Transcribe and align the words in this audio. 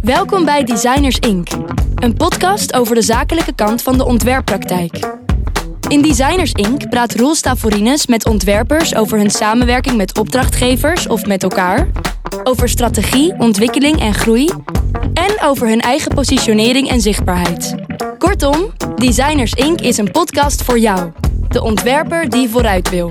Welkom 0.00 0.44
bij 0.44 0.64
Designers 0.64 1.18
Inc., 1.18 1.48
een 1.94 2.14
podcast 2.14 2.74
over 2.74 2.94
de 2.94 3.02
zakelijke 3.02 3.54
kant 3.54 3.82
van 3.82 3.96
de 3.96 4.04
ontwerppraktijk. 4.04 5.16
In 5.88 6.02
Designers 6.02 6.52
Inc. 6.52 6.88
praat 6.88 7.14
Roel 7.14 7.34
Stavorines 7.34 8.06
met 8.06 8.26
ontwerpers 8.26 8.94
over 8.94 9.18
hun 9.18 9.30
samenwerking 9.30 9.96
met 9.96 10.18
opdrachtgevers 10.18 11.06
of 11.06 11.26
met 11.26 11.42
elkaar, 11.42 11.88
over 12.42 12.68
strategie, 12.68 13.34
ontwikkeling 13.38 14.00
en 14.00 14.14
groei 14.14 14.50
en 15.14 15.42
over 15.42 15.68
hun 15.68 15.80
eigen 15.80 16.14
positionering 16.14 16.88
en 16.88 17.00
zichtbaarheid. 17.00 17.74
Kortom, 18.18 18.72
Designers 18.96 19.52
Inc. 19.52 19.80
is 19.80 19.98
een 19.98 20.10
podcast 20.10 20.62
voor 20.62 20.78
jou, 20.78 21.12
de 21.48 21.62
ontwerper 21.62 22.28
die 22.28 22.48
vooruit 22.48 22.88
wil. 22.90 23.10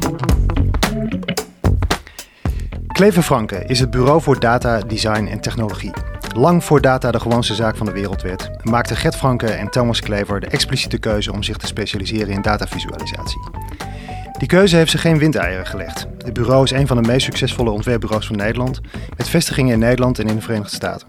Klever 2.97 3.23
Franke 3.23 3.63
is 3.65 3.79
het 3.79 3.89
bureau 3.89 4.21
voor 4.21 4.39
data, 4.39 4.79
design 4.79 5.25
en 5.25 5.39
technologie. 5.39 5.91
Lang 6.35 6.63
voor 6.63 6.81
data 6.81 7.11
de 7.11 7.19
gewoonste 7.19 7.55
zaak 7.55 7.77
van 7.77 7.85
de 7.85 7.91
wereld 7.91 8.21
werd, 8.21 8.49
maakten 8.63 8.95
Gert 8.95 9.15
Franke 9.15 9.45
en 9.45 9.69
Thomas 9.69 10.01
Klever 10.01 10.39
de 10.39 10.47
expliciete 10.47 10.97
keuze 10.97 11.31
om 11.31 11.43
zich 11.43 11.57
te 11.57 11.67
specialiseren 11.67 12.33
in 12.33 12.41
datavisualisatie. 12.41 13.39
Die 14.37 14.47
keuze 14.47 14.75
heeft 14.75 14.91
ze 14.91 14.97
geen 14.97 15.17
windeieren 15.17 15.65
gelegd. 15.65 16.07
Het 16.17 16.33
bureau 16.33 16.63
is 16.63 16.71
een 16.71 16.87
van 16.87 17.01
de 17.01 17.07
meest 17.07 17.25
succesvolle 17.25 17.69
ontwerpbureaus 17.69 18.27
van 18.27 18.35
Nederland, 18.35 18.81
met 19.17 19.29
vestigingen 19.29 19.73
in 19.73 19.79
Nederland 19.79 20.19
en 20.19 20.27
in 20.27 20.35
de 20.35 20.41
Verenigde 20.41 20.75
Staten. 20.75 21.07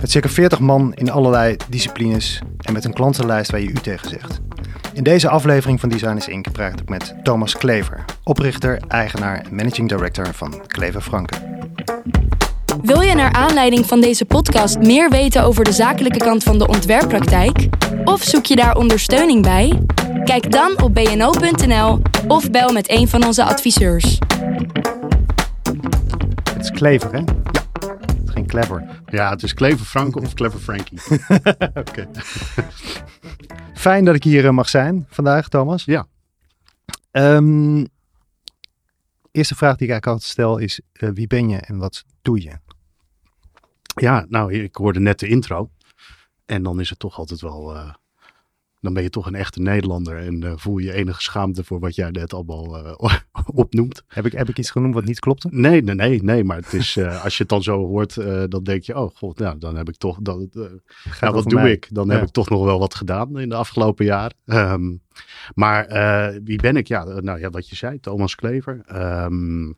Met 0.00 0.10
circa 0.10 0.28
40 0.28 0.58
man 0.58 0.94
in 0.94 1.10
allerlei 1.10 1.56
disciplines 1.68 2.42
en 2.58 2.72
met 2.72 2.84
een 2.84 2.92
klantenlijst 2.92 3.50
waar 3.50 3.60
je 3.60 3.68
u 3.68 3.72
tegen 3.72 4.08
zegt. 4.08 4.40
In 4.94 5.02
deze 5.02 5.28
aflevering 5.28 5.80
van 5.80 5.88
Designers 5.88 6.28
Inc. 6.28 6.52
praat 6.52 6.80
ik 6.80 6.88
met 6.88 7.14
Thomas 7.22 7.56
Klever, 7.56 8.04
oprichter, 8.24 8.80
eigenaar 8.88 9.38
en 9.38 9.54
managing 9.54 9.88
director 9.88 10.34
van 10.34 10.66
Klever 10.66 11.00
Franke. 11.00 11.34
Wil 12.82 13.00
je 13.00 13.14
naar 13.14 13.32
aanleiding 13.32 13.86
van 13.86 14.00
deze 14.00 14.24
podcast 14.24 14.78
meer 14.78 15.10
weten 15.10 15.42
over 15.42 15.64
de 15.64 15.72
zakelijke 15.72 16.18
kant 16.18 16.42
van 16.42 16.58
de 16.58 16.66
ontwerppraktijk? 16.66 17.68
Of 18.04 18.22
zoek 18.22 18.44
je 18.44 18.56
daar 18.56 18.76
ondersteuning 18.76 19.42
bij? 19.42 19.82
Kijk 20.24 20.52
dan 20.52 20.82
op 20.82 20.94
bno.nl 20.94 22.02
of 22.28 22.50
bel 22.50 22.72
met 22.72 22.90
een 22.90 23.08
van 23.08 23.24
onze 23.24 23.44
adviseurs. 23.44 24.18
Het 26.52 26.62
is 26.62 26.70
Klever, 26.70 27.12
hè? 27.12 27.18
Ja. 27.18 27.63
Clever. 28.54 29.02
Ja, 29.06 29.30
het 29.30 29.42
is 29.42 29.54
Klever 29.54 29.86
Franke 29.86 30.20
of 30.20 30.34
Clever 30.34 30.60
Frankie. 30.60 31.00
Oké. 31.82 32.08
Fijn 33.74 34.04
dat 34.04 34.14
ik 34.14 34.24
hier 34.24 34.44
eh, 34.44 34.50
mag 34.50 34.68
zijn 34.68 35.06
vandaag, 35.08 35.48
Thomas. 35.48 35.84
Ja. 35.84 36.06
Ehm, 37.10 37.84
eerste 39.30 39.54
vraag 39.54 39.76
die 39.76 39.86
ik 39.86 39.92
eigenlijk 39.92 40.06
altijd 40.06 40.30
stel 40.30 40.58
is: 40.58 40.80
uh, 40.92 41.10
wie 41.14 41.26
ben 41.26 41.48
je 41.48 41.56
en 41.56 41.78
wat 41.78 42.04
doe 42.22 42.42
je? 42.42 42.58
Ja, 43.94 44.26
nou, 44.28 44.52
ik 44.52 44.74
hoorde 44.74 45.00
net 45.00 45.18
de 45.18 45.28
intro. 45.28 45.70
En 46.46 46.62
dan 46.62 46.80
is 46.80 46.90
het 46.90 46.98
toch 46.98 47.18
altijd 47.18 47.40
wel. 47.40 47.76
Dan 48.84 48.94
ben 48.94 49.02
je 49.02 49.10
toch 49.10 49.26
een 49.26 49.34
echte 49.34 49.60
Nederlander 49.60 50.16
en 50.16 50.44
uh, 50.44 50.52
voel 50.56 50.78
je 50.78 50.92
enige 50.92 51.22
schaamte 51.22 51.64
voor 51.64 51.80
wat 51.80 51.94
jij 51.94 52.10
net 52.10 52.34
allemaal 52.34 52.86
uh, 52.86 52.94
opnoemt. 53.54 54.02
Heb 54.08 54.26
ik, 54.26 54.32
heb 54.32 54.48
ik 54.48 54.58
iets 54.58 54.70
genoemd 54.70 54.94
wat 54.94 55.04
niet 55.04 55.18
klopte? 55.18 55.48
Nee, 55.50 55.82
nee, 55.82 55.94
nee, 55.94 56.22
nee 56.22 56.44
maar 56.44 56.56
het 56.56 56.72
is, 56.72 56.98
als 56.98 57.36
je 57.36 57.42
het 57.42 57.48
dan 57.48 57.62
zo 57.62 57.86
hoort, 57.86 58.14
dan 58.50 58.64
denk 58.64 58.82
je, 58.82 58.96
oh 58.96 59.14
god, 59.14 59.38
nou, 59.38 59.58
dan 59.58 59.76
heb 59.76 59.88
ik 59.88 59.96
toch, 59.96 60.18
dan, 60.22 60.50
nou, 61.20 61.34
wat 61.34 61.48
doe 61.48 61.60
mij. 61.60 61.72
ik? 61.72 61.88
Dan 61.90 62.06
ja. 62.06 62.12
heb 62.12 62.22
ik 62.22 62.30
toch 62.30 62.48
nog 62.48 62.64
wel 62.64 62.78
wat 62.78 62.94
gedaan 62.94 63.38
in 63.38 63.48
de 63.48 63.54
afgelopen 63.54 64.04
jaar. 64.04 64.32
Um, 64.44 65.02
maar 65.54 65.86
wie 66.44 66.60
ben 66.60 66.76
ik? 66.76 66.88
Ja, 66.88 67.04
nou 67.04 67.38
ja, 67.38 67.50
wat 67.50 67.68
je 67.68 67.76
zei, 67.76 68.00
Thomas 68.00 68.34
Klever. 68.34 68.84
Um, 69.24 69.76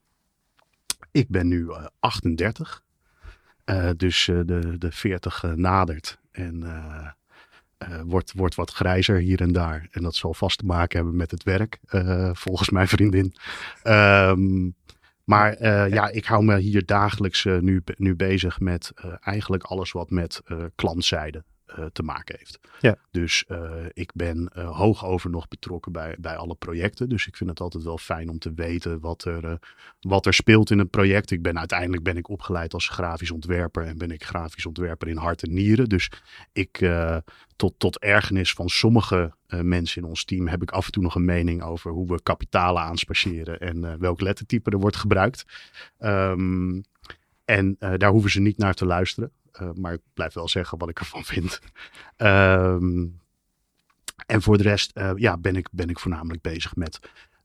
ik 1.11 1.29
ben 1.29 1.49
nu 1.49 1.69
38. 1.99 2.85
Uh, 3.71 3.91
dus 3.97 4.25
de, 4.25 4.75
de 4.79 4.93
40 4.93 5.43
uh, 5.43 5.53
nadert 5.53 6.19
en 6.31 6.65
wordt, 8.05 8.33
wordt 8.33 8.55
wat 8.55 8.71
grijzer 8.71 9.19
hier 9.19 9.41
en 9.41 9.53
daar. 9.53 9.89
En 9.91 10.03
dat 10.03 10.15
zal 10.15 10.35
vast 10.35 10.59
te 10.59 10.67
maken 10.67 10.97
hebben 10.99 11.17
met 11.17 11.31
het 11.31 11.43
werk, 11.43 11.79
volgens 12.33 12.71
mijn 12.71 12.89
vriendin. 12.89 13.35
Um, 13.85 14.75
maar 15.25 15.63
ja, 15.89 16.09
ik 16.09 16.25
hou 16.25 16.45
me 16.45 16.59
hier 16.59 16.87
dagelijks 16.87 17.45
nu, 17.45 17.83
nu 17.97 18.17
bezig 18.17 18.61
met 18.61 18.93
eigenlijk 19.21 19.63
alles 19.63 19.93
wat 19.93 20.11
met 20.11 20.43
klantzijde 20.75 21.45
te 21.93 22.03
maken 22.03 22.35
heeft. 22.39 22.59
Ja. 22.81 22.97
Dus 23.11 23.45
uh, 23.49 23.71
ik 23.93 24.11
ben 24.15 24.51
uh, 24.57 24.77
hoog 24.77 25.05
over 25.05 25.31
nog 25.31 25.49
betrokken 25.49 25.93
bij, 25.93 26.17
bij 26.19 26.37
alle 26.37 26.55
projecten. 26.55 27.09
Dus 27.09 27.27
ik 27.27 27.37
vind 27.37 27.51
het 27.51 27.61
altijd 27.61 27.85
wel 27.85 27.99
fijn 27.99 28.29
om 28.29 28.39
te 28.39 28.53
weten 28.55 29.01
wat 29.01 29.25
er, 29.25 29.45
uh, 29.45 29.53
wat 30.01 30.27
er 30.27 30.35
speelt 30.35 30.71
in 30.71 30.79
een 30.79 30.91
project. 30.91 31.31
Ik 31.31 31.43
ben 31.43 31.59
uiteindelijk 31.59 32.03
ben 32.03 32.17
ik 32.17 32.29
opgeleid 32.29 32.75
als 32.75 32.89
grafisch 32.89 33.31
ontwerper 33.31 33.85
en 33.85 33.99
ben 33.99 34.11
ik 34.11 34.25
grafisch 34.25 34.67
ontwerper 34.67 35.09
in 35.09 35.17
hart 35.17 35.43
en 35.43 35.55
nieren. 35.55 35.89
Dus 35.89 36.11
ik 36.53 36.91
tot, 37.57 37.75
tot 37.79 37.99
ergernis 37.99 38.53
van 38.53 38.69
sommige 38.69 39.35
mensen 39.49 40.03
in 40.03 40.09
ons 40.09 40.25
team 40.25 40.49
heb 40.49 40.63
ik 40.63 40.71
af 40.71 40.87
en 40.87 40.93
toe 40.93 41.03
nog 41.03 41.15
een 41.15 41.25
mening 41.25 41.63
over 41.63 41.91
hoe 41.91 42.07
we 42.07 42.23
kapitalen 42.23 42.83
aanspaceren 42.83 43.61
en 43.61 43.99
welk 43.99 44.21
lettertype 44.21 44.71
er 44.71 44.79
wordt 44.79 44.97
gebruikt. 44.97 45.45
Um, 45.99 46.83
en 47.45 47.77
daar 47.79 48.11
hoeven 48.11 48.31
ze 48.31 48.41
niet 48.41 48.59
naar 48.59 48.75
te 48.75 48.87
luisteren. 48.87 49.31
Uh, 49.61 49.71
maar 49.73 49.93
ik 49.93 50.01
blijf 50.15 50.35
wel 50.35 50.49
zeggen 50.49 50.79
wat 50.79 50.89
ik 50.89 50.99
ervan 50.99 51.25
vind. 51.35 51.61
Um, 52.17 53.21
en 54.27 54.43
voor 54.43 54.57
de 54.57 54.63
rest 54.63 54.91
uh, 54.95 55.13
ja, 55.15 55.37
ben, 55.37 55.57
ik, 55.57 55.69
ben 55.71 55.89
ik 55.89 55.99
voornamelijk 55.99 56.43
bezig 56.43 56.77
met 56.77 56.99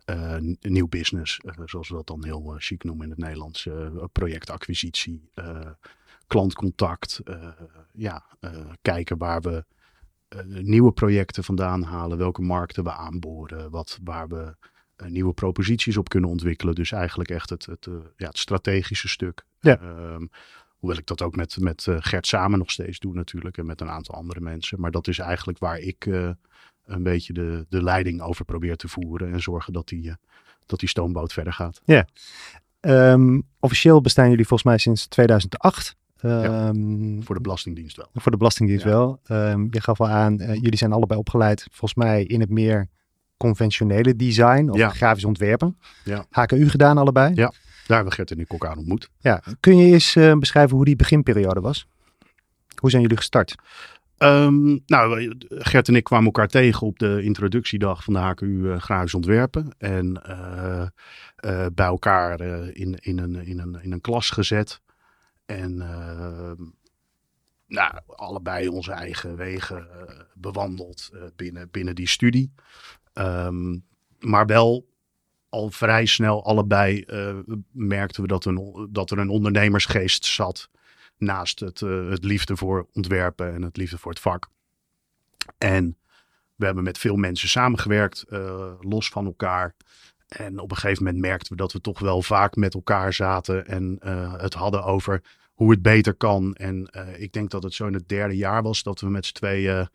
uh, 0.06 0.36
nieuw 0.62 0.88
business. 0.88 1.40
zoals 1.66 1.90
we 1.90 1.96
dat 1.96 2.08
dan 2.08 2.24
heel 2.24 2.56
chic 2.58 2.84
noemen 2.84 3.04
in 3.04 3.10
het 3.10 3.20
Nederlands. 3.20 3.68
projectacquisitie, 4.12 5.30
klantcontact. 6.28 7.22
ja, 7.92 8.26
kijken 8.82 9.18
waar 9.18 9.42
we 9.42 9.66
nieuwe 10.46 10.92
projecten 10.92 11.44
vandaan 11.44 11.84
halen. 11.84 12.18
Welke 12.18 12.42
markten 12.42 12.84
we 12.84 12.92
aanboren. 12.92 13.70
Wat, 13.70 14.00
waar 14.04 14.28
we 14.28 14.56
nieuwe 15.08 15.34
proposities 15.34 15.98
op 15.98 16.10
kunnen 16.10 16.30
ontwikkelen. 16.30 16.76
Dus 16.76 16.92
eigenlijk 16.92 17.30
echt 17.30 17.50
het, 17.50 17.66
het, 17.66 17.88
ja, 18.18 18.28
het 18.28 18.38
strategische 18.38 19.08
stuk. 19.08 19.46
Ja. 19.60 19.82
Um, 19.82 20.30
Hoewel 20.82 21.00
ik 21.00 21.06
dat 21.06 21.22
ook 21.22 21.36
met, 21.36 21.58
met 21.60 21.86
uh, 21.90 21.96
Gert 22.00 22.28
samen 22.28 22.60
nog 22.60 22.72
steeds 22.72 23.00
doe 23.00 23.14
natuurlijk. 23.14 23.58
En 23.58 23.66
met 23.66 23.82
een 23.82 23.90
aantal 23.90 24.16
andere 24.16 24.40
mensen. 24.40 24.82
Maar 24.82 24.92
dat 24.92 25.08
is 25.08 25.20
eigenlijk 25.20 25.60
waar 25.60 25.80
ik 25.80 26.06
uh, 26.06 26.30
een 26.86 27.04
beetje 27.04 27.34
de, 27.34 27.66
de 27.70 27.84
leiding 27.84 28.22
over 28.22 28.46
probeer 28.46 28.76
te 28.76 28.88
voeren. 28.88 29.34
En 29.34 29.42
zorgen 29.42 29.74
dat 29.74 29.88
die, 29.88 30.08
uh, 30.08 30.14
dat 30.66 30.80
die 30.80 30.90
stoomboot 30.90 31.34
verder 31.34 31.54
gaat. 31.54 31.82
Ja. 31.86 32.08
Um, 32.82 33.44
officieel 33.60 34.02
bestaan 34.02 34.30
jullie 34.30 34.48
volgens 34.48 34.70
mij 34.70 34.78
sinds 34.78 35.08
2008. 35.08 35.96
Ja, 36.18 36.68
um, 36.68 37.24
voor 37.24 37.36
de 37.36 37.42
Belastingdienst 37.42 37.98
wel. 37.98 38.08
Voor 38.14 38.32
de 38.32 38.38
Belastingdienst 38.38 38.84
ja. 38.84 38.90
wel. 38.90 39.20
Um, 39.28 39.68
je 39.72 39.82
gaf 39.82 40.02
al 40.02 40.08
aan, 40.08 40.36
jullie 40.36 40.78
zijn 40.78 40.92
allebei 40.92 41.20
opgeleid 41.20 41.68
volgens 41.72 41.94
mij 41.94 42.24
in 42.24 42.40
het 42.40 42.50
meer 42.50 42.90
conventionele 43.38 44.16
design 44.16 44.70
of 44.70 44.78
ja. 44.78 44.90
grafisch 44.90 45.26
ontwerpen. 45.26 45.78
Ja. 46.04 46.26
HKU 46.30 46.70
gedaan 46.70 46.98
allebei. 46.98 47.32
Ja. 47.36 47.54
Daar 47.92 48.00
hebben 48.00 48.18
we 48.18 48.24
Gert 48.26 48.40
en 48.40 48.46
ik 48.46 48.52
elkaar 48.52 48.78
ontmoet. 48.78 49.10
Ja, 49.20 49.44
kun 49.60 49.78
je 49.78 49.94
eens 49.94 50.16
uh, 50.16 50.34
beschrijven 50.34 50.76
hoe 50.76 50.86
die 50.86 50.96
beginperiode 50.96 51.62
was? 51.62 51.88
Hoe 52.76 52.90
zijn 52.90 53.02
jullie 53.02 53.18
gestart? 53.18 53.56
Um, 54.18 54.84
nou, 54.86 55.36
Gert 55.50 55.88
en 55.88 55.96
ik 55.96 56.04
kwamen 56.04 56.26
elkaar 56.26 56.48
tegen 56.48 56.88
op 56.88 57.00
de 57.00 57.24
introductiedag 57.24 58.04
van 58.04 58.14
de 58.14 58.20
HKU 58.20 58.46
uh, 58.46 58.80
Grafisch 58.80 59.14
Ontwerpen. 59.14 59.76
En 59.78 60.22
uh, 60.30 60.86
bij 61.74 61.86
elkaar 61.86 62.42
in, 62.42 62.98
in, 63.00 63.20
een, 63.20 63.36
in, 63.36 63.60
een, 63.60 63.82
in 63.82 63.92
een 63.92 64.02
klas 64.02 64.30
gezet. 64.30 64.82
En 65.46 65.78
nou, 67.68 67.94
allebei 68.06 68.68
onze 68.68 68.92
eigen 68.92 69.36
wegen 69.36 69.88
bewandeld 70.34 71.12
binnen, 71.36 71.70
binnen 71.72 71.96
die 71.96 72.08
studie. 72.08 72.54
Um, 73.14 73.86
maar 74.20 74.46
wel 74.46 74.90
al 75.52 75.72
vrij 75.72 76.06
snel 76.06 76.46
allebei 76.46 77.04
uh, 77.08 77.36
merkten 77.72 78.22
we 78.22 78.28
dat, 78.28 78.46
een, 78.46 78.88
dat 78.92 79.12
er 79.12 79.18
een 79.18 79.30
ondernemersgeest 79.30 80.26
zat. 80.26 80.70
Naast 81.18 81.60
het, 81.60 81.82
uh, 81.82 82.10
het 82.10 82.24
liefde 82.24 82.58
voor 82.58 82.88
ontwerpen 82.94 83.54
en 83.54 83.62
het 83.62 83.78
liefde 83.78 83.98
voor 83.98 84.12
het 84.12 84.20
vak. 84.20 84.50
En 85.58 85.98
we 86.56 86.66
hebben 86.66 86.84
met 86.84 86.98
veel 86.98 87.16
mensen 87.16 87.50
samengewerkt, 87.50 88.26
uh, 88.30 88.72
los 88.80 89.10
van 89.10 89.26
elkaar. 89.26 89.76
En 90.28 90.60
op 90.60 90.72
een 90.72 90.78
gegeven 90.78 91.04
moment 91.04 91.22
merkten 91.22 91.52
we 91.52 91.58
dat 91.58 91.74
we 91.74 91.82
toch 91.82 92.00
wel 92.00 92.22
vaak 92.22 92.56
met 92.56 92.74
elkaar 92.74 93.14
zaten 93.14 93.68
en 93.68 93.98
het 94.38 94.54
hadden 94.54 94.84
over 94.84 95.22
hoe 95.54 95.72
het 95.72 95.82
beter 95.82 96.14
kan. 96.14 96.56
En 96.56 96.90
ik 97.18 97.34
denk 97.34 97.50
dat 97.50 97.64
het 97.64 97.74
zo 97.74 97.88
in 97.88 97.94
het 97.94 98.10
derde 98.10 98.36
jaar 98.36 98.64
was 98.64 98.84
dat 98.84 99.00
we 99.00 99.10
met 99.10 99.26
z'n 99.26 99.34
tweeën 99.34 99.90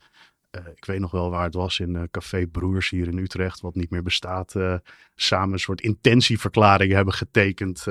ik 0.76 0.84
weet 0.84 1.00
nog 1.00 1.10
wel 1.10 1.30
waar 1.30 1.44
het 1.44 1.54
was 1.54 1.80
in 1.80 1.90
uh, 1.90 2.02
Café 2.10 2.46
Broers 2.46 2.90
hier 2.90 3.08
in 3.08 3.18
Utrecht, 3.18 3.60
wat 3.60 3.74
niet 3.74 3.90
meer 3.90 4.02
bestaat, 4.02 4.54
uh, 4.54 4.74
samen 5.14 5.52
een 5.52 5.58
soort 5.58 5.80
intentieverklaring 5.80 6.92
hebben 6.92 7.14
getekend 7.14 7.84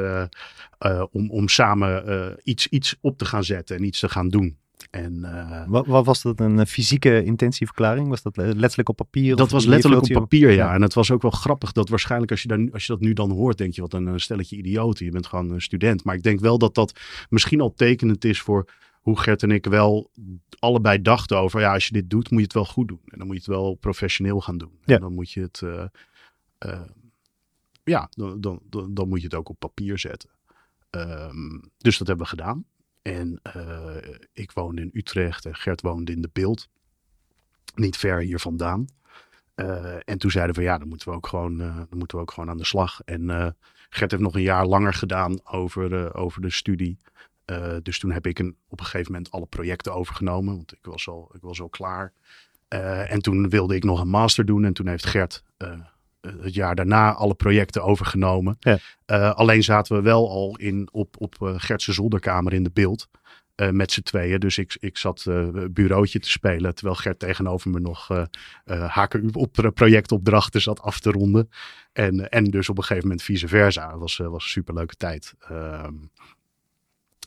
om, 1.12 1.30
om 1.30 1.48
samen 1.48 2.38
iets, 2.44 2.68
iets 2.68 2.96
op 3.02 3.18
te 3.18 3.26
gaan 3.26 3.44
zetten 3.44 3.76
en 3.76 3.84
iets 3.84 4.00
te 4.00 4.10
gaan 4.10 4.30
doen. 4.30 4.58
En, 4.92 5.20
uh, 5.22 5.64
wat, 5.68 5.86
wat, 5.86 6.06
was 6.06 6.22
dat, 6.22 6.40
een 6.40 6.68
fysieke 6.68 7.24
intentieverklaring? 7.24 8.08
Was 8.08 8.22
dat 8.22 8.38
letterlijk 8.38 8.90
op 8.90 8.96
papier? 8.96 9.36
Dat 9.36 9.52
was 9.52 9.66
letterlijk 9.66 10.04
op 10.04 10.12
papier, 10.12 10.52
ja. 10.52 10.74
En 10.74 10.82
het 10.82 10.94
was 10.94 11.12
ook 11.12 11.22
wel 11.22 11.32
grappig 11.32 11.72
dat 11.72 11.90
waarschijnlijk 11.90 12.32
als 12.32 12.42
je, 12.42 12.48
dan, 12.48 12.72
als 12.72 12.86
je 12.86 12.92
dat 12.94 13.02
nu 13.02 13.14
dan 13.14 13.32
hoort, 13.32 13.58
denk 13.58 13.74
je 13.74 13.82
wat 13.82 13.94
een 13.94 14.20
stelletje 14.20 14.56
idioten. 14.56 15.06
Je 15.06 15.12
bent 15.12 15.28
gewoon 15.28 15.52
een 15.52 15.62
student. 15.62 16.04
Maar 16.04 16.16
ik 16.16 16.24
denk 16.24 16.40
wel 16.40 16.58
dat 16.58 16.76
dat 16.76 17.00
misschien 17.30 17.62
al 17.62 17.74
tekenend 17.74 18.26
is 18.26 18.42
voor 18.42 18.70
hoe 19.06 19.20
Gert 19.20 19.44
en 19.44 19.52
ik 19.52 19.66
wel 19.66 20.12
allebei 20.60 21.02
dachten 21.02 21.38
over, 21.38 21.60
ja, 21.60 21.74
als 21.74 21.88
je 21.88 21.94
dit 21.94 22.10
doet, 22.10 22.30
moet 22.30 22.40
je 22.40 22.46
het 22.46 22.54
wel 22.54 22.66
goed 22.66 22.88
doen. 22.88 23.02
En 23.06 23.18
dan 23.18 23.28
moet 23.28 23.36
je 23.36 23.42
het 23.42 23.60
wel 23.60 23.76
professioneel 23.76 24.42
gaan 24.42 24.58
doen. 24.58 24.80
Ja. 24.86 24.96
En 24.96 25.02
dan 25.02 25.14
moet 25.14 25.32
je 25.32 25.42
het, 25.42 25.62
uh, 25.64 25.86
uh, 26.66 26.82
ja, 27.84 28.10
dan, 28.10 28.42
dan, 28.42 28.62
dan, 28.94 29.08
moet 29.08 29.20
je 29.20 29.26
het 29.26 29.36
ook 29.36 29.50
op 29.50 29.60
papier 29.60 30.00
zetten. 30.00 30.30
Um, 30.90 31.72
dus 31.78 31.98
dat 31.98 32.08
hebben 32.08 32.26
we 32.26 32.32
gedaan. 32.32 32.66
En 33.02 33.40
uh, 33.56 33.96
ik 34.34 34.52
woonde 34.52 34.82
in 34.82 34.90
Utrecht 34.94 35.46
en 35.46 35.56
Gert 35.56 35.82
woonde 35.82 36.12
in 36.12 36.22
de 36.22 36.30
Beeld. 36.34 36.70
Niet 37.76 37.98
ver 37.98 38.20
hier 38.20 38.40
vandaan. 38.40 38.86
en 40.06 40.18
toen 40.18 40.32
zeiden 40.32 40.56
we, 40.56 40.62
ja, 40.62 40.78
dan 40.78 40.88
moeten 40.88 41.10
we 41.10 41.16
ook 41.16 41.28
gewoon, 41.28 41.58
dan 41.58 41.88
moeten 41.90 42.18
we 42.18 42.24
ook 42.24 42.32
gewoon 42.32 42.50
aan 42.50 42.58
de 42.58 42.66
slag. 42.66 43.02
En 43.02 43.56
Gert 43.90 44.12
heeft 44.12 44.24
nog 44.24 44.36
een 44.36 44.42
jaar 44.42 44.66
langer 44.66 44.94
gedaan 44.94 45.46
over, 45.46 46.14
over 46.16 46.42
de 46.42 46.52
studie. 46.52 47.00
Uh, 47.52 47.76
dus 47.84 48.00
toen 48.00 48.12
heb 48.12 48.28
ik 48.28 48.40
een, 48.40 48.58
op 48.68 48.80
een 48.80 48.86
gegeven 48.86 49.12
moment 49.12 49.32
alle 49.32 49.46
projecten 49.46 49.94
overgenomen, 49.94 50.56
want 50.56 50.74
ik 50.74 50.86
was 50.86 51.08
al, 51.08 51.32
ik 51.34 51.42
was 51.42 51.62
al 51.62 51.70
klaar. 51.70 52.14
Uh, 52.70 53.12
en 53.12 53.22
toen 53.22 53.50
wilde 53.50 53.76
ik 53.76 53.84
nog 53.84 54.02
een 54.02 54.08
master 54.08 54.46
doen 54.46 54.66
en 54.66 54.74
toen 54.74 54.88
heeft 54.88 55.06
Gert 55.06 55.44
uh, 55.58 55.70
het 56.22 56.54
jaar 56.54 56.76
daarna 56.76 57.14
alle 57.14 57.36
projecten 57.36 57.84
overgenomen. 57.84 58.58
Ja. 58.60 58.80
alleen 59.30 59.64
zaten 59.64 59.96
we 59.96 60.02
wel 60.02 60.30
al 60.30 60.58
in, 60.58 60.90
op, 60.92 61.16
op 61.22 61.36
Gertse 61.40 61.94
zolderkamer 61.94 62.54
in 62.54 62.64
de 62.64 62.72
beeld. 62.74 63.08
met 63.72 63.92
z'n 63.92 64.02
tweeën. 64.02 64.40
Dus 64.40 64.58
ik, 64.58 64.78
ik 64.80 64.98
zat 64.98 65.26
bureautje 65.72 66.20
te 66.20 66.30
spelen. 66.30 66.76
Terwijl 66.76 66.96
Gert 66.96 67.20
tegenover 67.20 67.70
me 67.70 67.80
nog 67.80 68.28
HKU 68.66 69.30
op 69.32 69.72
projectopdrachten 69.74 70.62
zat 70.62 70.82
af 70.82 71.00
te 71.00 71.12
ronden. 71.12 71.50
En, 71.94 72.30
en 72.30 72.44
dus 72.44 72.70
op 72.70 72.78
een 72.78 72.84
gegeven 72.84 73.08
moment 73.08 73.26
vice 73.26 73.48
versa. 73.48 73.90
Het 73.90 74.00
was, 74.00 74.18
was 74.18 74.44
een 74.44 74.50
superleuke 74.50 74.96
tijd. 74.96 75.34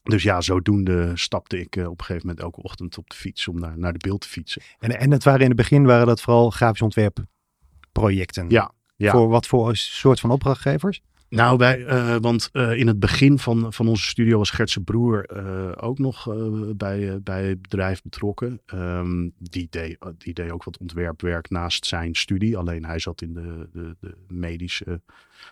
Dus 0.02 0.22
ja, 0.22 0.40
zodoende 0.40 1.10
stapte 1.14 1.60
ik 1.60 1.76
eh, 1.76 1.84
op 1.90 1.98
een 1.98 2.04
gegeven 2.04 2.26
moment 2.26 2.44
elke 2.44 2.62
ochtend 2.62 2.98
op 2.98 3.10
de 3.10 3.16
fiets 3.16 3.48
om 3.48 3.58
naar, 3.58 3.78
naar 3.78 3.92
de 3.92 3.98
beeld 3.98 4.20
te 4.20 4.28
fietsen. 4.28 4.62
En, 4.78 4.98
en 4.98 5.10
het 5.10 5.24
waren 5.24 5.40
in 5.40 5.46
het 5.48 5.56
begin 5.56 5.86
waren 5.86 6.06
dat 6.06 6.20
vooral 6.20 6.50
grafisch 6.50 6.82
ontwerpprojecten. 6.82 8.50
Ja, 8.50 8.72
ja. 8.96 9.10
Voor 9.10 9.28
wat 9.28 9.46
voor 9.46 9.76
soort 9.76 10.20
van 10.20 10.30
opdrachtgevers? 10.30 11.00
Nou, 11.30 11.56
wij, 11.56 11.78
uh, 11.78 12.16
want 12.20 12.50
uh, 12.52 12.72
in 12.72 12.86
het 12.86 13.00
begin 13.00 13.38
van, 13.38 13.72
van 13.72 13.88
onze 13.88 14.06
studio 14.06 14.38
was 14.38 14.50
Gertse 14.50 14.80
broer 14.80 15.30
uh, 15.36 15.72
ook 15.76 15.98
nog 15.98 16.34
bij, 16.76 17.22
bij 17.22 17.44
het 17.44 17.62
bedrijf 17.62 18.02
betrokken. 18.02 18.60
Um, 18.74 19.32
die, 19.38 19.66
deed, 19.70 19.98
die 20.18 20.34
deed 20.34 20.50
ook 20.50 20.64
wat 20.64 20.78
ontwerpwerk 20.78 21.50
naast 21.50 21.86
zijn 21.86 22.14
studie. 22.14 22.56
Alleen 22.56 22.84
hij 22.84 22.98
zat 22.98 23.22
in 23.22 23.34
de, 23.34 23.68
de, 23.72 23.96
de 24.00 24.16
medische 24.28 25.00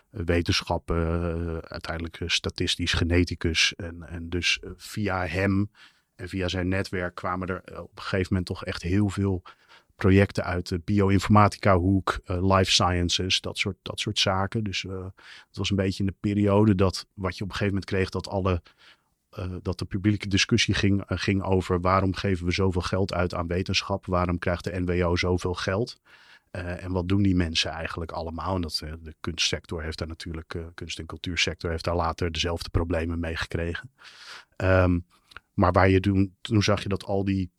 wetenschappen, 0.09 0.99
uiteindelijk 1.69 2.19
statistisch 2.25 2.93
geneticus. 2.93 3.73
En, 3.75 4.09
en 4.09 4.29
dus 4.29 4.59
via 4.75 5.25
hem 5.25 5.71
en 6.15 6.29
via 6.29 6.47
zijn 6.47 6.67
netwerk 6.67 7.15
kwamen 7.15 7.47
er 7.47 7.81
op 7.81 7.91
een 7.95 8.01
gegeven 8.01 8.27
moment 8.29 8.45
toch 8.45 8.65
echt 8.65 8.81
heel 8.81 9.09
veel 9.09 9.43
projecten 9.97 10.43
uit 10.43 10.67
de 10.67 10.79
bioinformatica 10.79 11.77
hoek, 11.77 12.19
uh, 12.25 12.57
life 12.57 12.71
sciences, 12.71 13.41
dat 13.41 13.57
soort, 13.57 13.77
dat 13.81 13.99
soort 13.99 14.19
zaken. 14.19 14.63
Dus 14.63 14.83
uh, 14.83 15.05
het 15.47 15.57
was 15.57 15.69
een 15.69 15.75
beetje 15.75 16.03
in 16.03 16.09
de 16.09 16.15
periode 16.19 16.75
dat 16.75 17.07
wat 17.13 17.37
je 17.37 17.43
op 17.43 17.49
een 17.49 17.55
gegeven 17.55 17.73
moment 17.73 17.85
kreeg 17.85 18.09
dat 18.09 18.27
alle 18.27 18.61
uh, 19.39 19.55
dat 19.61 19.79
de 19.79 19.85
publieke 19.85 20.27
discussie 20.27 20.73
ging, 20.73 21.03
ging 21.07 21.43
over 21.43 21.81
waarom 21.81 22.15
geven 22.15 22.45
we 22.45 22.51
zoveel 22.51 22.81
geld 22.81 23.13
uit 23.13 23.33
aan 23.33 23.47
wetenschap? 23.47 24.05
Waarom 24.05 24.39
krijgt 24.39 24.63
de 24.63 24.79
NWO 24.79 25.15
zoveel 25.15 25.53
geld? 25.53 25.99
en 26.51 26.91
wat 26.91 27.07
doen 27.07 27.21
die 27.21 27.35
mensen 27.35 27.71
eigenlijk 27.71 28.11
allemaal? 28.11 28.55
En 28.55 28.61
dat, 28.61 28.81
de 29.01 29.15
kunstsector 29.19 29.83
heeft 29.83 29.97
daar 29.97 30.07
natuurlijk, 30.07 30.57
kunst- 30.73 30.99
en 30.99 31.05
cultuursector 31.05 31.69
heeft 31.69 31.83
daar 31.83 31.95
later 31.95 32.31
dezelfde 32.31 32.69
problemen 32.69 33.19
mee 33.19 33.35
gekregen. 33.35 33.91
Um, 34.57 35.05
maar 35.53 35.71
waar 35.71 35.89
je 35.89 35.99
toen, 35.99 36.35
toen 36.41 36.63
zag 36.63 36.83
je 36.83 36.89
dat 36.89 37.03
al 37.03 37.23
die 37.23 37.51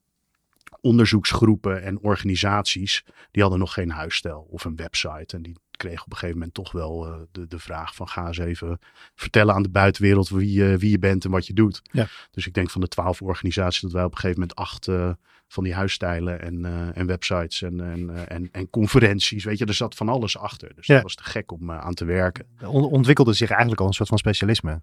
onderzoeksgroepen 0.88 1.82
en 1.82 2.00
organisaties, 2.00 3.05
die 3.31 3.43
hadden 3.43 3.61
nog 3.61 3.73
geen 3.73 3.90
huisstijl 3.90 4.46
of 4.50 4.64
een 4.64 4.76
website. 4.76 5.37
En 5.37 5.43
die 5.43 5.56
kregen 5.70 6.05
op 6.05 6.11
een 6.11 6.17
gegeven 6.17 6.38
moment 6.38 6.55
toch 6.55 6.73
wel 6.73 7.06
uh, 7.06 7.14
de, 7.32 7.46
de 7.46 7.58
vraag 7.58 7.94
van 7.94 8.08
ga 8.08 8.26
eens 8.26 8.38
even 8.38 8.79
vertellen 9.14 9.55
aan 9.55 9.62
de 9.62 9.69
buitenwereld 9.69 10.29
wie, 10.29 10.58
uh, 10.58 10.79
wie 10.79 10.90
je 10.90 10.99
bent 10.99 11.25
en 11.25 11.31
wat 11.31 11.46
je 11.46 11.52
doet. 11.52 11.82
Ja. 11.93 12.06
Dus 12.31 12.46
ik 12.46 12.55
denk 12.55 12.70
van 12.70 12.81
de 12.81 12.88
twaalf 12.88 13.23
organisaties 13.23 13.81
dat 13.81 13.93
wij 13.93 14.05
op 14.05 14.11
een 14.12 14.19
gegeven 14.19 14.40
moment 14.40 14.58
acht 14.58 14.87
uh, 14.87 15.11
van 15.49 15.64
die 15.64 15.75
huisstijlen 15.75 16.40
en, 16.40 16.64
en 16.94 17.06
websites 17.06 17.62
en, 17.62 17.81
en, 17.81 18.29
en, 18.29 18.49
en, 18.52 18.70
conferenties, 18.70 19.44
weet 19.44 19.58
je, 19.58 19.64
er 19.64 19.75
zat 19.75 19.94
van 19.94 20.08
alles 20.08 20.38
achter. 20.38 20.75
Dus 20.75 20.87
ja. 20.87 20.94
dat 20.94 21.02
was 21.02 21.14
te 21.14 21.25
gek 21.25 21.52
om 21.52 21.73
aan 21.73 21.94
te 21.94 22.05
werken. 22.05 22.46
ontwikkelde 22.70 23.32
zich 23.32 23.50
eigenlijk 23.50 23.81
al 23.81 23.87
een 23.87 23.93
soort 23.93 24.08
van 24.08 24.19
specialisme. 24.19 24.82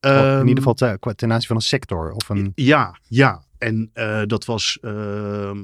In 0.00 0.10
ieder 0.10 0.38
ehm, 0.38 0.56
geval 0.56 0.74
ten, 0.74 0.98
ten 1.16 1.32
aanzien 1.32 1.46
van 1.46 1.56
een 1.56 1.62
sector 1.62 2.12
of 2.12 2.28
een... 2.28 2.52
Ja, 2.54 2.98
ja. 3.08 3.42
En 3.58 3.90
uh, 3.94 4.22
dat 4.26 4.44
was. 4.44 4.78
Uh, 4.82 5.58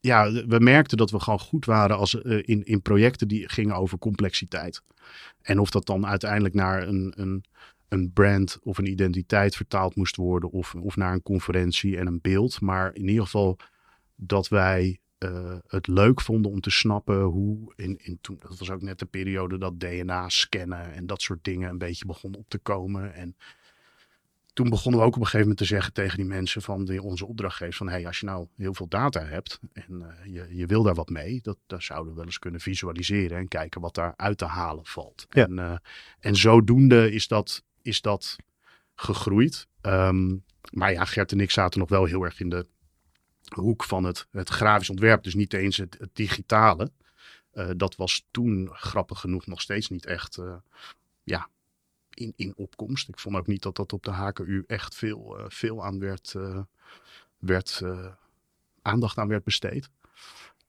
ja, 0.00 0.32
we 0.32 0.58
merkten 0.58 0.96
dat 0.96 1.10
we 1.10 1.20
gewoon 1.20 1.40
goed 1.40 1.64
waren 1.64 1.96
als, 1.96 2.14
uh, 2.14 2.42
in, 2.44 2.64
in 2.64 2.82
projecten 2.82 3.28
die 3.28 3.48
gingen 3.48 3.74
over 3.74 3.98
complexiteit. 3.98 4.82
En 5.42 5.58
of 5.58 5.70
dat 5.70 5.86
dan 5.86 6.06
uiteindelijk 6.06 6.54
naar 6.54 6.88
een, 6.88 7.12
een, 7.16 7.44
een 7.88 8.12
brand 8.12 8.58
of 8.62 8.78
een 8.78 8.90
identiteit 8.90 9.56
vertaald 9.56 9.96
moest 9.96 10.16
worden, 10.16 10.50
of, 10.50 10.74
of 10.74 10.96
naar 10.96 11.12
een 11.12 11.22
conferentie 11.22 11.96
en 11.96 12.06
een 12.06 12.20
beeld. 12.22 12.60
Maar 12.60 12.94
in 12.94 13.08
ieder 13.08 13.24
geval 13.24 13.58
dat 14.14 14.48
wij 14.48 14.98
uh, 15.18 15.56
het 15.66 15.86
leuk 15.86 16.20
vonden 16.20 16.50
om 16.50 16.60
te 16.60 16.70
snappen 16.70 17.22
hoe. 17.22 17.72
In, 17.76 17.98
in 18.02 18.18
toen, 18.20 18.36
dat 18.38 18.58
was 18.58 18.70
ook 18.70 18.82
net 18.82 18.98
de 18.98 19.06
periode 19.06 19.58
dat 19.58 19.80
DNA 19.80 20.28
scannen 20.28 20.92
en 20.92 21.06
dat 21.06 21.22
soort 21.22 21.44
dingen 21.44 21.70
een 21.70 21.78
beetje 21.78 22.06
begon 22.06 22.34
op 22.34 22.48
te 22.48 22.58
komen. 22.58 23.14
En 23.14 23.36
toen 24.54 24.68
begonnen 24.68 25.00
we 25.00 25.06
ook 25.06 25.14
op 25.14 25.20
een 25.20 25.26
gegeven 25.26 25.40
moment 25.40 25.58
te 25.58 25.64
zeggen 25.74 25.92
tegen 25.92 26.16
die 26.16 26.26
mensen 26.26 26.62
van 26.62 26.84
die, 26.84 27.02
onze 27.02 27.26
opdrachtgevers 27.26 27.76
van 27.76 27.88
hey, 27.88 28.06
als 28.06 28.20
je 28.20 28.26
nou 28.26 28.46
heel 28.56 28.74
veel 28.74 28.88
data 28.88 29.24
hebt 29.24 29.60
en 29.72 29.92
uh, 29.92 30.34
je, 30.34 30.56
je 30.56 30.66
wil 30.66 30.82
daar 30.82 30.94
wat 30.94 31.08
mee, 31.08 31.40
dat, 31.42 31.58
dat 31.66 31.82
zouden 31.82 32.10
we 32.10 32.16
wel 32.16 32.24
eens 32.24 32.38
kunnen 32.38 32.60
visualiseren 32.60 33.38
en 33.38 33.48
kijken 33.48 33.80
wat 33.80 33.94
daar 33.94 34.14
uit 34.16 34.38
te 34.38 34.44
halen 34.44 34.86
valt. 34.86 35.26
Ja. 35.28 35.44
En, 35.44 35.52
uh, 35.52 35.76
en 36.20 36.36
zodoende 36.36 37.12
is 37.12 37.28
dat, 37.28 37.62
is 37.82 38.00
dat 38.00 38.36
gegroeid. 38.94 39.66
Um, 39.82 40.44
maar 40.72 40.92
ja, 40.92 41.04
Gert 41.04 41.32
en 41.32 41.40
ik 41.40 41.50
zaten 41.50 41.80
nog 41.80 41.88
wel 41.88 42.04
heel 42.04 42.22
erg 42.22 42.40
in 42.40 42.48
de 42.48 42.66
hoek 43.54 43.84
van 43.84 44.04
het, 44.04 44.26
het 44.30 44.48
grafisch 44.48 44.90
ontwerp, 44.90 45.22
dus 45.22 45.34
niet 45.34 45.52
eens 45.52 45.76
het, 45.76 45.96
het 45.98 46.10
digitale. 46.12 46.90
Uh, 47.54 47.70
dat 47.76 47.96
was 47.96 48.26
toen 48.30 48.68
grappig 48.72 49.20
genoeg 49.20 49.46
nog 49.46 49.60
steeds 49.60 49.88
niet 49.88 50.06
echt 50.06 50.38
ja, 51.22 51.48
in, 52.14 52.32
in 52.36 52.52
opkomst. 52.56 53.08
Ik 53.08 53.18
vond 53.18 53.36
ook 53.36 53.46
niet 53.46 53.62
dat 53.62 53.76
dat 53.76 53.92
op 53.92 54.02
de 54.02 54.10
HKU 54.10 54.64
echt 54.66 54.94
veel, 54.94 55.40
uh, 55.40 55.44
veel 55.48 55.84
aan 55.84 55.98
werd, 55.98 56.34
uh, 56.36 56.60
werd 57.38 57.80
uh, 57.82 58.06
aandacht 58.82 59.18
aan 59.18 59.28
werd 59.28 59.44
besteed. 59.44 59.90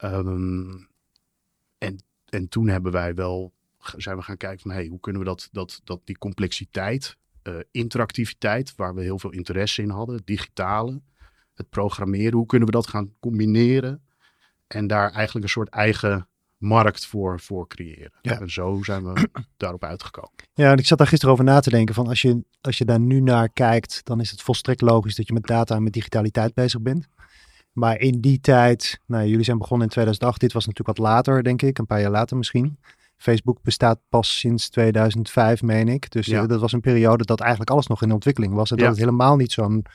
Um, 0.03 0.87
en, 1.77 2.03
en 2.29 2.47
toen 2.47 2.67
hebben 2.67 2.91
wij 2.91 3.13
wel, 3.13 3.53
zijn 3.97 4.17
we 4.17 4.23
gaan 4.23 4.37
kijken 4.37 4.59
van 4.59 4.71
hey, 4.71 4.87
hoe 4.87 4.99
kunnen 4.99 5.21
we 5.21 5.27
dat, 5.27 5.49
dat, 5.51 5.81
dat 5.83 6.01
die 6.03 6.17
complexiteit, 6.17 7.17
interactiviteit, 7.71 8.75
waar 8.75 8.95
we 8.95 9.01
heel 9.01 9.19
veel 9.19 9.31
interesse 9.31 9.81
in 9.81 9.89
hadden, 9.89 10.21
digitale, 10.25 11.01
het 11.53 11.69
programmeren, 11.69 12.33
hoe 12.33 12.45
kunnen 12.45 12.67
we 12.67 12.73
dat 12.73 12.87
gaan 12.87 13.13
combineren 13.19 14.03
en 14.67 14.87
daar 14.87 15.11
eigenlijk 15.11 15.45
een 15.45 15.51
soort 15.51 15.69
eigen 15.69 16.27
markt 16.57 17.05
voor, 17.05 17.39
voor 17.39 17.67
creëren. 17.67 18.11
Ja. 18.21 18.39
En 18.39 18.49
zo 18.49 18.83
zijn 18.83 19.13
we 19.13 19.29
daarop 19.57 19.83
uitgekomen. 19.83 20.31
Ja, 20.53 20.71
en 20.71 20.77
ik 20.77 20.85
zat 20.85 20.97
daar 20.97 21.07
gisteren 21.07 21.33
over 21.33 21.45
na 21.45 21.59
te 21.59 21.69
denken. 21.69 21.95
Van 21.95 22.07
als, 22.07 22.21
je, 22.21 22.43
als 22.61 22.77
je 22.77 22.85
daar 22.85 22.99
nu 22.99 23.19
naar 23.19 23.49
kijkt, 23.49 24.01
dan 24.03 24.19
is 24.19 24.31
het 24.31 24.41
volstrekt 24.41 24.81
logisch 24.81 25.15
dat 25.15 25.27
je 25.27 25.33
met 25.33 25.47
data 25.47 25.75
en 25.75 25.83
met 25.83 25.93
digitaliteit 25.93 26.53
bezig 26.53 26.81
bent. 26.81 27.07
Maar 27.71 27.99
in 27.99 28.21
die 28.21 28.39
tijd, 28.39 28.99
nou, 29.05 29.27
jullie 29.27 29.45
zijn 29.45 29.57
begonnen 29.57 29.87
in 29.87 29.91
2008. 29.91 30.39
Dit 30.39 30.53
was 30.53 30.65
natuurlijk 30.65 30.97
wat 30.97 31.07
later, 31.07 31.43
denk 31.43 31.61
ik, 31.61 31.77
een 31.77 31.85
paar 31.85 32.01
jaar 32.01 32.11
later 32.11 32.37
misschien. 32.37 32.79
Facebook 33.17 33.61
bestaat 33.61 33.99
pas 34.09 34.39
sinds 34.39 34.69
2005, 34.69 35.61
meen 35.61 35.87
ik. 35.87 36.11
Dus 36.11 36.25
ja. 36.25 36.45
dat 36.47 36.59
was 36.59 36.71
een 36.71 36.81
periode 36.81 37.25
dat 37.25 37.39
eigenlijk 37.39 37.69
alles 37.69 37.87
nog 37.87 38.01
in 38.01 38.11
ontwikkeling 38.11 38.53
was. 38.53 38.71
En 38.71 38.77
dat 38.77 38.87
het 38.87 38.97
helemaal 38.97 39.35
niet 39.35 39.51
zo'n 39.51 39.85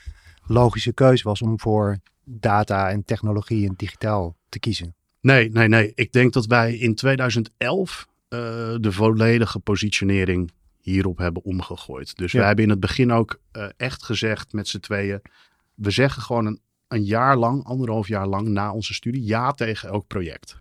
logische 0.47 0.93
keuze 0.93 1.25
was 1.25 1.43
om 1.43 1.61
voor 1.61 1.99
data 2.25 2.91
en 2.91 3.05
technologie 3.05 3.69
en 3.69 3.75
digitaal 3.77 4.37
te 4.49 4.59
kiezen. 4.59 4.95
Nee, 5.21 5.51
nee, 5.51 5.69
nee. 5.69 5.93
Ik 5.95 6.13
denk 6.13 6.33
dat 6.33 6.47
wij 6.47 6.77
in 6.77 6.95
2011 6.95 8.09
uh, 8.29 8.39
de 8.81 8.93
volledige 8.93 9.59
positionering 9.59 10.53
hierop 10.81 11.19
hebben 11.19 11.45
omgegooid. 11.45 12.17
Dus 12.17 12.33
ja. 12.33 12.39
wij 12.39 12.47
hebben 12.47 12.65
in 12.65 12.71
het 12.71 12.81
begin 12.81 13.13
ook 13.13 13.41
uh, 13.53 13.67
echt 13.77 14.03
gezegd 14.03 14.53
met 14.53 14.69
z'n 14.69 14.79
tweeën. 14.79 15.21
We 15.75 15.91
zeggen 15.91 16.23
gewoon 16.23 16.47
een, 16.47 16.61
een 16.89 17.05
jaar 17.05 17.37
lang, 17.37 17.65
anderhalf 17.65 18.09
jaar 18.09 18.27
lang 18.27 18.49
na 18.49 18.73
onze 18.73 18.95
studie, 18.95 19.25
ja 19.25 19.53
tegen 19.53 19.89
elk 19.89 20.07
project. 20.07 20.61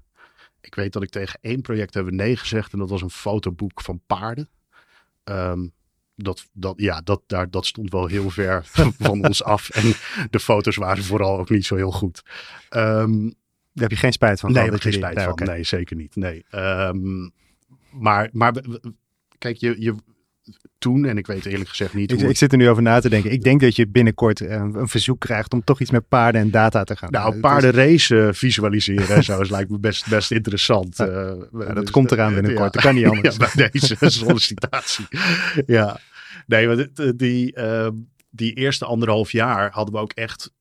Ik 0.61 0.75
weet 0.75 0.93
dat 0.93 1.03
ik 1.03 1.09
tegen 1.09 1.39
één 1.41 1.61
project 1.61 1.93
hebben 1.93 2.15
nee 2.15 2.35
gezegd 2.35 2.73
en 2.73 2.79
dat 2.79 2.89
was 2.89 3.01
een 3.01 3.09
fotoboek 3.09 3.81
van 3.81 4.01
paarden. 4.07 4.49
Um, 5.23 5.73
dat, 6.15 6.47
dat, 6.53 6.73
ja, 6.77 7.01
dat, 7.01 7.21
daar, 7.27 7.49
dat 7.49 7.65
stond 7.65 7.91
wel 7.91 8.05
heel 8.05 8.29
ver 8.29 8.65
van 8.99 9.25
ons 9.25 9.43
af. 9.43 9.69
En 9.69 9.93
de 10.29 10.39
foto's 10.39 10.75
waren 10.75 11.03
vooral 11.03 11.39
ook 11.39 11.49
niet 11.49 11.65
zo 11.65 11.75
heel 11.75 11.91
goed. 11.91 12.23
Um, 12.69 13.33
daar 13.73 13.83
heb 13.83 13.91
je 13.91 13.97
geen 13.97 14.13
spijt 14.13 14.39
van? 14.39 14.51
Nee, 14.51 14.63
heb 14.63 14.73
ik 14.73 14.81
geen 14.81 14.93
spijt 14.93 15.21
van. 15.21 15.39
Nee, 15.43 15.63
zeker 15.63 15.95
niet. 15.95 16.15
Nee. 16.15 16.45
Um, 16.51 17.31
maar, 17.91 18.29
maar 18.31 18.53
kijk, 19.37 19.57
je, 19.57 19.75
je, 19.79 19.95
toen, 20.77 21.05
en 21.05 21.17
ik 21.17 21.27
weet 21.27 21.45
eerlijk 21.45 21.69
gezegd 21.69 21.93
niet. 21.93 22.11
Ik, 22.11 22.21
ik, 22.21 22.37
zit 22.37 22.51
er 22.51 22.57
nu 22.57 22.69
over 22.69 22.83
na 22.83 22.99
te 22.99 23.09
denken. 23.09 23.31
Ik 23.31 23.43
denk 23.43 23.61
dat 23.61 23.75
je 23.75 23.87
binnenkort 23.87 24.39
een, 24.39 24.75
een 24.75 24.87
verzoek 24.87 25.19
krijgt 25.19 25.53
om 25.53 25.63
toch 25.63 25.79
iets 25.79 25.91
met 25.91 26.07
paarden 26.07 26.41
en 26.41 26.51
data 26.51 26.83
te 26.83 26.95
gaan. 26.95 27.11
Nou, 27.11 27.39
paardenrace 27.39 28.29
visualiseren 28.33 29.23
zo 29.23 29.41
is 29.41 29.49
lijkt 29.49 29.69
me 29.69 29.79
best, 29.79 30.09
best 30.09 30.31
interessant. 30.31 30.97
Ja, 30.97 31.35
uh, 31.53 31.73
dat 31.73 31.89
komt 31.89 32.11
eraan 32.11 32.33
binnenkort. 32.33 32.73
Dat 32.73 32.81
kan 32.81 32.95
niet 32.95 33.05
anders. 33.15 33.37
Ja, 33.37 33.51
bij 33.55 33.69
deze 33.69 33.95
sollicitatie. 34.09 35.07
ja, 35.65 35.99
nee, 36.47 36.67
maar 36.67 36.87
die, 37.15 37.57
uh, 37.57 37.89
die 38.29 38.53
eerste 38.53 38.85
anderhalf 38.85 39.31
jaar 39.31 39.71
hadden 39.71 39.93
we 39.93 39.99
ook 39.99 40.13
echt 40.13 40.51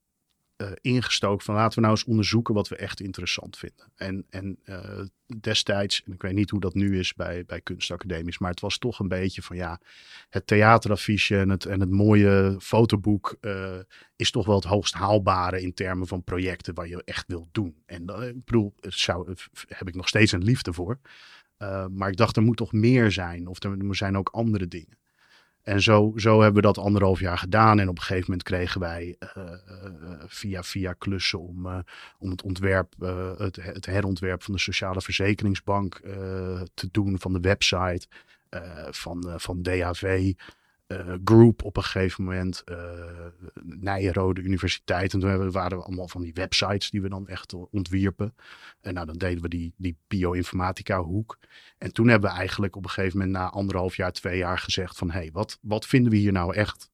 uh, 0.63 0.71
ingestoken 0.81 1.45
van 1.45 1.55
laten 1.55 1.75
we 1.75 1.81
nou 1.81 1.93
eens 1.93 2.05
onderzoeken 2.05 2.55
wat 2.55 2.69
we 2.69 2.77
echt 2.77 3.01
interessant 3.01 3.57
vinden. 3.57 3.93
En, 3.97 4.27
en 4.31 4.59
uh, 4.65 5.01
destijds, 5.41 6.03
en 6.05 6.13
ik 6.13 6.23
weet 6.23 6.35
niet 6.35 6.51
hoe 6.51 6.61
dat 6.61 6.75
nu 6.75 6.99
is 6.99 7.15
bij, 7.15 7.45
bij 7.45 7.61
kunstacademies, 7.61 8.39
maar 8.39 8.51
het 8.51 8.61
was 8.61 8.79
toch 8.79 8.99
een 8.99 9.09
beetje 9.09 9.43
van 9.43 9.57
ja, 9.57 9.81
het 10.29 10.47
theateraffiche 10.47 11.39
en 11.39 11.49
het, 11.49 11.65
en 11.65 11.81
het 11.81 11.91
mooie 11.91 12.57
fotoboek 12.61 13.37
uh, 13.41 13.79
is 14.17 14.31
toch 14.31 14.47
wel 14.47 14.55
het 14.55 14.65
hoogst 14.65 14.95
haalbare 14.95 15.63
in 15.63 15.75
termen 15.75 16.07
van 16.07 16.25
projecten 16.25 16.75
waar 16.75 16.89
je 16.89 17.03
echt 17.05 17.25
wilt 17.27 17.49
doen. 17.53 17.83
En 17.87 18.03
ik 18.03 18.45
bedoel, 18.45 18.75
zou, 18.81 19.35
heb 19.69 19.89
ik 19.89 19.95
nog 19.95 20.09
steeds 20.09 20.33
een 20.33 20.45
liefde 20.45 20.73
voor. 20.73 20.99
maar 21.91 22.09
ik 22.09 22.17
dacht, 22.17 22.37
er 22.37 22.43
moet 22.43 22.57
toch 22.57 22.73
meer 22.73 23.11
zijn 23.11 23.47
of 23.47 23.63
er, 23.63 23.89
er 23.89 23.97
zijn 23.97 24.17
ook 24.17 24.29
andere 24.29 24.69
dingen. 24.69 24.99
En 25.69 25.83
zo, 25.83 26.13
zo 26.17 26.41
hebben 26.41 26.63
we 26.63 26.67
dat 26.67 26.79
anderhalf 26.79 27.21
jaar 27.21 27.39
gedaan. 27.39 27.79
En 27.79 27.89
op 27.89 27.97
een 27.97 28.03
gegeven 28.03 28.25
moment 28.31 28.43
kregen 28.43 28.81
wij 28.81 29.17
uh, 29.37 29.53
via, 30.27 30.63
via 30.63 30.93
klussen 30.93 31.41
om, 31.41 31.85
om 32.19 32.31
het 32.31 32.43
ontwerp, 32.43 32.95
het, 33.39 33.57
het, 33.57 33.87
herontwerp 33.87 34.43
van 34.43 34.55
de 34.55 34.61
Sociale 34.61 35.01
Verzekeringsbank 35.01 36.01
te 36.75 36.89
doen, 36.91 37.19
van 37.19 37.33
de 37.33 37.41
website, 37.41 38.07
van, 38.91 39.35
van 39.37 39.63
DHV 39.63 40.33
uh, 40.89 41.15
Group 41.25 41.65
op 41.65 41.77
een 41.77 41.83
gegeven 41.83 42.25
moment, 42.25 42.63
uh, 42.71 42.77
Nijrode 43.63 44.41
Universiteit. 44.41 45.13
En 45.13 45.21
toen 45.21 45.51
waren 45.51 45.79
we 45.79 45.85
allemaal 45.85 46.09
van 46.09 46.23
die 46.23 46.33
websites 46.33 46.91
die 46.91 47.03
we 47.03 47.09
dan 47.09 47.29
echt 47.29 47.55
ontwierpen. 47.71 48.35
En 48.81 48.95
nou, 48.95 49.07
dan 49.07 49.19
deden 49.19 49.43
we 49.43 49.49
die, 49.49 49.73
die 49.77 49.97
bioinformatica 50.07 51.03
hoek. 51.03 51.39
En 51.79 51.93
toen 51.93 52.09
hebben 52.09 52.31
we 52.31 52.37
eigenlijk 52.37 52.77
op 52.77 52.85
een 52.85 52.91
gegeven 52.91 53.19
moment 53.19 53.37
na 53.37 53.51
anderhalf 53.51 53.97
jaar, 53.97 54.13
twee 54.13 54.39
jaar 54.39 54.59
gezegd 54.59 54.97
van... 54.97 55.11
hé, 55.11 55.19
hey, 55.19 55.31
wat, 55.33 55.59
wat 55.61 55.87
vinden 55.87 56.13
we 56.13 56.19
hier 56.19 56.33
nou 56.33 56.55
echt 56.55 56.91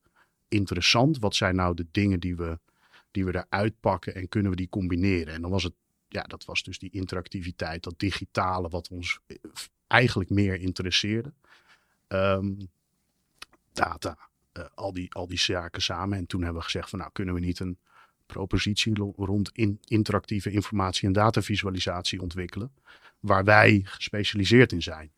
interessant? 0.49 1.19
Wat 1.19 1.35
zijn 1.35 1.57
nou 1.57 1.75
de 1.75 1.87
dingen 1.91 2.21
die 2.21 2.37
we, 2.37 2.59
die 3.11 3.25
we 3.25 3.45
eruit 3.47 3.81
pakken 3.81 4.15
en 4.15 4.29
kunnen 4.29 4.51
we 4.51 4.57
die 4.57 4.69
combineren? 4.69 5.35
En 5.35 5.43
dan 5.43 5.51
was 5.51 5.63
het, 5.63 5.75
ja, 6.09 6.23
dat 6.23 6.45
was 6.45 6.63
dus 6.63 6.79
die 6.79 6.91
interactiviteit, 6.91 7.83
dat 7.83 7.99
digitale 7.99 8.69
wat 8.69 8.89
ons 8.89 9.21
eh, 9.27 9.37
eigenlijk 9.87 10.31
meer 10.31 10.61
interesseerde. 10.61 11.33
Um, 12.09 12.69
data, 13.75 14.19
uh, 14.59 14.65
al, 14.75 14.93
die, 14.93 15.15
al 15.15 15.27
die 15.27 15.39
zaken 15.39 15.83
samen. 15.83 16.19
En 16.19 16.27
toen 16.27 16.43
hebben 16.43 16.59
we 16.59 16.65
gezegd 16.65 16.91
van 16.91 16.99
nou 16.99 17.11
kunnen 17.13 17.35
we 17.35 17.41
niet 17.41 17.61
een 17.61 17.79
propositie 18.27 19.13
rond 19.17 19.51
in, 19.53 19.79
interactieve 19.85 20.51
informatie 20.51 21.07
en 21.07 21.13
datavisualisatie 21.13 22.21
ontwikkelen. 22.21 22.73
Waar 23.21 23.45
wij 23.45 23.83
gespecialiseerd 23.85 24.73
in 24.73 24.83
zijn. 24.83 25.13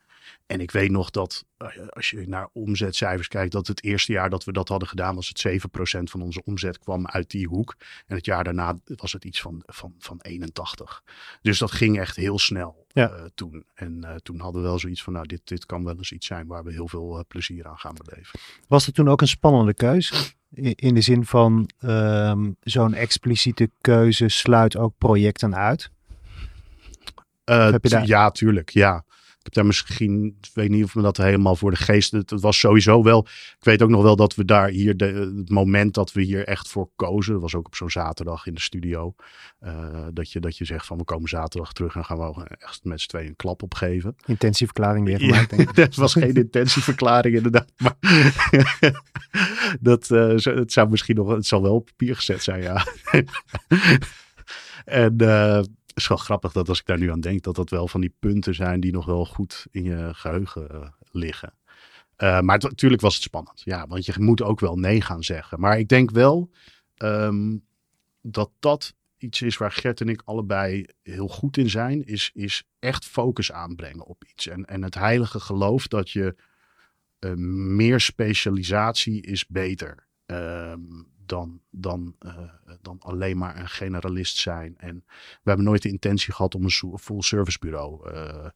En 0.47 0.61
ik 0.61 0.71
weet 0.71 0.91
nog 0.91 1.11
dat 1.11 1.45
eh, 1.57 1.69
als 1.89 2.11
je 2.11 2.29
naar 2.29 2.49
omzetcijfers 2.53 3.29
kijkt, 3.29 3.53
dat 3.53 3.67
het 3.67 3.85
eerste 3.85 4.13
jaar 4.13 4.31
dat 4.31 4.45
we 4.45 4.53
dat 4.53 4.69
hadden 4.69 4.89
gedaan, 4.89 5.15
was 5.15 5.29
het 5.29 5.63
7% 6.01 6.03
van 6.03 6.23
onze 6.23 6.45
omzet 6.45 6.79
kwam 6.79 7.07
uit 7.07 7.31
die 7.31 7.47
hoek. 7.47 7.77
En 8.07 8.17
het 8.17 8.25
jaar 8.25 8.45
daarna 8.45 8.77
was 8.87 9.13
het 9.13 9.25
iets 9.25 9.41
van, 9.41 9.63
van, 9.67 9.95
van 9.99 10.19
81. 10.21 11.03
Dus 11.43 11.59
dat 11.59 11.73
ging 11.73 11.99
echt 11.99 12.17
heel 12.17 12.39
snel 12.39 12.87
uh, 12.93 13.13
toen. 13.35 13.65
En 13.75 14.01
uh, 14.05 14.15
toen 14.15 14.41
hadden 14.41 14.63
we 14.63 14.69
wel 14.69 14.79
zoiets 14.79 15.03
van, 15.03 15.13
nou, 15.13 15.27
dit, 15.27 15.41
dit 15.45 15.67
kan 15.67 15.85
wel 15.85 15.97
eens 15.97 16.13
iets 16.13 16.27
zijn 16.27 16.47
waar 16.47 16.65
we 16.65 16.73
heel 16.73 16.89
veel 16.89 17.25
plezier 17.29 17.67
aan 17.67 17.79
gaan 17.79 17.97
beleven. 18.05 18.41
Was 18.69 18.87
er 18.87 18.93
toen 18.93 19.09
ook 19.09 19.21
een 19.21 19.29
spannende 19.29 19.75
keuze? 19.75 20.15
In 20.75 20.95
de 20.95 21.01
zin 21.01 21.25
van 21.25 21.71
um, 21.81 22.57
zo'n 22.61 22.95
expliciete 22.95 23.71
keuze 23.81 24.29
sluit 24.29 24.77
ook 24.77 24.95
projecten 24.99 25.57
uit? 25.57 25.91
Ja, 28.07 28.31
tuurlijk. 28.31 28.71
Ja 28.71 29.05
heb 29.47 29.55
daar 29.55 29.67
misschien, 29.67 30.37
ik 30.41 30.51
weet 30.55 30.71
niet 30.71 30.85
of 30.85 30.95
me 30.95 31.03
dat 31.03 31.17
helemaal 31.17 31.57
voor 31.57 31.71
de 31.71 31.77
geest. 31.77 32.13
Het, 32.13 32.31
was 32.31 32.59
sowieso 32.59 33.03
wel. 33.03 33.27
Ik 33.59 33.65
weet 33.65 33.83
ook 33.83 33.89
nog 33.89 34.03
wel 34.03 34.17
dat 34.17 34.35
we 34.35 34.45
daar 34.45 34.69
hier, 34.69 34.97
de, 34.97 35.33
het 35.37 35.51
moment 35.51 35.95
dat 35.95 36.13
we 36.13 36.23
hier 36.23 36.47
echt 36.47 36.69
voor 36.69 36.89
kozen, 36.97 37.41
was 37.41 37.55
ook 37.55 37.67
op 37.67 37.75
zo'n 37.75 37.91
zaterdag 37.91 38.47
in 38.47 38.55
de 38.55 38.61
studio. 38.61 39.15
Uh, 39.61 40.07
dat, 40.13 40.33
je, 40.33 40.41
dat 40.41 40.57
je 40.57 40.65
zegt 40.65 40.87
van 40.87 40.99
we 40.99 41.05
komen 41.05 41.29
zaterdag 41.29 41.73
terug 41.73 41.95
en 41.97 42.05
gaan 42.05 42.19
we 42.19 42.57
echt 42.59 42.85
met 42.85 43.01
z'n 43.01 43.09
tweeën 43.09 43.29
een 43.29 43.37
klap 43.37 43.63
opgeven. 43.63 44.17
Intentieverklaring 44.27 45.07
weer 45.07 45.19
gemaakt, 45.19 45.51
denk 45.51 45.71
ik. 45.71 45.77
Het 45.87 45.97
was 45.97 46.13
geen 46.13 46.35
intentieverklaring 46.35 47.37
inderdaad. 47.37 47.73
Maar 47.77 47.97
dat, 49.81 50.11
uh, 50.11 50.29
het 50.45 50.73
zou 50.73 50.89
misschien 50.89 51.17
nog, 51.17 51.29
het 51.29 51.47
zal 51.47 51.63
wel 51.63 51.75
op 51.75 51.87
papier 51.87 52.17
gezet 52.17 52.43
zijn, 52.43 52.63
ja. 52.63 52.87
en 54.85 55.15
uh, 55.23 55.61
is 55.97 56.09
wel 56.09 56.17
grappig 56.17 56.53
dat 56.53 56.69
als 56.69 56.81
ik 56.81 56.87
daar 56.87 56.99
nu 56.99 57.11
aan 57.11 57.21
denk, 57.21 57.43
dat 57.43 57.55
dat 57.55 57.71
wel 57.71 57.89
van 57.89 58.01
die 58.01 58.15
punten 58.19 58.55
zijn 58.55 58.81
die 58.81 58.93
nog 58.93 59.07
wel 59.07 59.27
goed 59.27 59.67
in 59.71 59.85
je 59.85 60.11
geheugen 60.13 60.69
uh, 60.73 60.89
liggen. 61.11 61.55
Uh, 62.19 62.41
maar 62.41 62.59
natuurlijk 62.59 63.03
was 63.03 63.15
het 63.15 63.23
spannend. 63.23 63.63
Ja, 63.65 63.87
want 63.87 64.05
je 64.05 64.13
moet 64.17 64.43
ook 64.43 64.61
wel 64.61 64.77
nee 64.79 65.01
gaan 65.01 65.23
zeggen. 65.23 65.61
Maar 65.61 65.79
ik 65.79 65.89
denk 65.89 66.11
wel 66.11 66.51
um, 66.97 67.65
dat 68.21 68.51
dat 68.59 68.95
iets 69.19 69.43
is 69.43 69.57
waar 69.57 69.73
Gert 69.73 70.01
en 70.01 70.09
ik 70.09 70.23
allebei 70.25 70.87
heel 71.03 71.29
goed 71.29 71.57
in 71.57 71.71
zijn. 71.71 72.05
Is, 72.05 72.31
is 72.35 72.65
echt 72.79 73.05
focus 73.05 73.53
aanbrengen 73.53 74.07
op 74.07 74.25
iets. 74.25 74.47
En, 74.47 74.65
en 74.65 74.83
het 74.83 74.95
heilige 74.95 75.41
geloof 75.41 75.87
dat 75.87 76.11
je 76.11 76.35
uh, 77.21 77.33
meer 77.77 78.01
specialisatie 78.01 79.23
is 79.23 79.47
beter. 79.47 80.07
Um, 80.27 81.15
dan, 81.27 81.61
dan, 81.71 82.17
uh, 82.21 82.39
dan 82.83 82.97
alleen 82.99 83.39
maar 83.39 83.61
een 83.61 83.69
generalist 83.69 84.37
zijn. 84.37 84.75
En 84.79 85.05
we 85.07 85.49
hebben 85.49 85.65
nooit 85.65 85.83
de 85.83 85.89
intentie 85.89 86.33
gehad 86.33 86.55
om 86.55 86.65
een 86.65 86.99
full 86.99 87.21
service 87.21 87.59
bureau 87.59 88.13
uh, 88.13 88.47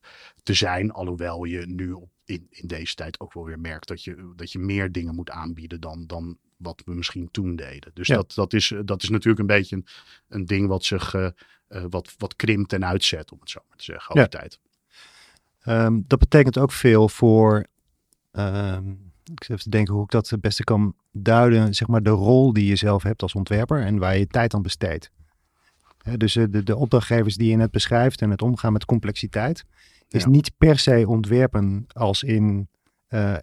te 0.43 0.55
zijn. 0.55 0.93
Alhoewel 0.93 1.45
je 1.45 1.67
nu 1.67 1.93
op, 1.93 2.11
in, 2.25 2.47
in 2.51 2.69
deze 2.69 2.95
tijd 2.95 3.21
ook 3.21 3.33
wel 3.33 3.45
weer 3.45 3.61
merkt 3.61 3.89
dat 3.89 4.05
je, 4.05 4.33
dat 4.37 4.53
je 4.53 4.59
meer 4.59 4.93
dingen 4.93 5.15
moet 5.15 5.31
aanbieden 5.31 5.81
dan, 5.81 6.07
dan 6.07 6.39
wat 6.57 6.83
we 6.85 6.95
misschien 6.95 7.31
toen 7.31 7.57
deden. 7.57 7.91
Dus 7.95 8.09
dat, 8.09 8.35
dat, 8.35 8.53
is, 8.53 8.73
dat 8.85 9.03
is 9.03 9.09
natuurlijk 9.09 9.41
een 9.41 9.57
beetje 9.57 9.77
een, 9.77 9.87
een 10.29 10.45
ding 10.45 10.69
wat 10.69 10.85
zich 10.85 11.15
uh, 11.15 11.31
wat, 11.89 12.15
wat 12.19 12.37
krimpt 12.37 12.73
en 12.73 12.85
uitzet, 12.85 13.33
om 13.33 13.41
het 13.41 13.51
zo 13.51 13.61
maar 13.69 13.77
te 13.77 13.85
zeggen, 13.85 14.11
over 14.11 14.31
ja. 14.33 14.39
tijd. 14.39 14.61
Um, 15.67 16.05
dat 16.07 16.19
betekent 16.19 16.59
ook 16.59 16.73
veel 16.73 17.09
voor 17.09 17.67
um 18.33 19.10
ik 19.33 19.45
zit 19.45 19.51
even 19.51 19.63
te 19.63 19.71
denken 19.71 19.95
hoe 19.95 20.05
ik 20.05 20.11
dat 20.11 20.29
het 20.29 20.41
beste 20.41 20.65
kan 20.65 20.95
duiden, 21.13 21.75
zeg 21.75 21.89
maar 21.89 22.03
de 22.03 22.11
rol 22.11 22.53
die 22.53 22.67
je 22.67 22.77
zelf 22.77 23.03
hebt 23.03 23.23
als 23.23 23.35
ontwerper 23.35 23.83
en 23.83 23.99
waar 23.99 24.19
je 24.19 24.27
tijd 24.27 24.55
aan 24.55 24.63
besteedt. 24.63 25.11
dus 26.17 26.37
eh, 26.37 26.45
de, 26.51 26.63
de 26.63 26.77
opdrachtgevers 26.77 27.37
die 27.37 27.51
je 27.51 27.57
net 27.57 27.71
beschrijft 27.71 28.23
en 28.23 28.31
het 28.31 28.43
omgaan 28.43 28.73
met 28.73 28.85
complexiteit, 28.85 29.65
is 30.09 30.25
niet 30.27 30.53
per 30.59 30.79
se 30.79 31.05
ontwerpen 31.09 31.85
als 31.89 32.23
in 32.23 32.69
uh, 33.09 33.37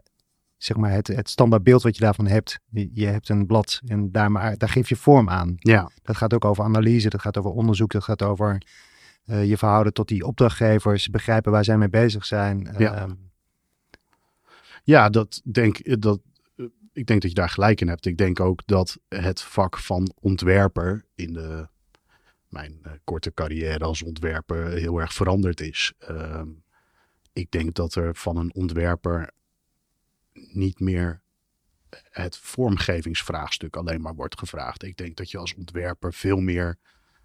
zeg 0.57 0.77
maar 0.77 0.91
het, 0.91 1.07
het 1.07 1.29
standaard 1.29 1.63
beeld 1.63 1.83
wat 1.83 1.95
je 1.95 2.03
daarvan 2.03 2.27
hebt. 2.27 2.59
Je, 2.93 3.05
hebt 3.05 3.29
een 3.29 3.45
blad 3.45 3.81
en 3.85 4.11
daar, 4.11 4.31
maar, 4.31 4.57
daar 4.57 4.69
geef 4.69 4.89
je 4.89 4.95
vorm 4.95 5.29
aan. 5.29 5.53
Ja. 5.57 5.89
Dat 6.01 6.17
gaat 6.17 6.33
ook 6.33 6.45
over 6.45 6.63
analyse, 6.63 7.09
dat 7.09 7.21
gaat 7.21 7.37
over 7.37 7.51
onderzoek, 7.51 7.91
dat 7.91 8.03
gaat 8.03 8.21
over 8.21 8.61
uh, 9.25 9.49
je 9.49 9.57
verhouden 9.57 9.93
tot 9.93 10.07
die 10.07 10.25
opdrachtgevers, 10.25 11.09
begrijpen 11.09 11.51
waar 11.51 11.63
zij 11.63 11.77
mee 11.77 11.89
bezig 11.89 12.25
zijn. 12.25 12.75
Ja. 12.77 13.07
Ehm, 14.87 14.95
ja, 14.95 15.09
dat 15.09 15.41
denk, 15.43 15.77
eh, 15.77 15.95
dat, 15.99 16.21
eh, 16.55 16.65
ik 16.93 17.05
denk 17.07 17.21
dat 17.21 17.29
je 17.29 17.35
daar 17.35 17.49
gelijk 17.49 17.81
in 17.81 17.87
hebt. 17.87 18.05
Ik 18.05 18.17
denk 18.17 18.39
ook 18.39 18.61
dat 18.65 18.97
het 19.07 19.41
vak 19.41 19.77
van 19.77 20.13
ontwerper 20.19 21.05
in 21.15 21.33
de, 21.33 21.67
mijn 22.49 22.79
uh, 22.85 22.91
korte 23.03 23.33
carrière 23.33 23.83
als 23.83 24.03
ontwerper 24.03 24.71
heel 24.71 24.99
erg 24.99 25.13
veranderd 25.13 25.61
is. 25.61 25.93
Uh, 26.09 26.41
ik 27.33 27.51
denk 27.51 27.75
dat 27.75 27.95
er 27.95 28.15
van 28.15 28.37
een 28.37 28.53
ontwerper 28.53 29.31
niet 30.33 30.79
meer 30.79 31.21
het 32.09 32.37
vormgevingsvraagstuk 32.37 33.75
alleen 33.75 34.01
maar 34.01 34.15
wordt 34.15 34.39
gevraagd. 34.39 34.83
Ik 34.83 34.97
denk 34.97 35.17
dat 35.17 35.31
je 35.31 35.37
als 35.37 35.55
ontwerper 35.55 36.13
veel 36.13 36.39
meer 36.39 36.77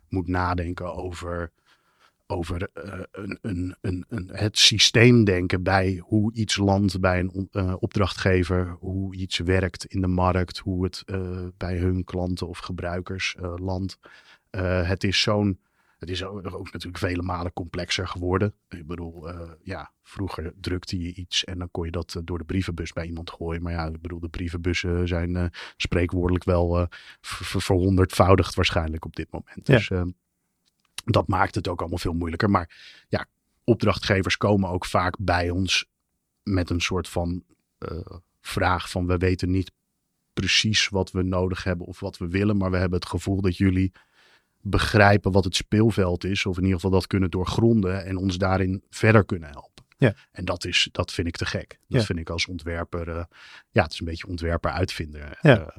moet 0.09 0.29
nadenken 0.29 0.95
over 0.95 1.53
over 2.33 2.71
uh, 2.75 3.01
een, 3.11 3.39
een, 3.43 3.77
een, 3.81 4.05
een, 4.09 4.31
het 4.33 4.59
systeem 4.59 5.25
denken 5.25 5.63
bij 5.63 6.03
hoe 6.05 6.33
iets 6.33 6.57
landt 6.57 7.01
bij 7.01 7.19
een 7.19 7.49
uh, 7.53 7.75
opdrachtgever, 7.79 8.77
hoe 8.81 9.17
iets 9.17 9.39
werkt 9.39 9.85
in 9.85 10.01
de 10.01 10.07
markt, 10.07 10.59
hoe 10.59 10.85
het 10.85 11.03
uh, 11.07 11.47
bij 11.57 11.79
hun 11.79 12.05
klanten 12.05 12.49
of 12.49 12.59
gebruikers 12.59 13.37
landt. 13.57 13.99
het 14.87 15.05
is 15.05 15.23
zo'n 15.23 15.61
Het 15.99 16.11
is 16.11 16.25
ook, 16.25 16.55
ook, 16.55 16.73
natuurlijk 16.73 16.99
vele 16.99 17.23
malen 17.23 17.53
complexer 17.53 18.09
geworden. 18.09 18.55
Ik 18.69 18.87
bedoel, 18.87 19.29
ja, 19.63 19.93
vroeger 20.03 20.53
drukte 20.61 20.99
je 21.03 21.15
iets 21.15 21.45
en 21.45 21.59
dan 21.59 21.71
kon 21.71 21.85
je 21.85 21.91
dat 21.91 22.21
door 22.25 22.39
de 22.39 22.45
brievenbus 22.45 22.93
bij 22.93 23.07
iemand 23.07 23.31
gooien. 23.31 23.63
Maar 23.63 23.73
ja, 23.73 23.87
ik 23.87 24.01
bedoel, 24.01 24.21
de 24.21 24.29
brievenbussen 24.29 25.09
zijn 25.09 25.51
spreekwoordelijk 25.77 26.45
wel 26.45 26.89
verhonderdvoudigd 27.21 28.55
waarschijnlijk 28.55 29.05
op 29.05 29.17
dit 29.17 29.31
moment. 29.31 29.67
Ja. 29.67 29.77
Dus 29.77 29.91
ehm, 29.91 30.09
dat 31.05 31.29
maakt 31.29 31.55
het 31.55 31.69
ook 31.69 31.81
allemaal 31.81 31.99
veel 31.99 32.13
moeilijker. 32.13 32.51
Maar 32.51 33.05
ja, 33.09 33.27
opdrachtgevers 33.65 34.37
komen 34.37 34.71
ook 34.71 34.85
vaak 34.85 35.17
bij 35.19 35.51
ons 35.51 35.87
met 36.43 36.71
een 36.71 36.81
soort 36.81 37.09
van 37.09 37.45
vraag 38.41 38.91
van 38.91 39.07
we 39.07 39.17
weten 39.17 39.51
niet 39.51 39.73
precies 40.33 40.89
wat 40.89 41.11
we 41.11 41.23
nodig 41.23 41.65
hebben 41.65 41.87
of 41.87 42.01
wat 42.01 42.19
we 42.19 42.29
willen, 42.29 42.57
maar 42.57 42.71
we 42.71 42.77
hebben 42.77 42.99
het 42.99 43.09
gevoel 43.09 43.41
dat 43.41 43.57
jullie 43.57 43.93
begrijpen 44.61 45.33
wat 45.33 45.45
het 45.45 45.57
speelveld 45.57 46.25
is, 46.25 46.47
of 46.47 46.57
in 46.57 46.63
ieder 46.63 46.81
geval 46.81 46.99
dat 46.99 47.07
kunnen 47.07 47.31
doorgronden 47.31 48.05
en 48.05 48.17
ons 48.17 48.39
daarin 48.39 48.83
verder 48.91 49.25
kunnen 49.25 49.51
helpen. 49.51 49.85
Ja. 49.99 50.15
En 50.33 50.45
dat, 50.45 50.65
is, 50.65 50.89
dat 50.93 51.13
vind 51.13 51.27
ik 51.27 51.37
te 51.37 51.47
gek. 51.47 51.79
Dat 51.89 52.05
vind 52.05 52.19
ik 52.19 52.31
als 52.31 52.47
ontwerper, 52.47 53.09
uh, 53.09 53.25
ja, 53.71 53.83
het 53.83 53.93
is 53.93 54.01
een 54.01 54.07
beetje 54.07 54.27
ontwerper 54.27 54.71
uitvinder. 54.71 55.39
Ja. 55.41 55.75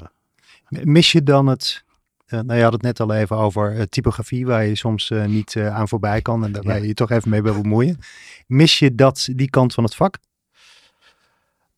Uh, 0.69 0.83
Mis 0.83 1.11
je 1.11 1.23
dan 1.23 1.47
het, 1.47 1.83
nou 2.27 2.53
je 2.53 2.63
had 2.63 2.73
het 2.73 2.81
net 2.81 2.99
al 2.99 3.13
even 3.13 3.37
over 3.37 3.89
typografie, 3.89 4.45
waar 4.45 4.65
je 4.65 4.75
soms 4.75 5.09
niet 5.09 5.57
aan 5.57 5.87
voorbij 5.87 6.21
kan 6.21 6.43
en 6.43 6.51
daar 6.51 6.63
ja. 6.63 6.75
je 6.75 6.87
je 6.87 6.93
toch 6.93 7.11
even 7.11 7.29
mee 7.29 7.41
wil 7.41 7.61
bemoeien. 7.61 7.99
Mis 8.47 8.79
je 8.79 8.95
dat, 8.95 9.29
die 9.31 9.49
kant 9.49 9.73
van 9.73 9.83
het 9.83 9.95
vak? 9.95 10.17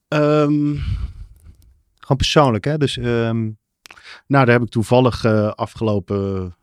Um, 0.07 0.83
Gewoon 1.97 2.17
persoonlijk, 2.17 2.65
hè? 2.65 2.77
Dus, 2.77 2.95
um... 2.97 3.57
Nou, 4.27 4.45
daar 4.45 4.53
heb 4.53 4.63
ik 4.63 4.69
toevallig 4.69 5.25
afgelopen 5.55 6.55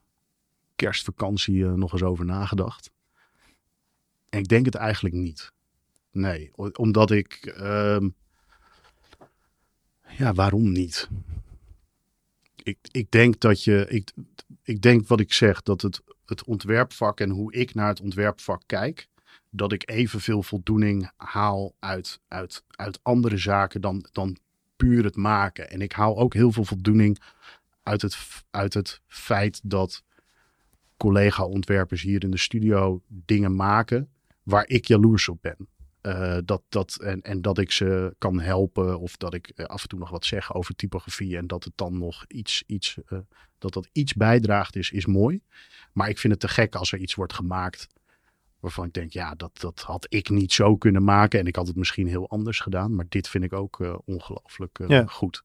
kerstvakantie 0.77 1.55
uh, 1.55 1.73
nog 1.73 1.93
eens 1.93 2.03
over 2.03 2.25
nagedacht. 2.25 2.91
En 4.29 4.39
ik 4.39 4.49
denk 4.49 4.65
het 4.65 4.75
eigenlijk 4.75 5.15
niet. 5.15 5.53
Nee, 6.11 6.51
omdat 6.73 7.11
ik. 7.11 7.55
Uh, 7.61 8.09
ja, 10.19 10.33
waarom 10.35 10.73
niet? 10.73 11.09
Ik, 12.62 12.78
ik 12.90 13.11
denk 13.11 13.40
dat 13.40 13.64
je. 13.64 13.87
Ik, 13.88 14.12
ik 14.62 14.83
denk 14.83 15.09
wat 15.09 15.21
ik 15.21 15.33
zeg, 15.33 15.62
dat 15.62 15.83
het, 15.83 16.00
het 16.25 16.45
ontwerpvak 16.45 17.21
en 17.21 17.31
hoe 17.31 17.52
ik 17.52 17.75
naar 17.75 17.88
het 17.88 18.00
ontwerpvak 18.00 18.62
kijk. 18.66 19.09
Dat 19.50 19.73
ik 19.73 19.90
evenveel 19.90 20.42
voldoening 20.42 21.11
haal 21.16 21.75
uit, 21.78 22.21
uit, 22.28 22.64
uit 22.71 22.99
andere 23.02 23.37
zaken 23.37 23.81
dan, 23.81 24.07
dan 24.12 24.37
puur 24.76 25.04
het 25.04 25.16
maken. 25.16 25.71
En 25.71 25.81
ik 25.81 25.92
haal 25.92 26.19
ook 26.19 26.35
heel 26.35 26.52
veel 26.52 26.64
voldoening 26.64 27.19
uit 27.83 28.02
het, 28.02 28.45
uit 28.50 28.75
het 28.75 29.00
feit 29.07 29.61
dat 29.64 30.02
collega-ontwerpers 30.97 32.02
hier 32.02 32.23
in 32.23 32.31
de 32.31 32.38
studio 32.38 33.02
dingen 33.09 33.54
maken 33.54 34.09
waar 34.42 34.69
ik 34.69 34.87
jaloers 34.87 35.28
op 35.28 35.38
ben. 35.40 35.69
Uh, 36.02 36.38
dat, 36.44 36.62
dat, 36.68 36.97
en, 36.97 37.23
en 37.23 37.42
dat 37.42 37.59
ik 37.59 37.71
ze 37.71 38.14
kan 38.18 38.40
helpen 38.40 39.00
of 39.00 39.16
dat 39.16 39.35
ik 39.35 39.52
uh, 39.54 39.66
af 39.66 39.82
en 39.82 39.88
toe 39.88 39.99
nog 39.99 40.11
wat 40.11 40.25
zeg 40.25 40.54
over 40.54 40.75
typografie 40.75 41.37
en 41.37 41.47
dat 41.47 41.64
het 41.64 41.73
dan 41.76 41.99
nog 41.99 42.25
iets, 42.28 42.62
iets 42.66 42.97
uh, 43.09 43.18
dat 43.59 43.73
dat 43.73 43.88
iets 43.92 44.14
bijdraagt 44.14 44.76
is, 44.76 44.90
is 44.90 45.06
mooi. 45.06 45.40
Maar 45.92 46.09
ik 46.09 46.18
vind 46.18 46.32
het 46.32 46.42
te 46.42 46.49
gek 46.49 46.75
als 46.75 46.92
er 46.92 46.99
iets 46.99 47.14
wordt 47.14 47.32
gemaakt 47.32 47.88
waarvan 48.61 48.87
ik 48.87 48.92
denk, 48.92 49.12
ja, 49.12 49.35
dat, 49.35 49.61
dat 49.61 49.80
had 49.80 50.06
ik 50.09 50.28
niet 50.30 50.52
zo 50.52 50.76
kunnen 50.76 51.04
maken 51.04 51.40
en 51.40 51.47
ik 51.47 51.56
had 51.56 51.66
het 51.66 51.76
misschien 51.76 52.06
heel 52.06 52.28
anders 52.28 52.61
gedaan. 52.61 52.94
Maar 52.94 53.06
dit 53.09 53.28
vind 53.28 53.44
ik 53.44 53.52
ook 53.52 54.02
ongelooflijk 54.04 54.78
ja. 54.87 55.04
goed. 55.06 55.42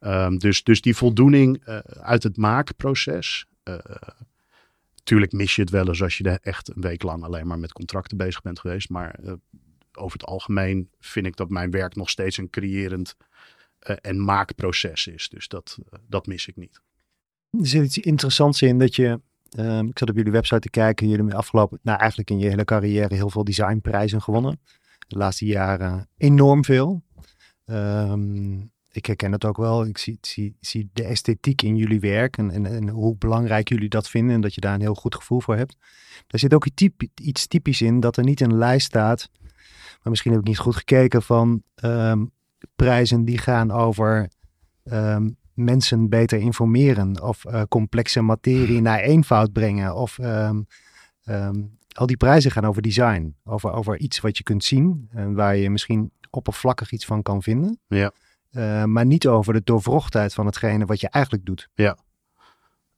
Um, 0.00 0.38
dus, 0.38 0.62
dus 0.62 0.80
die 0.80 0.96
voldoening 0.96 1.64
uit 2.00 2.22
het 2.22 2.36
maakproces, 2.36 3.46
Tuurlijk 5.04 5.32
mis 5.32 5.54
je 5.54 5.62
het 5.62 5.70
wel 5.70 5.88
eens 5.88 6.02
als 6.02 6.18
je 6.18 6.24
er 6.24 6.38
echt 6.42 6.68
een 6.68 6.82
week 6.82 7.02
lang 7.02 7.22
alleen 7.22 7.46
maar 7.46 7.58
met 7.58 7.72
contracten 7.72 8.16
bezig 8.16 8.42
bent 8.42 8.60
geweest. 8.60 8.88
Maar 8.88 9.18
uh, 9.22 9.32
over 9.96 10.18
het 10.18 10.28
algemeen 10.28 10.90
vind 11.00 11.26
ik 11.26 11.36
dat 11.36 11.50
mijn 11.50 11.70
werk 11.70 11.94
nog 11.94 12.10
steeds 12.10 12.36
een 12.36 12.50
creërend 12.50 13.16
uh, 13.88 13.96
en 14.00 14.24
maakproces 14.24 15.06
is. 15.06 15.28
Dus 15.28 15.48
dat, 15.48 15.78
uh, 15.80 15.98
dat 16.08 16.26
mis 16.26 16.46
ik 16.46 16.56
niet. 16.56 16.80
Er 17.50 17.66
zit 17.66 17.84
iets 17.84 17.98
interessants 17.98 18.62
in 18.62 18.78
dat 18.78 18.96
je. 18.96 19.20
Ehm, 19.50 19.86
ik 19.86 19.98
zat 19.98 20.10
op 20.10 20.16
jullie 20.16 20.32
website 20.32 20.60
te 20.60 20.70
kijken. 20.70 21.06
Jullie 21.06 21.20
hebben 21.20 21.38
afgelopen, 21.38 21.78
nou 21.82 21.98
eigenlijk 21.98 22.30
in 22.30 22.38
je 22.38 22.48
hele 22.48 22.64
carrière 22.64 23.14
heel 23.14 23.30
veel 23.30 23.44
designprijzen 23.44 24.22
gewonnen. 24.22 24.60
De 25.08 25.16
laatste 25.16 25.44
jaren 25.44 26.08
enorm 26.16 26.64
veel. 26.64 27.02
Um, 27.64 28.72
ik 28.94 29.06
herken 29.06 29.32
het 29.32 29.44
ook 29.44 29.56
wel. 29.56 29.86
Ik 29.86 29.98
zie, 29.98 30.18
zie, 30.20 30.56
zie 30.60 30.90
de 30.92 31.04
esthetiek 31.04 31.62
in 31.62 31.76
jullie 31.76 32.00
werk 32.00 32.36
en, 32.36 32.50
en, 32.50 32.66
en, 32.66 32.88
hoe 32.88 33.16
belangrijk 33.16 33.68
jullie 33.68 33.88
dat 33.88 34.08
vinden 34.08 34.34
en 34.34 34.40
dat 34.40 34.54
je 34.54 34.60
daar 34.60 34.74
een 34.74 34.80
heel 34.80 34.94
goed 34.94 35.14
gevoel 35.14 35.40
voor 35.40 35.56
hebt. 35.56 35.76
Er 36.26 36.38
zit 36.38 36.54
ook 36.54 36.66
iets 37.22 37.46
typisch 37.46 37.82
in 37.82 38.00
dat 38.00 38.16
er 38.16 38.24
niet 38.24 38.40
een 38.40 38.56
lijst 38.56 38.86
staat, 38.86 39.30
maar 40.04 40.12
misschien 40.12 40.32
heb 40.32 40.40
ik 40.40 40.46
niet 40.46 40.58
goed 40.58 40.76
gekeken 40.76 41.22
van 41.22 41.62
um, 41.84 42.30
prijzen 42.76 43.24
die 43.24 43.38
gaan 43.38 43.70
over 43.70 44.28
um, 44.84 45.36
mensen 45.54 46.08
beter 46.08 46.38
informeren 46.38 47.22
of 47.22 47.44
uh, 47.44 47.62
complexe 47.68 48.20
materie 48.20 48.80
naar 48.80 48.98
eenvoud 48.98 49.52
brengen 49.52 49.94
of 49.94 50.18
um, 50.18 50.66
al 51.92 52.06
die 52.06 52.16
prijzen 52.16 52.50
gaan 52.50 52.64
over 52.64 52.82
design, 52.82 53.36
over, 53.44 53.72
over 53.72 53.98
iets 53.98 54.20
wat 54.20 54.36
je 54.36 54.42
kunt 54.42 54.64
zien 54.64 55.08
en 55.10 55.34
waar 55.34 55.56
je 55.56 55.70
misschien 55.70 56.12
oppervlakkig 56.30 56.92
iets 56.92 57.04
van 57.04 57.22
kan 57.22 57.42
vinden. 57.42 57.78
Ja. 57.86 58.12
Uh, 58.52 58.84
maar 58.84 59.06
niet 59.06 59.26
over 59.26 59.52
de 59.52 59.60
doorvrochtheid 59.64 60.34
van 60.34 60.46
hetgene 60.46 60.84
wat 60.84 61.00
je 61.00 61.08
eigenlijk 61.08 61.44
doet. 61.44 61.68
Ja. 61.74 61.98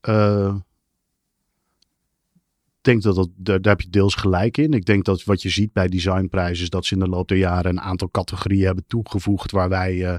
Uh, 0.08 0.54
ik 0.54 0.62
denk 2.86 3.02
dat, 3.02 3.14
dat 3.14 3.28
daar, 3.36 3.60
daar, 3.60 3.72
heb 3.72 3.80
je 3.80 3.90
deels 3.90 4.14
gelijk 4.14 4.56
in. 4.56 4.72
Ik 4.72 4.84
denk 4.84 5.04
dat 5.04 5.24
wat 5.24 5.42
je 5.42 5.48
ziet 5.48 5.72
bij 5.72 5.88
designprijzen 5.88 6.62
is 6.62 6.70
dat 6.70 6.84
ze 6.84 6.94
in 6.94 7.00
de 7.00 7.08
loop 7.08 7.28
der 7.28 7.38
jaren 7.38 7.70
een 7.70 7.80
aantal 7.80 8.10
categorieën 8.10 8.64
hebben 8.64 8.84
toegevoegd 8.86 9.50
waar 9.50 9.68
wij, 9.68 9.94
uh, 9.94 10.16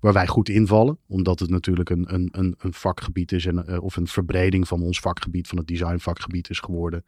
waar 0.00 0.12
wij 0.12 0.26
goed 0.26 0.48
invallen. 0.48 0.98
Omdat 1.06 1.38
het 1.38 1.50
natuurlijk 1.50 1.90
een, 1.90 2.14
een, 2.14 2.28
een, 2.32 2.54
een 2.58 2.72
vakgebied 2.72 3.32
is 3.32 3.46
en, 3.46 3.80
of 3.80 3.96
een 3.96 4.06
verbreding 4.06 4.68
van 4.68 4.82
ons 4.82 5.00
vakgebied, 5.00 5.48
van 5.48 5.58
het 5.58 5.66
designvakgebied 5.66 6.50
is 6.50 6.60
geworden. 6.60 7.04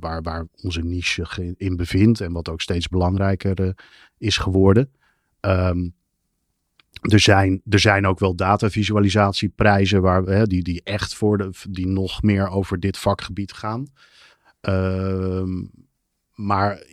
waar, 0.00 0.22
waar 0.22 0.46
onze 0.62 0.80
niche 0.80 1.54
in 1.56 1.76
bevindt 1.76 2.20
en 2.20 2.32
wat 2.32 2.48
ook 2.48 2.60
steeds 2.60 2.88
belangrijker 2.88 3.76
is 4.18 4.36
geworden. 4.36 4.90
Um, 5.40 5.94
er 7.00 7.20
zijn, 7.20 7.62
er 7.68 7.78
zijn 7.78 8.06
ook 8.06 8.18
wel 8.18 8.34
datavisualisatieprijzen 8.34 10.02
waar, 10.02 10.22
hè, 10.22 10.46
die, 10.46 10.62
die 10.62 10.82
echt 10.82 11.14
voor 11.14 11.38
de, 11.38 11.50
die 11.68 11.86
nog 11.86 12.22
meer 12.22 12.48
over 12.48 12.80
dit 12.80 12.98
vakgebied 12.98 13.52
gaan. 13.52 13.86
Uh, 14.68 15.64
maar 16.34 16.86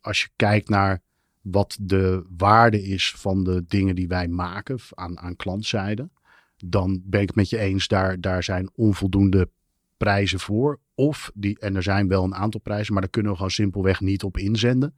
als 0.00 0.22
je 0.22 0.28
kijkt 0.36 0.68
naar 0.68 1.02
wat 1.40 1.76
de 1.80 2.24
waarde 2.36 2.82
is 2.82 3.14
van 3.16 3.44
de 3.44 3.64
dingen 3.68 3.94
die 3.94 4.08
wij 4.08 4.28
maken 4.28 4.78
aan, 4.90 5.18
aan 5.18 5.36
klantzijde, 5.36 6.10
dan 6.56 7.02
ben 7.04 7.20
ik 7.20 7.26
het 7.26 7.36
met 7.36 7.50
je 7.50 7.58
eens, 7.58 7.88
daar, 7.88 8.20
daar 8.20 8.42
zijn 8.42 8.70
onvoldoende 8.74 9.48
prijzen 9.96 10.40
voor. 10.40 10.80
Of 10.94 11.30
die, 11.34 11.58
en 11.58 11.76
er 11.76 11.82
zijn 11.82 12.08
wel 12.08 12.24
een 12.24 12.34
aantal 12.34 12.60
prijzen, 12.60 12.92
maar 12.92 13.02
daar 13.02 13.10
kunnen 13.10 13.30
we 13.30 13.36
gewoon 13.36 13.52
simpelweg 13.52 14.00
niet 14.00 14.22
op 14.22 14.36
inzenden. 14.36 14.94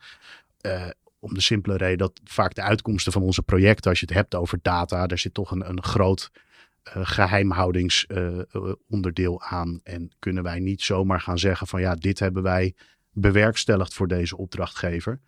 Uh, 0.67 0.89
om 1.19 1.35
de 1.35 1.41
simpele 1.41 1.77
reden 1.77 1.99
dat 1.99 2.21
vaak 2.25 2.55
de 2.55 2.63
uitkomsten 2.63 3.13
van 3.13 3.23
onze 3.23 3.43
projecten, 3.43 3.91
als 3.91 4.01
je 4.01 4.07
het 4.07 4.15
hebt 4.15 4.35
over 4.35 4.59
data, 4.63 5.07
daar 5.07 5.19
zit 5.19 5.35
toch 5.35 5.51
een, 5.51 5.69
een 5.69 5.83
groot 5.83 6.31
uh, 6.97 7.07
geheimhoudingsonderdeel 7.07 9.43
uh, 9.43 9.53
aan. 9.53 9.81
En 9.83 10.11
kunnen 10.19 10.43
wij 10.43 10.59
niet 10.59 10.83
zomaar 10.83 11.21
gaan 11.21 11.39
zeggen 11.39 11.67
van 11.67 11.81
ja, 11.81 11.95
dit 11.95 12.19
hebben 12.19 12.43
wij 12.43 12.75
bewerkstelligd 13.13 13.95
voor 13.95 14.09
deze 14.09 14.37
opdrachtgever. 14.37 15.21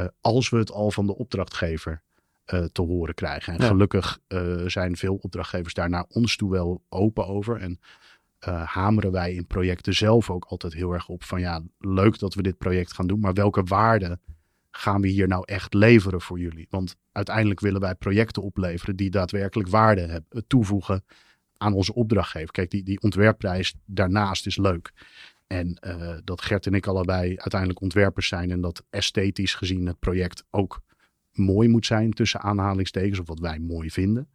Uh, 0.00 0.06
als 0.20 0.48
we 0.48 0.58
het 0.58 0.72
al 0.72 0.90
van 0.90 1.06
de 1.06 1.16
opdrachtgever 1.16 2.02
te 2.72 2.82
horen 2.82 3.14
krijgen. 3.14 3.52
En 3.52 3.60
ja. 3.60 3.66
gelukkig 3.66 4.18
zijn 4.66 4.96
veel 4.96 5.14
opdrachtgevers 5.14 5.74
daar 5.74 5.90
naar 5.90 6.04
ons 6.08 6.36
toe 6.36 6.50
wel 6.50 6.82
open 6.88 7.26
over. 7.26 7.60
En 7.60 7.80
hameren 8.64 9.12
wij 9.12 9.34
in 9.34 9.46
projecten 9.46 9.94
zelf 9.94 10.30
ook 10.30 10.44
altijd 10.44 10.72
heel 10.72 10.92
erg 10.92 11.08
op 11.08 11.24
van 11.24 11.40
ja, 11.40 11.62
leuk 11.78 12.18
dat 12.18 12.34
we 12.34 12.42
dit 12.42 12.58
project 12.58 12.92
gaan 12.92 13.06
doen, 13.06 13.20
maar 13.20 13.34
welke 13.34 13.62
waarde 13.62 14.18
gaan 14.78 15.00
we 15.00 15.08
hier 15.08 15.28
nou 15.28 15.42
echt 15.46 15.74
leveren 15.74 16.20
voor 16.20 16.38
jullie? 16.38 16.66
Want 16.70 16.96
uiteindelijk 17.12 17.60
willen 17.60 17.80
wij 17.80 17.94
projecten 17.94 18.42
opleveren 18.42 18.96
die 18.96 19.10
daadwerkelijk 19.10 19.68
waarde 19.68 20.00
hebben, 20.00 20.46
toevoegen 20.46 21.04
aan 21.56 21.72
onze 21.72 21.94
opdrachtgever. 21.94 22.50
Kijk, 22.50 22.70
die, 22.70 22.82
die 22.82 23.00
ontwerpprijs 23.00 23.74
daarnaast 23.84 24.46
is 24.46 24.56
leuk. 24.56 24.92
En 25.46 25.78
uh, 25.86 26.16
dat 26.24 26.40
Gert 26.40 26.66
en 26.66 26.74
ik 26.74 26.86
allebei 26.86 27.28
uiteindelijk 27.28 27.80
ontwerpers 27.80 28.28
zijn 28.28 28.50
en 28.50 28.60
dat 28.60 28.84
esthetisch 28.90 29.54
gezien 29.54 29.86
het 29.86 29.98
project 29.98 30.44
ook 30.50 30.82
mooi 31.32 31.68
moet 31.68 31.86
zijn 31.86 32.12
tussen 32.12 32.40
aanhalingstekens 32.40 33.18
of 33.18 33.26
wat 33.26 33.40
wij 33.40 33.58
mooi 33.58 33.90
vinden. 33.90 34.28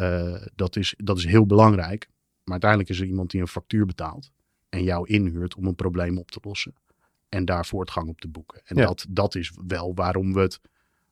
Uh, 0.00 0.42
dat, 0.54 0.76
is, 0.76 0.94
dat 0.96 1.18
is 1.18 1.24
heel 1.24 1.46
belangrijk. 1.46 2.08
Maar 2.44 2.52
uiteindelijk 2.52 2.90
is 2.90 3.00
er 3.00 3.06
iemand 3.06 3.30
die 3.30 3.40
een 3.40 3.48
factuur 3.48 3.86
betaalt 3.86 4.30
en 4.68 4.82
jou 4.82 5.08
inhuurt 5.08 5.54
om 5.54 5.66
een 5.66 5.74
probleem 5.74 6.18
op 6.18 6.30
te 6.30 6.38
lossen 6.42 6.74
en 7.28 7.44
daar 7.44 7.66
voortgang 7.66 8.08
op 8.08 8.20
te 8.20 8.28
boeken. 8.28 8.60
En 8.64 8.76
dat, 8.76 9.06
dat 9.08 9.34
is 9.34 9.52
wel 9.66 9.94
waarom 9.94 10.32
we 10.32 10.40
het 10.40 10.60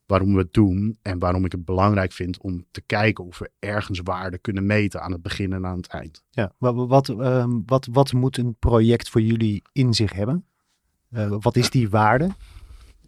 waarom 0.07 0.33
we 0.33 0.39
het 0.39 0.53
doen 0.53 0.99
en 1.03 1.19
waarom 1.19 1.45
ik 1.45 1.53
het 1.53 1.65
belangrijk 1.65 2.13
vind 2.13 2.39
om 2.39 2.65
te 2.71 2.81
kijken 2.81 3.25
of 3.25 3.39
we 3.39 3.51
ergens 3.59 4.01
waarde 4.05 4.39
kunnen 4.39 4.67
meten 4.67 5.03
aan 5.03 5.13
het 5.13 5.23
begin 5.23 5.53
en 5.53 5.67
aan 5.67 5.77
het 5.77 5.87
eind. 5.87 6.25
Ja, 6.31 6.53
wat, 6.59 6.89
wat, 6.89 7.09
ehm, 7.09 7.51
wat, 7.67 7.89
wat 7.93 8.13
moet 8.13 8.37
een 8.37 8.57
project 8.59 9.09
voor 9.09 9.21
jullie 9.21 9.63
in 9.73 9.95
zich 9.95 10.13
hebben? 10.13 10.45
Uh, 11.11 11.37
wat 11.41 11.57
is 11.57 11.71
die 11.71 11.89
waarde? 11.89 12.31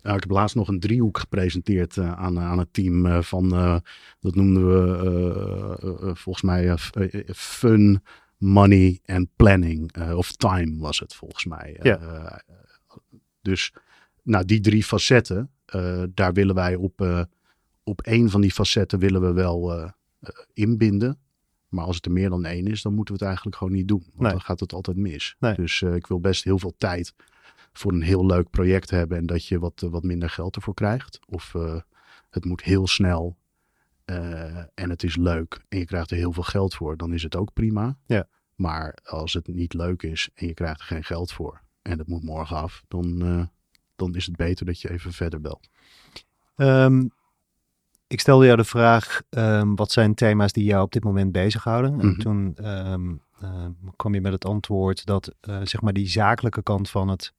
Nou, 0.03 0.17
ik 0.17 0.23
heb 0.23 0.31
laatst 0.31 0.57
nog 0.57 0.69
een 0.69 0.81
driehoek 0.81 1.19
gepresenteerd 1.19 1.97
uh, 1.97 2.13
aan, 2.13 2.39
aan 2.39 2.59
het 2.59 2.73
team 2.73 3.23
van, 3.23 3.49
dat 4.21 4.35
noemden 4.35 4.67
we 4.67 6.11
volgens 6.15 6.45
mij 6.45 6.77
fun, 7.35 8.03
money 8.37 9.01
en 9.05 9.31
planning. 9.37 10.13
of 10.15 10.33
time 10.33 10.77
was 10.79 10.99
het 10.99 11.15
volgens 11.15 11.45
mij. 11.45 11.79
Ja. 11.83 12.43
Dus 13.41 13.73
nou, 14.23 14.45
die 14.45 14.61
drie 14.61 14.85
facetten, 14.85 15.51
daar 16.15 16.33
willen 16.33 16.55
wij 16.55 16.75
op, 16.75 17.27
op 17.83 18.01
één 18.01 18.31
van 18.31 18.41
die 18.41 18.53
facetten 18.53 18.99
willen 18.99 19.21
we 19.21 19.33
wel 19.33 19.91
inbinden. 20.53 21.19
Maar 21.69 21.85
als 21.85 21.97
het 21.97 22.05
er 22.05 22.13
meer 22.13 22.31
dan 22.31 22.45
één 22.45 22.67
is, 22.67 22.83
dan 22.83 22.95
moeten 22.95 23.15
we 23.15 23.19
het 23.21 23.29
eigenlijk 23.29 23.57
gewoon 23.57 23.73
niet 23.73 23.89
doen. 23.89 24.03
Want 24.07 24.21
nee. 24.21 24.31
dan 24.31 24.41
gaat 24.41 24.61
het 24.61 24.73
altijd 24.73 24.97
mis. 24.97 25.37
Nee. 25.39 25.55
Dus 25.55 25.83
ik 25.83 26.07
wil 26.07 26.21
best 26.21 26.45
heel 26.45 26.59
veel 26.59 26.75
tijd 26.79 27.15
voor 27.73 27.93
een 27.93 28.03
heel 28.03 28.27
leuk 28.27 28.51
project 28.51 28.91
hebben 28.91 29.19
en 29.19 29.27
dat 29.27 29.47
je 29.47 29.59
wat, 29.59 29.81
wat 29.91 30.03
minder 30.03 30.31
geld 30.31 30.57
ervoor 30.57 30.75
krijgt. 30.75 31.19
Of 31.29 31.55
uh, 31.55 31.81
het 32.31 32.45
moet 32.45 32.63
heel 32.63 32.87
snel 32.87 33.37
uh, 34.07 34.59
en 34.75 34.91
het 34.91 35.03
is 35.03 35.17
leuk 35.17 35.65
en 35.69 35.79
je 35.79 35.85
krijgt 35.85 36.11
er 36.11 36.17
heel 36.17 36.33
veel 36.33 36.43
geld 36.43 36.75
voor, 36.75 36.97
dan 36.97 37.13
is 37.13 37.23
het 37.23 37.37
ook 37.37 37.53
prima. 37.53 37.99
Ja. 38.07 38.29
Maar 38.55 38.99
als 39.05 39.33
het 39.33 39.47
niet 39.47 39.75
leuk 39.75 40.03
is 40.03 40.29
en 40.35 40.47
je 40.47 40.55
krijgt 40.55 40.81
er 40.81 40.87
geen 40.87 41.05
geld 41.05 41.33
voor 41.33 41.61
en 41.83 41.99
het 41.99 42.09
moet 42.09 42.23
morgen 42.23 42.57
af, 42.57 42.83
dan, 42.89 43.25
uh, 43.25 43.45
dan 43.97 44.15
is 44.15 44.27
het 44.27 44.37
beter 44.37 44.67
dat 44.67 44.81
je 44.81 44.91
even 44.91 45.13
verder 45.13 45.41
belt. 45.41 45.69
Um, 46.57 47.11
ik 48.07 48.21
stelde 48.21 48.45
jou 48.45 48.57
de 48.57 48.65
vraag, 48.65 49.21
um, 49.31 49.77
wat 49.77 49.93
zijn 49.93 50.15
thema's 50.15 50.53
die 50.53 50.65
jou 50.65 50.83
op 50.83 50.93
dit 50.93 51.05
moment 51.05 51.33
bezighouden? 51.33 51.93
Mm 51.93 52.01
-hmm. 52.01 52.09
En 52.09 52.19
toen 52.19 52.57
um, 52.93 53.23
kwam 53.97 54.15
je 54.15 54.21
met 54.21 54.33
het 54.33 54.45
antwoord 54.45 55.07
dat 55.07 55.35
zeg 55.41 55.81
maar 55.81 55.93
die 55.93 56.09
zakelijke 56.09 56.63
kant 56.63 56.91
van 56.91 57.09
het 57.09 57.33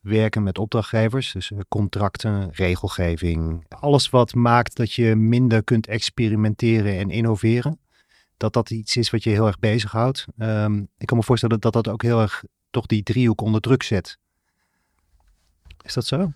werken 0.00 0.42
met 0.42 0.58
opdrachtgevers, 0.58 1.32
dus 1.32 1.52
contracten, 1.68 2.50
regelgeving, 2.52 3.64
alles 3.68 4.10
wat 4.10 4.34
maakt 4.34 4.76
dat 4.76 4.92
je 4.92 5.14
minder 5.16 5.64
kunt 5.64 5.86
experimenteren 5.86 6.98
en 6.98 7.10
innoveren, 7.10 7.80
dat 8.36 8.52
dat 8.52 8.70
iets 8.70 8.96
is 8.96 9.10
wat 9.10 9.22
je 9.22 9.30
heel 9.30 9.46
erg 9.46 9.58
bezighoudt. 9.58 10.26
Um, 10.38 10.88
ik 10.98 11.06
kan 11.06 11.16
me 11.16 11.22
voorstellen 11.22 11.60
dat 11.60 11.72
dat 11.72 11.88
ook 11.88 12.02
heel 12.02 12.20
erg 12.20 12.44
toch 12.70 12.86
die 12.86 13.02
driehoek 13.02 13.40
onder 13.40 13.60
druk 13.60 13.82
zet. 13.82 14.18
Is 15.82 15.94
dat 15.94 16.06
zo? 16.06 16.32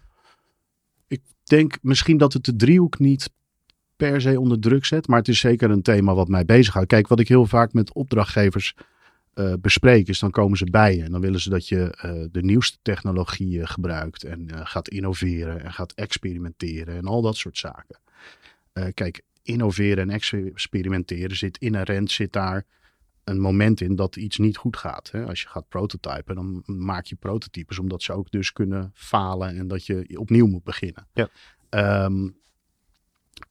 Ik 1.07 1.23
denk 1.45 1.79
misschien 1.83 2.17
dat 2.17 2.33
het 2.33 2.45
de 2.45 2.57
driehoek 2.57 2.99
niet 2.99 3.31
per 3.97 4.21
se 4.21 4.41
onder 4.41 4.61
druk 4.61 4.85
zet, 4.85 5.09
maar 5.09 5.19
het 5.19 5.29
is 5.29 5.39
zeker 5.39 5.71
een 5.71 5.83
thema 5.83 6.15
wat 6.15 6.29
mij 6.29 6.45
bezighoudt. 6.45 6.89
Kijk, 6.89 7.09
wat 7.09 7.21
ik 7.21 7.29
heel 7.29 7.47
vaak 7.47 7.73
met 7.73 7.93
opdrachtgevers 7.93 8.75
uh, 9.35 9.53
bespreek, 9.61 10.09
is 10.09 10.19
dan 10.19 10.31
komen 10.31 10.59
ze 10.59 10.65
bij 10.65 10.97
je 10.97 11.03
en 11.03 11.11
dan 11.11 11.21
willen 11.21 11.41
ze 11.41 11.51
dat 11.51 11.69
je 11.69 11.99
uh, 12.05 12.25
de 12.33 12.43
nieuwste 12.43 12.79
technologieën 12.83 13.69
gebruikt 13.69 14.25
en 14.25 14.67
gaat 14.67 14.89
innoveren 14.89 15.65
en 15.65 15.73
gaat 15.73 15.93
experimenteren 15.93 16.97
en 16.97 17.07
al 17.07 17.23
dat 17.23 17.37
soort 17.37 17.59
zaken. 17.59 17.99
kijk, 18.95 19.23
innoveren 19.43 20.11
en 20.11 20.21
experimenteren 20.55 21.37
zit 21.37 21.59
inherent, 21.59 22.11
zit 22.11 22.33
daar 22.33 22.65
een 23.25 23.41
moment 23.41 23.81
in 23.81 23.97
dat 23.97 24.17
iets 24.17 24.39
niet 24.39 24.57
goed 24.57 24.77
gaat. 24.77 25.11
Hè? 25.11 25.27
Als 25.27 25.43
je 25.43 25.49
gaat 25.49 25.69
prototypen, 25.69 26.35
dan 26.35 26.63
maak 26.67 27.05
je 27.05 27.17
prototypes 27.17 27.79
omdat 27.79 28.03
ze 28.03 28.13
ook 28.13 28.31
dus 28.31 28.53
kunnen 28.53 28.91
falen 28.95 29.57
en 29.57 29.69
dat 29.69 29.87
je 29.87 30.19
opnieuw 30.19 30.47
moet 30.47 30.65
beginnen. 30.65 31.07
Ja. 31.13 31.29
Um, 32.05 32.37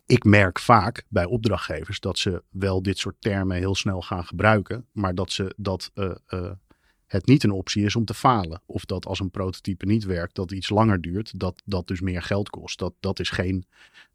ik 0.05 0.23
merk 0.23 0.59
vaak 0.59 1.05
bij 1.07 1.25
opdrachtgevers 1.25 1.99
dat 1.99 2.17
ze 2.17 2.43
wel 2.49 2.81
dit 2.81 2.97
soort 2.97 3.15
termen 3.19 3.57
heel 3.57 3.75
snel 3.75 4.01
gaan 4.01 4.25
gebruiken, 4.25 4.85
maar 4.91 5.15
dat, 5.15 5.31
ze, 5.31 5.53
dat 5.57 5.91
uh, 5.95 6.11
uh, 6.29 6.51
het 7.05 7.25
niet 7.25 7.43
een 7.43 7.51
optie 7.51 7.85
is 7.85 7.95
om 7.95 8.05
te 8.05 8.13
falen. 8.13 8.61
Of 8.65 8.85
dat 8.85 9.05
als 9.05 9.19
een 9.19 9.31
prototype 9.31 9.85
niet 9.85 10.03
werkt, 10.03 10.35
dat 10.35 10.51
iets 10.51 10.69
langer 10.69 11.01
duurt, 11.01 11.39
dat 11.39 11.61
dat 11.65 11.87
dus 11.87 12.01
meer 12.01 12.21
geld 12.21 12.49
kost. 12.49 12.79
Dat, 12.79 12.93
dat, 12.99 13.19
is, 13.19 13.29
geen, 13.29 13.65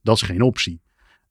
dat 0.02 0.16
is 0.16 0.22
geen 0.22 0.42
optie. 0.42 0.80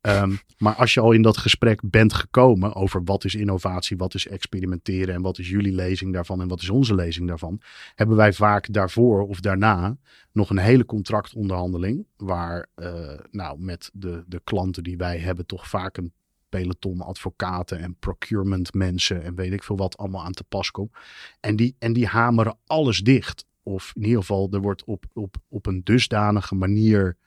Um, 0.01 0.39
maar 0.57 0.75
als 0.75 0.93
je 0.93 0.99
al 0.99 1.11
in 1.11 1.21
dat 1.21 1.37
gesprek 1.37 1.81
bent 1.83 2.13
gekomen 2.13 2.75
over 2.75 3.03
wat 3.03 3.23
is 3.23 3.35
innovatie, 3.35 3.97
wat 3.97 4.13
is 4.13 4.27
experimenteren 4.27 5.15
en 5.15 5.21
wat 5.21 5.37
is 5.37 5.49
jullie 5.49 5.73
lezing 5.73 6.13
daarvan 6.13 6.41
en 6.41 6.47
wat 6.47 6.61
is 6.61 6.69
onze 6.69 6.95
lezing 6.95 7.27
daarvan, 7.27 7.61
hebben 7.95 8.15
wij 8.15 8.33
vaak 8.33 8.73
daarvoor 8.73 9.27
of 9.27 9.39
daarna 9.39 9.97
nog 10.31 10.49
een 10.49 10.57
hele 10.57 10.85
contractonderhandeling 10.85 12.07
waar 12.17 12.67
uh, 12.75 13.19
nou, 13.31 13.59
met 13.59 13.89
de, 13.93 14.23
de 14.27 14.41
klanten 14.43 14.83
die 14.83 14.97
wij 14.97 15.17
hebben 15.17 15.45
toch 15.45 15.69
vaak 15.69 15.97
een 15.97 16.13
peloton 16.49 17.01
advocaten 17.01 17.79
en 17.79 17.95
procurement 17.99 18.73
mensen 18.73 19.23
en 19.23 19.35
weet 19.35 19.53
ik 19.53 19.63
veel 19.63 19.77
wat 19.77 19.97
allemaal 19.97 20.23
aan 20.23 20.31
te 20.31 20.43
pas 20.43 20.71
komt. 20.71 20.91
En 21.39 21.55
die, 21.55 21.75
en 21.79 21.93
die 21.93 22.07
hameren 22.07 22.57
alles 22.65 22.99
dicht. 22.99 23.45
Of 23.63 23.91
in 23.95 24.03
ieder 24.03 24.19
geval, 24.19 24.47
er 24.51 24.61
wordt 24.61 24.83
op, 24.83 25.05
op, 25.13 25.35
op 25.49 25.65
een 25.65 25.81
dusdanige 25.83 26.55
manier 26.55 27.17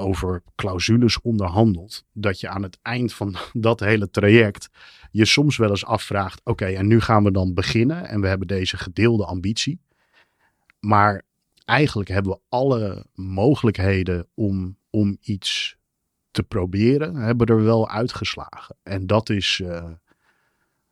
over 0.00 0.42
clausules 0.54 1.20
onderhandeld, 1.20 2.04
dat 2.12 2.40
je 2.40 2.48
aan 2.48 2.62
het 2.62 2.78
eind 2.82 3.12
van 3.12 3.36
dat 3.52 3.80
hele 3.80 4.10
traject 4.10 4.68
je 5.10 5.24
soms 5.24 5.56
wel 5.56 5.70
eens 5.70 5.84
afvraagt: 5.84 6.40
oké, 6.44 6.64
en 6.64 6.86
nu 6.86 7.00
gaan 7.00 7.24
we 7.24 7.30
dan 7.30 7.54
beginnen 7.54 8.08
en 8.08 8.20
we 8.20 8.28
hebben 8.28 8.46
deze 8.46 8.76
gedeelde 8.76 9.24
ambitie. 9.24 9.80
Maar 10.80 11.22
eigenlijk 11.64 12.08
hebben 12.08 12.32
we 12.32 12.40
alle 12.48 13.06
mogelijkheden 13.14 14.26
om, 14.34 14.76
om 14.90 15.16
iets 15.20 15.78
te 16.30 16.42
proberen, 16.42 17.14
hebben 17.14 17.46
er 17.46 17.62
wel 17.64 17.88
uitgeslagen. 17.88 18.76
En 18.82 19.06
dat 19.06 19.30
is, 19.30 19.60
uh, 19.62 19.84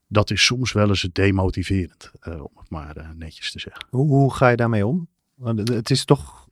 dat 0.06 0.30
is 0.30 0.44
soms 0.44 0.72
wel 0.72 0.88
eens 0.88 1.08
demotiverend, 1.12 2.10
uh, 2.22 2.42
om 2.42 2.50
het 2.54 2.70
maar 2.70 2.96
uh, 2.96 3.10
netjes 3.14 3.52
te 3.52 3.58
zeggen. 3.58 3.86
Hoe, 3.90 4.06
hoe 4.06 4.34
ga 4.34 4.48
je 4.48 4.56
daarmee 4.56 4.86
om? 4.86 5.08
Want 5.34 5.68
het 5.68 5.90
is 5.90 6.04
toch 6.04 6.47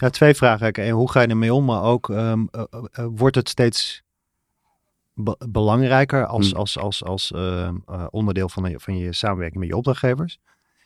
ja, 0.00 0.10
twee 0.10 0.34
vragen. 0.34 0.72
En 0.72 0.90
hoe 0.90 1.10
ga 1.10 1.20
je 1.20 1.26
ermee 1.26 1.54
om? 1.54 1.64
Maar 1.64 1.82
ook, 1.82 2.08
um, 2.08 2.48
uh, 2.52 2.62
uh, 2.70 3.06
wordt 3.10 3.36
het 3.36 3.48
steeds 3.48 4.02
be 5.14 5.36
belangrijker 5.48 6.26
als, 6.26 6.50
hmm. 6.50 6.58
als, 6.58 6.78
als, 6.78 7.04
als 7.04 7.30
uh, 7.30 7.70
onderdeel 8.10 8.48
van, 8.48 8.62
de, 8.62 8.80
van 8.80 8.98
je 8.98 9.12
samenwerking 9.12 9.60
met 9.60 9.68
je 9.68 9.76
opdrachtgevers? 9.76 10.38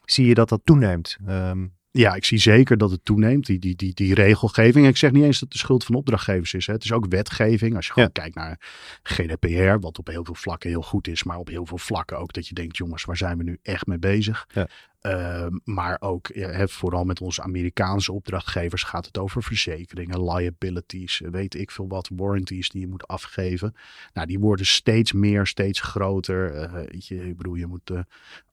Zie 0.04 0.26
je 0.26 0.34
dat 0.34 0.48
dat 0.48 0.60
toeneemt? 0.64 1.16
Um, 1.28 1.74
ja, 1.98 2.14
ik 2.14 2.24
zie 2.24 2.38
zeker 2.38 2.78
dat 2.78 2.90
het 2.90 3.04
toeneemt, 3.04 3.46
die, 3.46 3.58
die, 3.58 3.76
die, 3.76 3.94
die 3.94 4.14
regelgeving. 4.14 4.86
Ik 4.86 4.96
zeg 4.96 5.12
niet 5.12 5.22
eens 5.22 5.40
dat 5.40 5.48
het 5.48 5.52
de 5.52 5.58
schuld 5.58 5.84
van 5.84 5.94
opdrachtgevers 5.94 6.54
is. 6.54 6.66
Hè. 6.66 6.72
Het 6.72 6.84
is 6.84 6.92
ook 6.92 7.06
wetgeving. 7.08 7.76
Als 7.76 7.86
je 7.86 7.92
gewoon 7.92 8.10
ja. 8.12 8.20
kijkt 8.20 8.36
naar 8.36 8.60
GDPR, 9.02 9.78
wat 9.80 9.98
op 9.98 10.06
heel 10.06 10.24
veel 10.24 10.34
vlakken 10.34 10.70
heel 10.70 10.82
goed 10.82 11.08
is, 11.08 11.22
maar 11.22 11.38
op 11.38 11.48
heel 11.48 11.66
veel 11.66 11.78
vlakken 11.78 12.18
ook 12.18 12.32
dat 12.32 12.48
je 12.48 12.54
denkt, 12.54 12.76
jongens, 12.76 13.04
waar 13.04 13.16
zijn 13.16 13.38
we 13.38 13.44
nu 13.44 13.58
echt 13.62 13.86
mee 13.86 13.98
bezig? 13.98 14.46
Ja. 14.52 14.68
Uh, 15.06 15.46
maar 15.64 15.96
ook, 16.00 16.30
vooral 16.64 17.04
met 17.04 17.20
onze 17.20 17.42
Amerikaanse 17.42 18.12
opdrachtgevers 18.12 18.82
gaat 18.82 19.06
het 19.06 19.18
over 19.18 19.42
verzekeringen, 19.42 20.24
liabilities, 20.24 21.22
weet 21.30 21.54
ik 21.54 21.70
veel 21.70 21.88
wat, 21.88 22.10
warranties 22.16 22.68
die 22.68 22.80
je 22.80 22.88
moet 22.88 23.06
afgeven. 23.06 23.74
Nou, 24.12 24.26
die 24.26 24.38
worden 24.38 24.66
steeds 24.66 25.12
meer, 25.12 25.46
steeds 25.46 25.80
groter. 25.80 26.54
Uh, 26.54 26.82
je, 26.98 27.28
ik 27.28 27.36
bedoel, 27.36 27.54
je 27.54 27.66
moet 27.66 27.90
uh, 27.90 27.98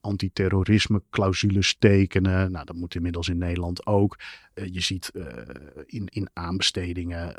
antiterrorisme 0.00 1.02
clausules 1.10 1.76
tekenen. 1.78 2.52
Nou, 2.52 2.64
dat 2.64 2.76
moet 2.76 2.94
inmiddels 2.94 3.28
in 3.28 3.38
Nederland 3.38 3.86
ook. 3.86 4.18
Je 4.54 4.80
ziet 4.80 5.10
in, 5.86 6.06
in 6.06 6.28
aanbestedingen 6.32 7.34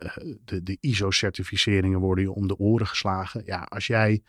de, 0.46 0.64
de 0.64 0.78
ISO-certificeringen 0.80 2.00
worden 2.00 2.24
je 2.24 2.32
om 2.32 2.48
de 2.48 2.58
oren 2.58 2.88
geslagen. 2.88 3.42
Ja, 3.46 3.62
als 3.62 3.88
jij. 3.88 4.22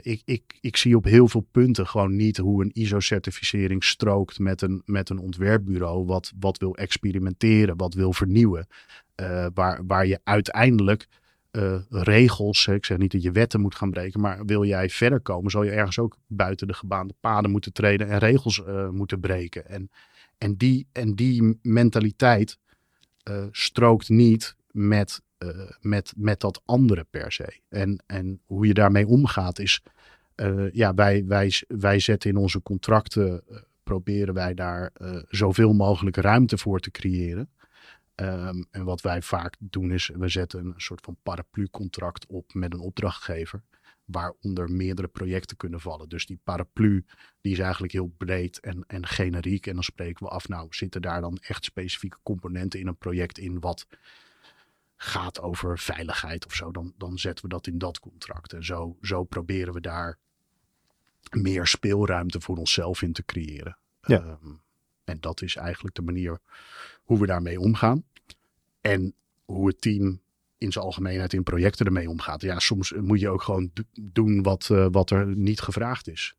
Ik, 0.00 0.22
ik, 0.24 0.58
ik 0.60 0.76
zie 0.76 0.96
op 0.96 1.04
heel 1.04 1.28
veel 1.28 1.46
punten 1.50 1.86
gewoon 1.86 2.16
niet 2.16 2.36
hoe 2.36 2.62
een 2.62 2.70
ISO-certificering 2.72 3.84
strookt 3.84 4.38
met 4.38 4.62
een, 4.62 4.82
met 4.84 5.10
een 5.10 5.18
ontwerpbureau 5.18 6.06
wat, 6.06 6.32
wat 6.38 6.58
wil 6.58 6.74
experimenteren, 6.76 7.76
wat 7.76 7.94
wil 7.94 8.12
vernieuwen. 8.12 8.66
waar, 9.54 9.86
waar 9.86 10.06
je 10.06 10.20
uiteindelijk 10.24 11.08
uh, 11.52 11.80
regels. 11.88 12.66
Ik 12.66 12.84
zeg 12.84 12.98
niet 12.98 13.12
dat 13.12 13.22
je 13.22 13.32
wetten 13.32 13.60
moet 13.60 13.74
gaan 13.74 13.90
breken, 13.90 14.20
maar 14.20 14.44
wil 14.44 14.64
jij 14.64 14.90
verder 14.90 15.20
komen, 15.20 15.50
zal 15.50 15.62
je 15.62 15.70
ergens 15.70 15.98
ook 15.98 16.16
buiten 16.26 16.66
de 16.66 16.74
gebaande 16.74 17.14
paden 17.20 17.50
moeten 17.50 17.72
treden 17.72 18.08
en 18.08 18.18
regels 18.18 18.62
moeten 18.90 19.20
breken. 19.20 19.68
En, 19.68 19.90
en, 20.38 20.56
die, 20.56 20.86
en 20.92 21.14
die 21.14 21.58
mentaliteit 21.62 22.58
strookt 23.50 24.08
niet 24.08 24.56
met, 24.70 25.22
met, 25.80 26.12
met 26.16 26.40
dat 26.40 26.62
andere 26.64 27.06
per 27.10 27.32
se. 27.32 27.60
En, 27.68 28.02
en 28.06 28.40
hoe 28.46 28.66
je 28.66 28.74
daarmee 28.74 29.06
omgaat 29.06 29.58
is, 29.58 29.82
ja, 30.72 30.94
wij, 30.94 31.24
wij, 31.26 31.52
wij 31.68 31.98
zetten 31.98 32.30
in 32.30 32.36
onze 32.36 32.62
contracten, 32.62 33.42
proberen 33.82 34.34
wij 34.34 34.54
daar 34.54 34.92
zoveel 35.28 35.72
mogelijk 35.72 36.16
ruimte 36.16 36.58
voor 36.58 36.80
te 36.80 36.90
creëren. 36.90 37.50
Um, 38.14 38.66
en 38.70 38.84
wat 38.84 39.00
wij 39.00 39.22
vaak 39.22 39.56
doen 39.58 39.92
is, 39.92 40.10
we 40.14 40.28
zetten 40.28 40.64
een 40.64 40.74
soort 40.76 41.04
van 41.04 41.16
paraplu-contract 41.22 42.26
op 42.26 42.54
met 42.54 42.72
een 42.72 42.80
opdrachtgever, 42.80 43.62
waaronder 44.04 44.70
meerdere 44.70 45.08
projecten 45.08 45.56
kunnen 45.56 45.80
vallen. 45.80 46.08
Dus 46.08 46.26
die 46.26 46.40
paraplu, 46.44 47.04
die 47.40 47.52
is 47.52 47.58
eigenlijk 47.58 47.92
heel 47.92 48.14
breed 48.16 48.60
en, 48.60 48.84
en 48.86 49.06
generiek. 49.06 49.66
En 49.66 49.74
dan 49.74 49.82
spreken 49.82 50.26
we 50.26 50.32
af, 50.32 50.48
nou, 50.48 50.66
zitten 50.70 51.02
daar 51.02 51.20
dan 51.20 51.38
echt 51.40 51.64
specifieke 51.64 52.18
componenten 52.22 52.80
in 52.80 52.86
een 52.86 52.98
project 52.98 53.38
in 53.38 53.60
wat 53.60 53.86
gaat 55.02 55.40
over 55.40 55.78
veiligheid 55.78 56.46
of 56.46 56.54
zo, 56.54 56.70
dan, 56.72 56.94
dan 56.98 57.18
zetten 57.18 57.44
we 57.44 57.50
dat 57.50 57.66
in 57.66 57.78
dat 57.78 58.00
contract. 58.00 58.52
En 58.52 58.64
zo, 58.64 58.96
zo 59.02 59.24
proberen 59.24 59.74
we 59.74 59.80
daar 59.80 60.18
meer 61.30 61.66
speelruimte 61.66 62.40
voor 62.40 62.56
onszelf 62.56 63.02
in 63.02 63.12
te 63.12 63.24
creëren. 63.24 63.76
Ja. 64.02 64.18
Ehm, 64.18 64.52
en 65.04 65.20
dat 65.20 65.42
is 65.42 65.56
eigenlijk 65.56 65.94
de 65.94 66.02
manier 66.02 66.38
hoe 67.04 67.18
we 67.18 67.26
daarmee 67.26 67.60
omgaan. 67.60 68.04
En 68.80 69.14
hoe 69.44 69.66
het 69.66 69.80
team 69.80 70.20
in 70.58 70.72
zijn 70.72 70.84
algemeenheid 70.84 71.32
in 71.32 71.42
projecten 71.42 71.86
ermee 71.86 72.08
omgaat. 72.08 72.42
Ja, 72.42 72.58
soms 72.58 72.92
moet 72.92 73.20
je 73.20 73.28
ook 73.28 73.42
gewoon 73.42 73.70
do- 73.72 73.82
doen 74.00 74.42
wat, 74.42 74.68
eh, 74.70 74.86
wat 74.90 75.10
er 75.10 75.26
niet 75.26 75.60
gevraagd 75.60 76.08
is. 76.08 76.36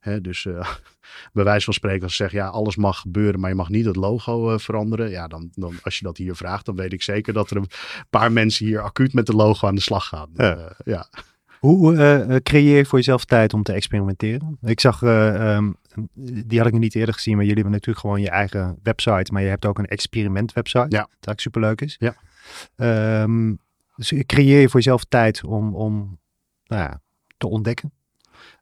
Hè, 0.00 0.20
dus 0.20 0.46
eh, 0.46 0.70
bij 1.32 1.44
wijze 1.44 1.64
van 1.64 1.74
spreken, 1.74 2.02
als 2.02 2.16
ze 2.16 2.22
zeggen, 2.22 2.38
ja, 2.38 2.46
alles 2.46 2.76
mag 2.76 3.00
gebeuren, 3.00 3.40
maar 3.40 3.50
je 3.50 3.56
mag 3.56 3.68
niet 3.68 3.84
het 3.84 3.96
logo 3.96 4.52
eh, 4.52 4.58
veranderen. 4.58 5.10
Ja, 5.10 5.28
dan, 5.28 5.50
dan, 5.54 5.74
als 5.82 5.98
je 5.98 6.04
dat 6.04 6.16
hier 6.16 6.36
vraagt, 6.36 6.66
dan 6.66 6.76
weet 6.76 6.92
ik 6.92 7.02
zeker 7.02 7.32
dat 7.32 7.50
er 7.50 7.56
een 7.56 7.70
paar 8.10 8.32
mensen 8.32 8.66
hier 8.66 8.80
acuut 8.80 9.12
met 9.12 9.26
de 9.26 9.34
logo 9.34 9.66
aan 9.66 9.74
de 9.74 9.80
slag 9.80 10.06
gaan. 10.06 10.30
Ja. 10.34 10.56
Eh, 10.56 10.70
ja. 10.84 11.08
Hoe 11.60 12.40
creëer 12.42 12.76
je 12.76 12.84
voor 12.84 12.98
jezelf 12.98 13.24
tijd 13.24 13.54
om 13.54 13.62
te 13.62 13.72
experimenteren? 13.72 14.58
Ik 14.62 14.80
zag, 14.80 15.02
eh, 15.02 15.54
ehm, 15.54 15.70
die 16.14 16.58
had 16.58 16.66
ik 16.66 16.72
nog 16.72 16.82
niet 16.82 16.94
eerder 16.94 17.14
gezien, 17.14 17.34
maar 17.34 17.44
jullie 17.44 17.62
hebben 17.62 17.72
natuurlijk 17.72 18.06
gewoon 18.06 18.20
je 18.20 18.30
eigen 18.30 18.78
website, 18.82 19.32
maar 19.32 19.42
je 19.42 19.48
hebt 19.48 19.66
ook 19.66 19.78
een 19.78 19.86
experiment 19.86 20.52
website, 20.52 20.78
Ja. 20.78 20.86
dat 20.88 21.08
eigenlijk 21.10 21.40
superleuk 21.40 21.80
is. 21.80 21.96
Ja. 21.98 22.14
Ehm, 22.76 23.54
dus 23.96 24.12
creëer 24.26 24.60
je 24.60 24.68
voor 24.68 24.80
jezelf 24.80 25.04
tijd 25.04 25.44
om, 25.44 25.74
om 25.74 26.18
nou 26.64 26.82
ja, 26.82 27.00
te 27.36 27.48
ontdekken? 27.48 27.92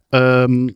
Ehm, 0.08 0.68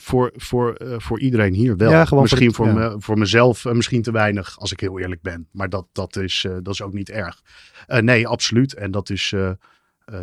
voor, 0.00 0.32
voor, 0.36 0.74
eh, 0.74 0.98
voor 0.98 1.20
iedereen 1.20 1.54
hier 1.54 1.76
wel. 1.76 1.90
Ja, 1.90 2.04
gewoon 2.04 2.08
voor 2.08 2.20
misschien 2.20 2.54
voor, 2.54 2.66
ja. 2.66 2.72
me, 2.72 3.00
voor 3.00 3.18
mezelf 3.18 3.64
eh, 3.64 3.72
misschien 3.72 4.02
te 4.02 4.12
weinig, 4.12 4.58
als 4.58 4.72
ik 4.72 4.80
heel 4.80 4.98
eerlijk 4.98 5.22
ben. 5.22 5.48
Maar 5.52 5.68
dat, 5.68 5.86
dat, 5.92 6.16
is, 6.16 6.44
eh, 6.44 6.56
dat 6.62 6.74
is 6.74 6.82
ook 6.82 6.92
niet 6.92 7.10
erg. 7.10 7.42
Nee, 7.86 8.26
absoluut. 8.26 8.74
En 8.74 8.90
dat 8.90 9.10
is, 9.10 9.34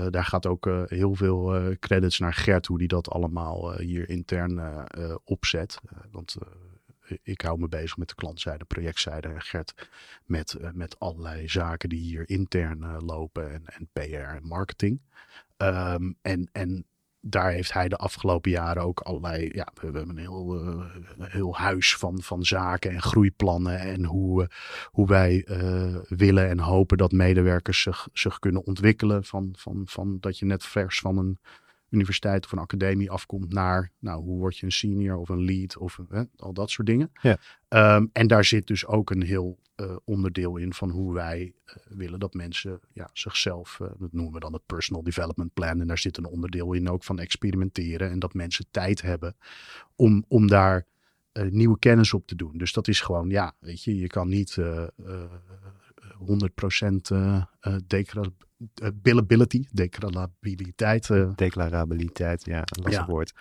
daar 0.10 0.26
gaat 0.26 0.46
ook 0.46 0.70
heel 0.86 1.16
veel 1.16 1.76
credits 1.80 2.20
naar 2.20 2.34
Gert, 2.34 2.66
hoe 2.66 2.78
die 2.78 2.88
dat 2.88 3.10
allemaal 3.10 3.78
hier 3.78 4.10
intern 4.10 4.62
opzet. 5.24 5.80
Want 6.12 6.38
ik 7.24 7.42
hou 7.42 7.60
me 7.60 7.68
bezig 7.68 7.98
met 7.98 8.10
de 8.10 8.16
klantzijde, 8.16 8.66
projectzijde. 8.66 9.28
En 9.28 9.42
Gert 9.42 9.90
met, 10.26 10.58
met 10.74 11.00
allerlei 11.00 11.50
zaken 11.50 11.90
die 11.90 12.00
hier 12.00 12.30
intern 12.30 13.04
lopen. 13.06 13.52
En, 13.52 13.64
en 13.66 13.90
PR 13.94 14.36
en 14.36 14.48
marketing. 14.48 15.02
Ehm, 15.58 16.12
en, 16.22 16.50
en 16.52 16.86
daar 17.28 17.52
heeft 17.52 17.74
hij 17.74 17.88
de 17.88 17.96
afgelopen 17.96 18.52
jaren 18.52 18.84
ook 18.84 19.00
allerlei. 19.00 19.50
Ja, 19.54 19.68
we 19.74 19.80
hebben 19.82 20.10
een 20.10 20.18
heel, 20.18 20.62
eh, 20.62 21.32
heel 21.32 21.56
huis 21.56 21.96
van, 21.96 22.22
van 22.22 22.44
zaken 22.44 22.92
en 22.92 23.02
groeiplannen. 23.02 23.80
En 23.80 24.04
hoe, 24.04 24.44
eh, 24.44 24.48
hoe 24.86 25.08
wij 25.08 25.44
eh, 25.44 25.96
willen 26.08 26.50
en 26.50 26.60
hopen 26.60 26.98
dat 26.98 27.12
medewerkers 27.12 27.82
zich, 27.82 28.08
zich 28.14 28.40
kunnen 28.40 28.66
ontwikkelen. 28.66 29.24
Van, 29.24 29.54
van, 29.58 29.82
van 29.86 30.18
dat 30.20 30.40
je 30.40 30.46
net 30.46 30.64
vers 30.64 31.00
van 31.00 31.18
een 31.18 31.40
universiteit 31.90 32.46
of 32.46 32.52
een 32.52 32.58
academie 32.58 33.12
afkomt 33.12 33.54
naar. 33.54 33.92
Nou, 34.00 34.24
hoe 34.24 34.38
word 34.38 34.58
je 34.58 34.66
een 34.66 34.72
senior 34.72 35.18
of 35.18 35.30
een 35.30 35.46
lead 35.46 35.78
of 35.78 36.00
hè, 36.10 36.24
al 36.38 36.54
dat 36.54 36.70
soort 36.70 36.88
dingen. 36.88 37.12
Ja. 37.22 37.38
Ehm, 37.68 38.06
en 38.14 38.28
daar 38.28 38.46
zit 38.46 38.68
dus 38.68 38.86
ook 38.86 39.10
een 39.10 39.24
heel 39.24 39.60
eh, 39.76 39.96
onderdeel 40.04 40.58
in 40.58 40.74
van 40.74 40.90
hoe 40.90 41.14
wij 41.14 41.54
eh, 41.66 41.76
willen 41.90 42.20
dat 42.20 42.34
mensen 42.34 42.80
ja, 42.94 43.10
zichzelf, 43.14 43.80
eh, 43.80 43.88
dat 43.98 44.14
noemen 44.14 44.34
we 44.34 44.40
dan 44.40 44.54
het 44.54 44.66
personal 44.66 45.04
development 45.04 45.54
plan. 45.54 45.82
En 45.82 45.88
daar 45.88 45.98
zit 45.98 46.18
een 46.18 46.26
onderdeel 46.26 46.74
in 46.74 46.90
ook 46.90 47.04
van 47.04 47.20
experimenteren. 47.20 48.10
En 48.10 48.20
dat 48.20 48.34
mensen 48.34 48.66
tijd 48.72 49.02
hebben 49.02 49.36
om, 49.96 50.26
om 50.28 50.48
daar 50.48 50.86
nieuwe 51.50 51.80
kennis 51.80 52.14
op 52.14 52.28
te 52.28 52.36
doen. 52.36 52.58
Dus 52.58 52.74
dat 52.74 52.88
is 52.88 53.02
gewoon, 53.02 53.30
ja, 53.30 53.56
weet 53.60 53.84
je, 53.84 53.98
je 53.98 54.08
kan 54.08 54.28
niet 54.28 54.58
100% 56.18 57.12
eh 57.12 57.44
eh 57.60 57.76
degra- 57.88 58.30
eh, 58.76 58.90
billability, 58.94 59.66
declarabiliteit. 59.72 61.10
eh, 61.10 61.30
Declarabiliteit, 61.36 62.46
ja, 62.46 62.58
een 62.60 62.84
lastig 62.84 63.06
Ja. 63.06 63.12
woord. 63.12 63.34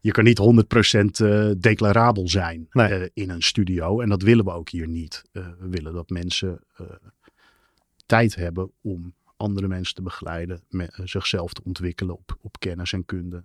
je 0.00 0.10
kan 0.10 0.24
niet 0.24 0.38
100% 0.38 1.20
eh, 1.20 1.50
declarabel 1.58 2.28
zijn 2.28 2.66
Nee. 2.70 2.88
eh, 2.94 3.08
in 3.14 3.30
een 3.30 3.42
studio. 3.42 4.00
En 4.00 4.08
dat 4.08 4.22
willen 4.22 4.44
we 4.44 4.50
ook 4.50 4.68
hier 4.68 4.88
niet. 4.88 5.24
Eh, 5.32 5.48
we 5.58 5.68
willen 5.68 5.92
dat 5.92 6.10
mensen 6.10 6.60
eh, 6.76 6.86
tijd 8.06 8.34
hebben 8.34 8.70
om 8.80 9.14
andere 9.36 9.68
mensen 9.68 9.94
te 9.94 10.02
begeleiden, 10.02 10.62
me- 10.68 10.84
eh, 10.92 11.06
zichzelf 11.06 11.52
te 11.52 11.60
ontwikkelen 11.64 12.14
op, 12.14 12.36
op 12.40 12.58
kennis 12.58 12.92
en 12.92 13.04
kunde. 13.04 13.44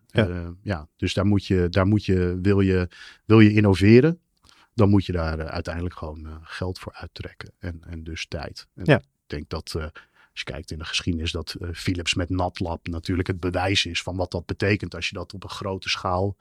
Ja, 0.62 0.88
dus 0.96 1.14
daar 1.14 1.26
moet 1.26 1.46
je, 1.46 1.68
daar 1.70 1.88
moet 1.88 2.06
je, 2.06 2.40
wil 2.42 2.60
je, 2.60 2.88
wil 3.26 3.40
je 3.40 3.54
innoveren, 3.54 4.20
dan 4.76 4.90
moet 4.90 5.06
je 5.06 5.12
daar 5.12 5.40
eh, 5.40 5.46
uiteindelijk 5.46 5.96
gewoon 5.96 6.26
eh, 6.26 6.36
geld 6.42 6.80
voor 6.80 6.94
uittrekken 6.94 7.52
en, 7.60 7.82
en 7.88 8.04
dus 8.04 8.28
tijd. 8.28 8.68
En 8.76 8.86
Ja. 8.86 8.98
Ik 8.98 9.32
denk 9.32 9.50
dat 9.50 9.74
eh, 9.78 9.84
als 9.84 10.44
je 10.44 10.44
kijkt 10.44 10.72
in 10.72 10.78
de 10.78 10.86
geschiedenis 10.86 11.32
dat 11.32 11.56
Philips 11.74 12.14
met 12.14 12.30
NatLab 12.30 12.88
natuurlijk 12.88 13.28
het 13.28 13.40
bewijs 13.40 13.86
is 13.86 14.02
van 14.02 14.16
wat 14.16 14.32
dat 14.32 14.46
betekent 14.46 14.96
als 14.96 15.10
je 15.10 15.16
dat 15.16 15.34
op 15.34 15.44
een 15.44 15.50
grote 15.50 15.90
schaal 15.90 16.36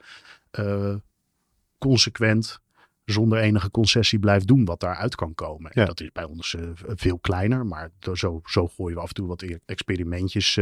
consequent 1.77 2.59
zonder 3.05 3.39
enige 3.39 3.71
concessie 3.71 4.19
blijft 4.19 4.47
doen 4.47 4.65
wat 4.65 4.79
daaruit 4.79 5.15
kan 5.15 5.35
komen. 5.35 5.71
Ja. 5.73 5.81
En 5.81 5.87
dat 5.87 6.01
is 6.01 6.11
bij 6.11 6.23
ons 6.23 6.55
veel 6.85 7.19
kleiner, 7.19 7.65
maar 7.65 7.91
zo, 8.13 8.41
zo 8.45 8.67
gooien 8.67 8.95
we 8.95 9.01
af 9.01 9.07
en 9.07 9.13
toe 9.13 9.27
wat 9.27 9.41
e- 9.41 9.57
experimentjes 9.65 10.57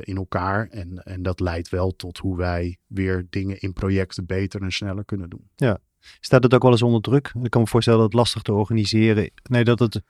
in 0.00 0.16
elkaar. 0.16 0.68
En, 0.68 1.04
en 1.04 1.22
dat 1.22 1.40
leidt 1.40 1.68
wel 1.68 1.96
tot 1.96 2.18
hoe 2.18 2.36
wij 2.36 2.78
weer 2.86 3.26
dingen 3.30 3.60
in 3.60 3.72
projecten 3.72 4.26
beter 4.26 4.62
en 4.62 4.72
sneller 4.72 5.04
kunnen 5.04 5.30
doen. 5.30 5.48
Staat 6.20 6.42
het 6.42 6.54
ook 6.54 6.62
wel 6.62 6.70
eens 6.70 6.82
onder 6.82 7.00
druk? 7.00 7.32
Ik 7.42 7.50
kan 7.50 7.60
me 7.60 7.66
voorstellen 7.66 7.98
dat 7.98 8.08
het 8.08 8.18
lastig 8.18 8.42
te 8.42 8.52
organiseren. 8.52 9.30
Nee, 9.42 9.64
dat 9.64 9.78
het 9.78 10.02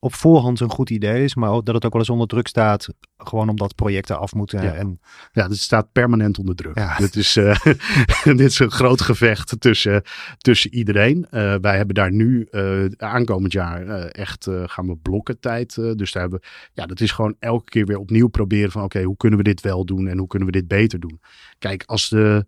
op 0.00 0.14
voorhand 0.14 0.60
een 0.60 0.70
goed 0.70 0.90
idee 0.90 1.24
is, 1.24 1.34
maar 1.34 1.50
ook 1.50 1.64
dat 1.64 1.74
het 1.74 1.84
ook 1.84 1.92
wel 1.92 2.00
eens 2.00 2.10
onder 2.10 2.26
druk 2.26 2.48
staat. 2.48 2.88
Gewoon 3.16 3.48
omdat 3.48 3.74
projecten 3.74 4.18
af 4.18 4.34
moeten. 4.34 4.62
Ja. 4.62 4.74
En 4.74 5.00
Ja, 5.32 5.48
dit 5.48 5.58
staat 5.58 5.92
permanent 5.92 6.38
onder 6.38 6.54
druk. 6.54 6.78
Ja. 6.78 6.96
Dit, 6.96 7.16
is, 7.16 7.36
eh, 7.36 7.64
dit 8.24 8.40
is 8.40 8.58
een 8.58 8.70
groot 8.70 9.00
gevecht 9.00 9.60
tussen, 9.60 10.02
tussen 10.38 10.74
iedereen. 10.74 11.26
Eh, 11.30 11.54
wij 11.60 11.76
hebben 11.76 11.94
daar 11.94 12.12
nu 12.12 12.46
eh, 12.50 12.84
aankomend 12.96 13.52
jaar 13.52 13.86
echt 14.06 14.46
gaan 14.64 14.86
we 14.86 14.96
blokken 14.96 15.40
tijd. 15.40 15.74
dus 15.74 16.12
daar 16.12 16.22
hebben 16.22 16.40
ja, 16.72 16.86
dat 16.86 17.00
is 17.00 17.10
gewoon 17.12 17.36
elke 17.38 17.70
keer 17.70 17.86
weer 17.86 17.98
opnieuw 17.98 18.28
proberen 18.28 18.70
van 18.70 18.82
oké, 18.82 19.02
hoe 19.02 19.16
kunnen 19.16 19.38
we 19.38 19.44
dit 19.44 19.60
wel 19.60 19.84
doen 19.84 20.08
en 20.08 20.18
hoe 20.18 20.26
kunnen 20.26 20.48
we 20.48 20.54
dit 20.54 20.68
beter 20.68 21.00
doen. 21.00 21.20
Kijk, 21.58 21.82
als 21.86 22.08
de 22.08 22.46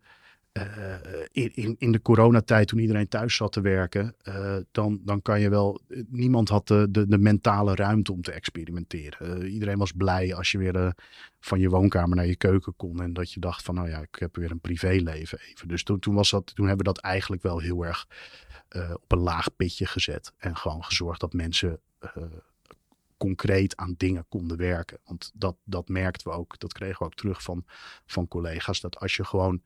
eh, 0.53 0.95
in, 1.33 1.55
in, 1.55 1.77
in 1.79 1.93
de 1.93 2.03
coronatijd, 2.03 2.69
toen 2.69 2.79
iedereen 2.79 3.09
thuis 3.09 3.37
zat 3.37 3.53
te 3.53 3.61
werken, 3.61 4.15
eh, 4.23 4.57
dan, 4.71 5.01
dan 5.05 5.23
kan 5.23 5.41
je 5.41 5.49
wel. 5.49 5.81
Niemand 6.09 6.49
had 6.49 6.67
de, 6.67 6.87
de, 6.91 7.19
mentale 7.19 7.75
ruimte 7.75 8.13
om 8.13 8.23
te 8.23 8.33
experimenteren. 8.33 9.43
Eh, 9.43 9.53
iedereen 9.53 9.79
was 9.79 9.93
blij 9.93 10.35
als 10.35 10.53
je 10.53 10.59
weer 10.59 10.77
eh, 10.77 10.91
van 11.41 11.61
je 11.61 11.69
woonkamer 11.69 12.17
naar 12.17 12.27
je 12.27 12.37
keuken 12.37 12.77
kon. 12.77 13.03
En 13.03 13.13
dat 13.13 13.33
je 13.33 13.41
dacht 13.41 13.63
van, 13.63 13.75
nou 13.75 13.89
ja, 13.89 13.99
ik 14.01 14.17
heb 14.19 14.37
weer 14.37 14.51
een 14.51 14.61
privéleven 14.61 15.39
even. 15.39 15.69
Dus 15.69 15.83
toen, 15.83 15.99
toen, 15.99 16.15
was 16.15 16.31
dat, 16.31 16.55
toen 16.55 16.67
hebben 16.67 16.87
we 16.87 16.93
dat 16.93 17.03
eigenlijk 17.03 17.43
wel 17.43 17.59
heel 17.59 17.85
erg 17.85 18.07
eh, 18.69 18.91
op 18.95 19.13
een 19.13 19.19
laag 19.19 19.57
pitje 19.57 19.87
gezet. 19.87 20.33
En 20.37 20.57
gewoon 20.57 20.85
gezorgd 20.85 21.21
dat 21.21 21.33
mensen 21.33 21.81
eh, 21.99 22.23
concreet 23.17 23.77
aan 23.77 23.95
dingen 23.97 24.27
konden 24.29 24.57
werken. 24.57 24.99
Want 25.05 25.31
dat, 25.35 25.57
dat 25.65 25.89
merkten 25.89 26.29
we 26.29 26.37
ook, 26.37 26.59
dat 26.59 26.73
kregen 26.73 26.99
we 26.99 27.05
ook 27.05 27.15
terug 27.15 27.43
van, 27.43 27.65
van 28.07 28.29
collega's. 28.29 28.81
Dat 28.81 28.99
als 28.99 29.17
je 29.17 29.25
gewoon 29.25 29.63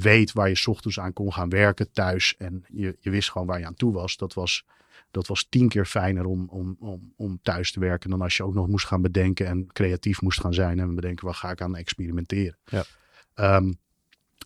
weet 0.00 0.32
waar 0.32 0.48
je 0.48 0.54
's 0.54 0.66
ochtends 0.66 1.00
aan 1.00 1.12
kon 1.12 1.32
gaan 1.32 1.48
werken 1.48 1.92
thuis. 1.92 2.36
En 2.38 2.64
je, 2.68 2.96
je 3.00 3.10
wist 3.10 3.30
gewoon 3.30 3.46
waar 3.46 3.58
je 3.58 3.66
aan 3.66 3.74
toe 3.74 3.92
was. 3.92 4.16
Dat 4.16 4.34
was, 4.34 4.64
dat 5.10 5.26
was 5.26 5.46
tien 5.48 5.68
keer 5.68 5.86
fijner 5.86 6.24
om, 6.24 6.48
om, 6.48 6.76
om, 6.78 7.12
om 7.16 7.38
thuis 7.42 7.72
te 7.72 7.80
werken. 7.80 8.10
Dan 8.10 8.22
als 8.22 8.36
je 8.36 8.42
ook 8.42 8.54
nog 8.54 8.68
moest 8.68 8.86
gaan 8.86 9.02
bedenken 9.02 9.46
en 9.46 9.66
creatief 9.72 10.22
moest 10.22 10.40
gaan 10.40 10.54
zijn. 10.54 10.80
En 10.80 10.94
bedenken, 10.94 11.24
waar 11.24 11.34
ga 11.34 11.50
ik 11.50 11.60
aan 11.60 11.76
experimenteren. 11.76 12.58
Ja. 12.64 12.84
Ehm, 13.34 13.72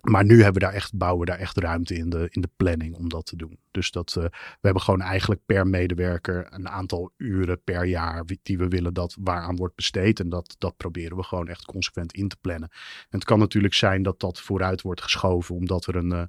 maar 0.00 0.24
nu 0.24 0.34
hebben 0.34 0.62
we 0.62 0.68
daar 0.68 0.74
echt, 0.74 0.94
bouwen 0.94 1.20
we 1.20 1.26
daar 1.26 1.38
echt 1.38 1.58
ruimte 1.58 1.94
in 1.94 2.10
de, 2.10 2.28
in 2.30 2.40
de 2.40 2.50
planning 2.56 2.94
om 2.94 3.08
dat 3.08 3.26
te 3.26 3.36
doen. 3.36 3.58
Dus 3.70 3.90
dat, 3.90 4.14
eh, 4.16 4.24
we 4.24 4.58
hebben 4.60 4.82
gewoon 4.82 5.00
eigenlijk 5.00 5.40
per 5.46 5.66
medewerker 5.66 6.46
een 6.50 6.68
aantal 6.68 7.12
uren 7.16 7.62
per 7.64 7.84
jaar 7.84 8.24
die 8.42 8.58
we 8.58 8.68
willen 8.68 8.94
dat 8.94 9.16
waaraan 9.20 9.56
wordt 9.56 9.74
besteed. 9.74 10.20
En 10.20 10.28
dat, 10.28 10.54
dat 10.58 10.76
proberen 10.76 11.16
we 11.16 11.22
gewoon 11.22 11.48
echt 11.48 11.64
consequent 11.64 12.12
in 12.12 12.28
te 12.28 12.36
plannen. 12.40 12.68
En 13.00 13.18
het 13.18 13.24
kan 13.24 13.38
natuurlijk 13.38 13.74
zijn 13.74 14.02
dat 14.02 14.20
dat 14.20 14.40
vooruit 14.40 14.82
wordt 14.82 15.02
geschoven 15.02 15.54
omdat 15.54 15.86
er 15.86 15.96
een, 15.96 16.12
eh, 16.12 16.22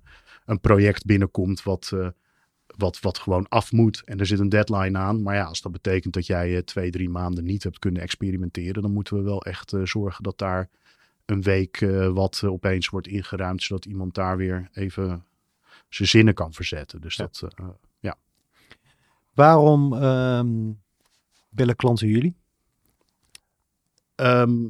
een 0.46 0.60
project 0.60 1.06
binnenkomt 1.06 1.64
wat, 1.64 1.92
eh, 1.94 2.08
wat, 2.66 3.00
wat 3.00 3.18
gewoon 3.18 3.48
af 3.48 3.72
moet. 3.72 4.02
En 4.06 4.20
er 4.20 4.26
zit 4.26 4.40
een 4.40 4.50
deadline 4.50 4.98
aan. 4.98 5.22
Maar 5.22 5.36
ja, 5.36 5.44
als 5.44 5.62
dat 5.62 5.72
betekent 5.72 6.14
dat 6.14 6.26
jij 6.26 6.62
twee, 6.64 6.92
drie 6.92 7.10
maanden 7.10 7.44
niet 7.44 7.64
hebt 7.64 7.80
kunnen 7.80 8.02
experimenteren, 8.02 8.82
dan 8.82 8.94
moeten 8.94 9.16
we 9.16 9.22
wel 9.22 9.44
echt 9.44 9.74
zorgen 9.84 10.24
dat 10.24 10.38
daar 10.38 10.70
een 11.32 11.42
week 11.42 11.82
eh, 11.82 12.08
wat 12.08 12.42
eh, 12.44 12.52
opeens 12.52 12.90
wordt 12.90 13.08
ingeruimd, 13.08 13.64
zodat 13.64 13.86
iemand 13.86 14.14
daar 14.14 14.38
weer 14.38 14.70
even 14.74 15.26
zijn 15.90 16.08
zinnen 16.08 16.34
kan 16.34 16.54
verzetten. 16.54 17.02
Dus 17.02 17.16
Ja. 17.16 17.24
dat, 17.24 17.54
eh, 17.56 17.68
ja. 18.00 18.18
waarom 19.34 19.94
ehm, 19.94 20.72
bellen 21.50 21.76
klanten 21.76 22.08
jullie? 22.08 22.36
Ehm, 24.16 24.62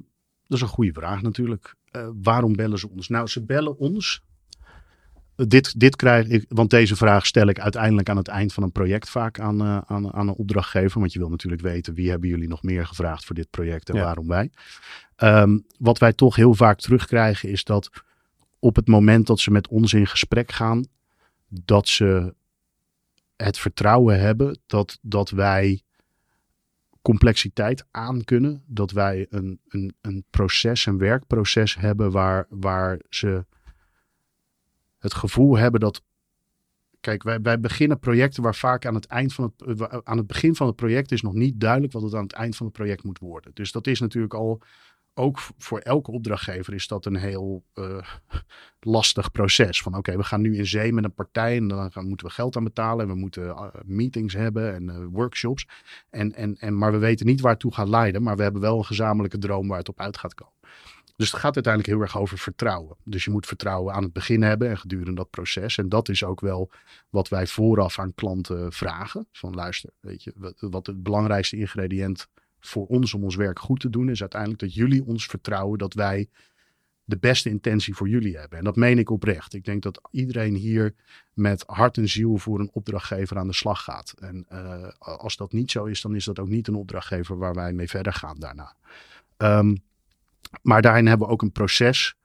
dat 0.48 0.58
is 0.58 0.62
een 0.62 0.68
goede 0.68 0.94
vraag 0.94 1.22
natuurlijk. 1.22 1.76
Waarom 2.22 2.56
bellen 2.56 2.80
ze 2.80 2.90
ons? 2.90 3.08
Nou, 3.08 3.28
ze 3.28 3.44
bellen 3.46 3.78
ons 3.78 4.24
dit, 5.48 5.80
dit 5.80 5.96
krijg 5.96 6.28
ik, 6.28 6.46
want 6.48 6.70
deze 6.70 6.96
vraag 6.96 7.26
stel 7.26 7.48
ik 7.48 7.60
uiteindelijk 7.60 8.10
aan 8.10 8.18
het 8.18 8.28
eind 8.28 8.54
van 8.54 8.64
een 8.64 8.72
project 8.72 9.10
vaak 9.10 9.40
aan, 9.40 9.62
uh, 9.62 9.78
aan, 9.86 10.14
aan 10.14 10.28
een 10.28 10.34
opdrachtgever. 10.34 11.00
Want 11.00 11.14
je 11.14 11.20
wil 11.20 11.30
natuurlijk 11.30 11.62
weten 11.62 11.94
wie 11.94 12.10
hebben 12.10 12.30
jullie 12.30 12.48
nog 12.48 12.64
meer 12.64 12.88
gevraagd 12.88 13.26
voor 13.26 13.36
dit 13.36 13.50
project 13.50 13.90
en 13.90 13.96
waarom 13.96 14.28
wij. 14.28 14.52
Um, 15.18 15.66
wat 15.78 15.98
wij 15.98 16.14
toch 16.14 16.36
heel 16.36 16.54
vaak 16.54 16.80
terugkrijgen 16.80 17.50
is 17.50 17.64
dat 17.64 17.90
op 18.60 18.76
het 18.76 18.88
moment 18.88 19.28
dat 19.28 19.40
ze 19.40 19.52
met 19.52 19.68
ons 19.68 19.94
in 19.94 20.08
gesprek 20.08 20.52
gaan, 20.52 20.86
dat 21.48 21.88
ze 21.88 22.34
het 23.36 23.58
vertrouwen 23.58 24.20
hebben 24.20 24.60
dat, 24.66 25.00
dat 25.02 25.30
wij 25.30 25.82
complexiteit 27.02 27.86
aan 27.92 28.24
kunnen. 28.24 28.64
Dat 28.66 28.92
wij 28.92 29.26
een, 29.30 29.60
een, 29.68 29.96
een 30.02 30.24
proces, 30.30 30.86
een 30.86 30.98
werkproces 30.98 31.76
hebben 31.76 32.12
waar, 32.12 32.46
waar 32.50 33.00
ze 33.10 33.46
het 35.02 35.14
gevoel 35.14 35.58
hebben 35.58 35.80
dat. 35.80 36.04
Kijk, 37.00 37.24
wij, 37.24 37.42
wij 37.42 37.60
beginnen 37.60 38.00
projecten 38.00 38.44
waar 38.44 38.56
vaak 38.56 38.86
aan 38.86 38.96
het, 38.96 39.06
eind 39.06 39.34
van 39.34 39.54
het, 39.58 40.06
aan 40.06 40.18
het 40.18 40.28
begin 40.28 40.56
van 40.56 40.68
het 40.68 40.76
project 40.76 41.12
is 41.12 41.22
nog 41.22 41.34
niet 41.34 41.60
duidelijk 41.60 41.94
wat 41.94 42.02
het 42.02 42.16
aan 42.16 42.24
het 42.24 42.34
eind 42.34 42.56
van 42.56 42.66
het 42.66 42.76
project 42.76 43.04
moet 43.04 43.20
worden. 43.20 43.52
Dus 43.54 43.72
dat 43.72 43.88
is 43.88 44.00
natuurlijk 44.00 44.34
al 44.34 44.62
ook 45.14 45.40
voor 45.58 45.80
elke 45.80 46.12
opdrachtgever 46.12 46.74
is 46.74 46.88
dat 46.88 47.06
een 47.06 47.16
heel 47.16 47.64
uh, 47.76 47.98
lastig 48.80 49.32
proces. 49.32 49.82
Van 49.82 49.98
oké, 49.98 50.18
we 50.18 50.24
gaan 50.24 50.42
nu 50.42 50.58
in 50.58 50.66
zee 50.66 50.94
met 50.94 51.04
een 51.04 51.14
partij 51.14 51.58
en 51.58 51.68
dan 51.68 51.92
gaan, 51.92 52.08
moeten 52.08 52.28
we 52.28 52.34
geld 52.34 52.56
aan 52.56 52.64
betalen. 52.64 53.06
En 53.06 53.12
we 53.12 53.20
moeten 53.20 53.44
uh, 53.44 53.68
meetings 53.86 54.34
hebben 54.34 54.74
en 54.74 55.10
workshops. 55.10 55.68
En, 56.10 56.36
en, 56.36 56.58
en, 56.58 56.78
maar 56.78 56.92
we 56.92 56.98
weten 56.98 57.26
niet 57.26 57.42
waar 57.42 57.52
het 57.52 57.60
toe 57.60 57.74
gaat 57.74 57.90
leiden. 57.90 58.24
Maar 58.24 58.36
we 58.36 58.44
hebben 58.44 58.62
wel 58.62 58.78
een 58.78 58.86
gezamenlijke 58.86 59.38
droom 59.38 59.68
waar 59.68 59.78
het 59.78 59.90
op 59.90 60.00
uit 60.00 60.18
gaat 60.18 60.34
komen. 60.34 60.54
Dus 61.22 61.32
het 61.32 61.40
gaat 61.40 61.56
uiteindelijk 61.56 61.94
heel 61.94 62.04
erg 62.04 62.18
over 62.18 62.38
vertrouwen. 62.38 62.96
Dus 63.04 63.24
je 63.24 63.32
moet 63.32 63.46
vertrouwen 63.46 63.94
aan 63.94 64.04
het 64.04 64.14
begin 64.14 64.42
hebben 64.42 64.70
en 64.70 64.78
gedurende 64.78 65.14
dat 65.14 65.30
proces. 65.30 65.78
En 65.78 65.90
dat 65.90 66.10
is 66.10 66.24
ook 66.24 66.40
wel 66.42 66.72
wat 67.10 67.30
wij 67.30 67.48
vooraf 67.48 68.00
aan 68.00 68.14
klanten 68.14 68.74
vragen. 68.74 69.28
Van 69.32 69.54
luister, 69.54 69.90
weet 70.00 70.24
je, 70.24 70.34
wat, 70.60 70.86
het 70.86 71.04
belangrijkste 71.04 71.58
ingrediënt 71.58 72.28
voor 72.60 72.86
ons 72.86 73.14
om 73.14 73.24
ons 73.24 73.36
werk 73.36 73.60
goed 73.60 73.80
te 73.80 73.90
doen, 73.90 74.10
is 74.10 74.22
uiteindelijk 74.22 74.62
dat 74.62 74.74
jullie 74.74 75.06
ons 75.06 75.26
vertrouwen 75.26 75.78
dat 75.78 75.94
wij 75.94 76.30
de 77.04 77.18
beste 77.18 77.50
intentie 77.50 77.96
voor 77.96 78.10
jullie 78.10 78.38
hebben. 78.38 78.58
En 78.58 78.64
dat 78.64 78.76
meen 78.76 79.00
ik 79.00 79.10
oprecht. 79.10 79.54
Ik 79.54 79.66
denk 79.66 79.84
dat 79.84 80.02
iedereen 80.12 80.56
hier 80.56 80.96
met 81.34 81.64
hart 81.68 81.98
en 81.98 82.10
ziel 82.10 82.38
voor 82.38 82.60
een 82.60 82.72
opdrachtgever 82.74 83.38
aan 83.38 83.48
de 83.48 83.54
slag 83.54 83.84
gaat. 83.84 84.14
En 84.20 84.46
uh, 84.52 84.88
als 84.98 85.36
dat 85.36 85.52
niet 85.52 85.72
zo 85.72 85.86
is, 85.86 86.02
dan 86.02 86.16
is 86.16 86.26
dat 86.26 86.40
ook 86.40 86.50
niet 86.50 86.68
een 86.68 86.76
opdrachtgever 86.76 87.38
waar 87.38 87.54
wij 87.54 87.74
mee 87.74 87.90
verder 87.90 88.14
gaan 88.14 88.40
daarna. 88.40 88.76
Um, 89.38 89.90
maar 90.62 90.82
daarin 90.82 91.08
hebben 91.08 91.28
we 91.28 91.34
ook 91.34 91.42
een 91.42 91.52
proces. 91.52 92.16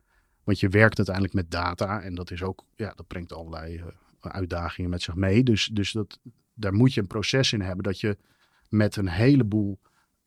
Want 0.45 0.61
je 0.61 0.69
werkt 0.69 0.97
uiteindelijk 0.97 1.35
met 1.35 1.51
data. 1.51 2.03
En 2.03 2.15
dat 2.15 2.31
is 2.31 2.43
ook, 2.43 2.65
ja, 2.75 2.93
dat 2.97 3.07
brengt 3.07 3.33
allerlei 3.33 3.77
uh, 3.77 3.85
uitdagingen 4.21 4.91
met 4.91 5.03
zich 5.03 5.15
mee. 5.15 5.43
Dus, 5.43 5.71
dus 5.73 5.93
dat, 5.93 6.21
daar 6.55 6.75
moet 6.75 6.95
je 6.95 7.01
een 7.01 7.07
proces 7.07 7.53
in 7.53 7.61
hebben 7.61 7.85
dat 7.85 8.01
je 8.01 8.17
met 8.69 8.97
een 8.97 9.09
heleboel 9.09 9.79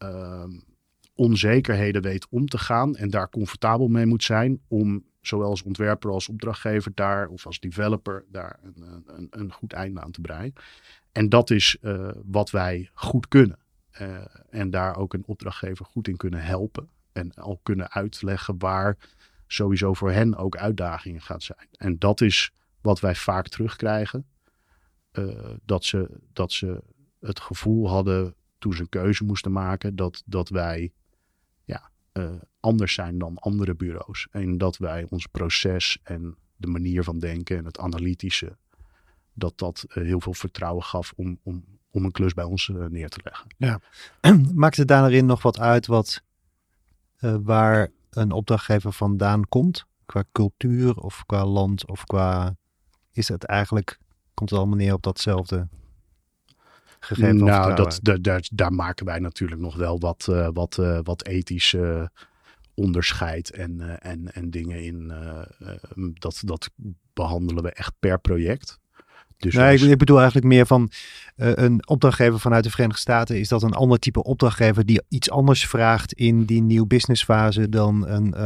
uh, 0.04 0.44
onzekerheden 1.16 2.02
weet 2.02 2.28
om 2.30 2.48
te 2.48 2.58
gaan 2.58 2.96
en 2.96 3.10
daar 3.10 3.30
comfortabel 3.30 3.88
mee 3.88 4.06
moet 4.06 4.24
zijn 4.24 4.62
om 4.68 5.04
zowel 5.22 5.50
als 5.50 5.64
ontwerper 5.64 6.12
als 6.12 6.30
opdrachtgever 6.30 6.92
daar 6.96 7.28
of 7.28 7.46
als 7.46 7.60
developer 7.60 8.26
daar 8.32 8.60
een, 8.64 9.04
een, 9.06 9.28
een 9.30 9.52
goed 9.52 9.74
einde 9.74 10.02
aan 10.02 10.12
te 10.12 10.22
breien. 10.22 10.54
En 11.12 11.30
dat 11.30 11.50
is 11.50 11.78
uh, 11.82 12.10
wat 12.26 12.50
wij 12.50 12.90
goed 12.94 13.28
kunnen. 13.28 13.60
Uh, 14.02 14.18
en 14.50 14.70
daar 14.70 14.98
ook 14.98 15.14
een 15.14 15.24
opdrachtgever 15.26 15.86
goed 15.86 16.08
in 16.08 16.18
kunnen 16.18 16.42
helpen. 16.42 16.90
En 17.12 17.34
al 17.34 17.60
kunnen 17.64 17.92
uitleggen 17.92 18.58
waar 18.58 18.98
sowieso 19.48 19.94
voor 19.94 20.12
hen 20.12 20.36
ook 20.36 20.58
uitdagingen 20.58 21.22
gaat 21.22 21.44
zijn. 21.44 21.68
En 21.72 22.00
dat 22.00 22.22
is 22.22 22.52
wat 22.82 23.00
wij 23.00 23.16
vaak 23.16 23.48
terugkrijgen. 23.48 24.26
Uh, 25.14 25.50
dat, 25.66 25.86
ze, 25.86 26.10
dat 26.34 26.52
ze 26.52 26.84
het 27.20 27.40
gevoel 27.40 27.90
hadden 27.90 28.36
toen 28.58 28.74
ze 28.74 28.82
een 28.82 28.90
keuze 28.90 29.24
moesten 29.24 29.52
maken, 29.52 29.96
dat, 29.96 30.24
dat 30.26 30.50
wij 30.50 30.92
ja, 31.64 31.92
uh, 32.14 32.32
anders 32.60 32.94
zijn 32.94 33.18
dan 33.18 33.38
andere 33.38 33.76
bureaus. 33.76 34.28
En 34.32 34.58
dat 34.58 34.78
wij 34.78 35.06
ons 35.10 35.28
proces 35.28 36.00
en 36.04 36.36
de 36.56 36.68
manier 36.68 37.04
van 37.04 37.20
denken 37.20 37.58
en 37.58 37.66
het 37.66 37.80
analytische, 37.80 38.58
dat 39.34 39.58
dat 39.58 39.86
uh, 39.88 40.04
heel 40.04 40.22
veel 40.22 40.34
vertrouwen 40.34 40.84
gaf 40.84 41.14
om, 41.16 41.40
om, 41.44 41.64
om 41.92 42.06
een 42.06 42.12
klus 42.12 42.34
bij 42.34 42.44
ons 42.44 42.72
neer 42.90 43.10
te 43.10 43.20
leggen. 43.24 43.48
Ja. 43.58 43.82
Maakt 44.54 44.78
het 44.78 44.88
daarin 44.88 45.26
nog 45.26 45.42
wat 45.42 45.60
uit 45.60 45.86
wat, 45.86 46.24
waar 47.20 47.90
een 48.10 48.32
opdrachtgever 48.32 48.94
vandaan 48.94 49.48
komt? 49.48 49.86
Qua 50.06 50.24
cultuur 50.32 50.98
of 50.98 51.24
qua 51.26 51.46
land 51.46 51.88
of 51.88 52.04
qua... 52.04 52.56
Is 53.12 53.28
het 53.28 53.44
eigenlijk, 53.44 53.98
komt 54.34 54.50
het 54.50 54.60
allemaal 54.60 54.78
neer 54.78 54.94
op 54.94 55.04
datzelfde 55.04 55.68
gegeven 57.00 57.36
nou, 57.36 57.76
dat, 57.76 58.00
dat, 58.02 58.24
daar, 58.24 58.48
daar 58.52 58.74
maken 58.74 59.06
wij 59.06 59.20
natuurlijk 59.20 59.62
nog 59.62 59.76
wel 59.76 60.00
wat, 60.00 60.28
uh, 60.30 60.50
wat, 60.54 60.78
uh, 60.80 61.00
wat 61.04 61.26
ethische 61.26 62.12
onderscheid 62.74 63.52
en, 63.52 64.02
en, 64.02 64.34
en 64.34 64.50
dingen 64.50 64.84
in. 64.84 65.14
dat, 66.14 66.42
dat 66.46 66.70
behandelen 67.14 67.64
we 67.64 67.72
echt 67.72 67.94
per 68.00 68.20
project. 68.20 68.79
Dus 69.40 69.54
nee, 69.54 69.76
ik, 69.76 69.82
ik, 69.82 69.98
bedoel 69.98 70.18
eigenlijk 70.18 70.48
meer 70.48 70.66
van 70.66 70.92
een 71.36 71.88
opdrachtgever 71.88 72.40
vanuit 72.40 72.64
de 72.64 72.70
Verenigde 72.70 73.02
Staten. 73.02 73.40
Is 73.40 73.48
dat 73.48 73.64
een 73.64 73.74
ander 73.74 74.00
type 74.00 74.24
opdrachtgever 74.24 74.86
die 74.86 75.02
iets 75.08 75.30
anders 75.30 75.68
vraagt 75.68 76.14
in 76.14 76.46
die 76.46 76.62
nieuw 76.62 76.86
businessfase 76.86 77.70
dan 77.70 78.08
een, 78.08 78.44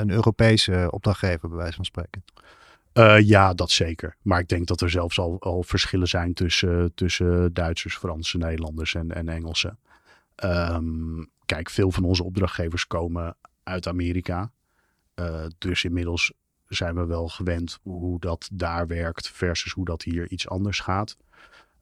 een 0.00 0.10
Europese 0.10 0.88
opdrachtgever, 0.90 1.48
bij 1.48 1.58
wijze 1.58 1.76
van 1.76 1.84
spreken? 1.84 2.22
Uh, 2.94 3.20
ja, 3.20 3.54
dat 3.54 3.70
zeker. 3.70 4.16
Maar 4.22 4.40
ik 4.40 4.48
denk 4.48 4.66
dat 4.66 4.80
er 4.80 4.90
zelfs 4.90 5.18
al, 5.18 5.36
al 5.40 5.62
verschillen 5.62 6.08
zijn 6.08 6.34
tussen, 6.34 6.94
tussen 6.94 7.54
Duitsers, 7.54 7.96
Fransen, 7.96 8.40
Nederlanders 8.40 8.94
en, 8.94 9.14
en 9.14 9.28
Engelsen. 9.28 9.78
Um, 10.44 11.30
kijk, 11.46 11.70
veel 11.70 11.90
van 11.90 12.04
onze 12.04 12.24
opdrachtgevers 12.24 12.86
komen 12.86 13.36
uit 13.62 13.88
Amerika. 13.88 14.50
Uh, 15.14 15.44
dus 15.58 15.84
inmiddels 15.84 16.32
zijn 16.76 16.94
we 16.94 17.06
wel 17.06 17.28
gewend 17.28 17.78
hoe 17.82 18.20
dat 18.20 18.48
daar 18.52 18.86
werkt 18.86 19.28
versus 19.28 19.72
hoe 19.72 19.84
dat 19.84 20.02
hier 20.02 20.28
iets 20.28 20.48
anders 20.48 20.80
gaat. 20.80 21.16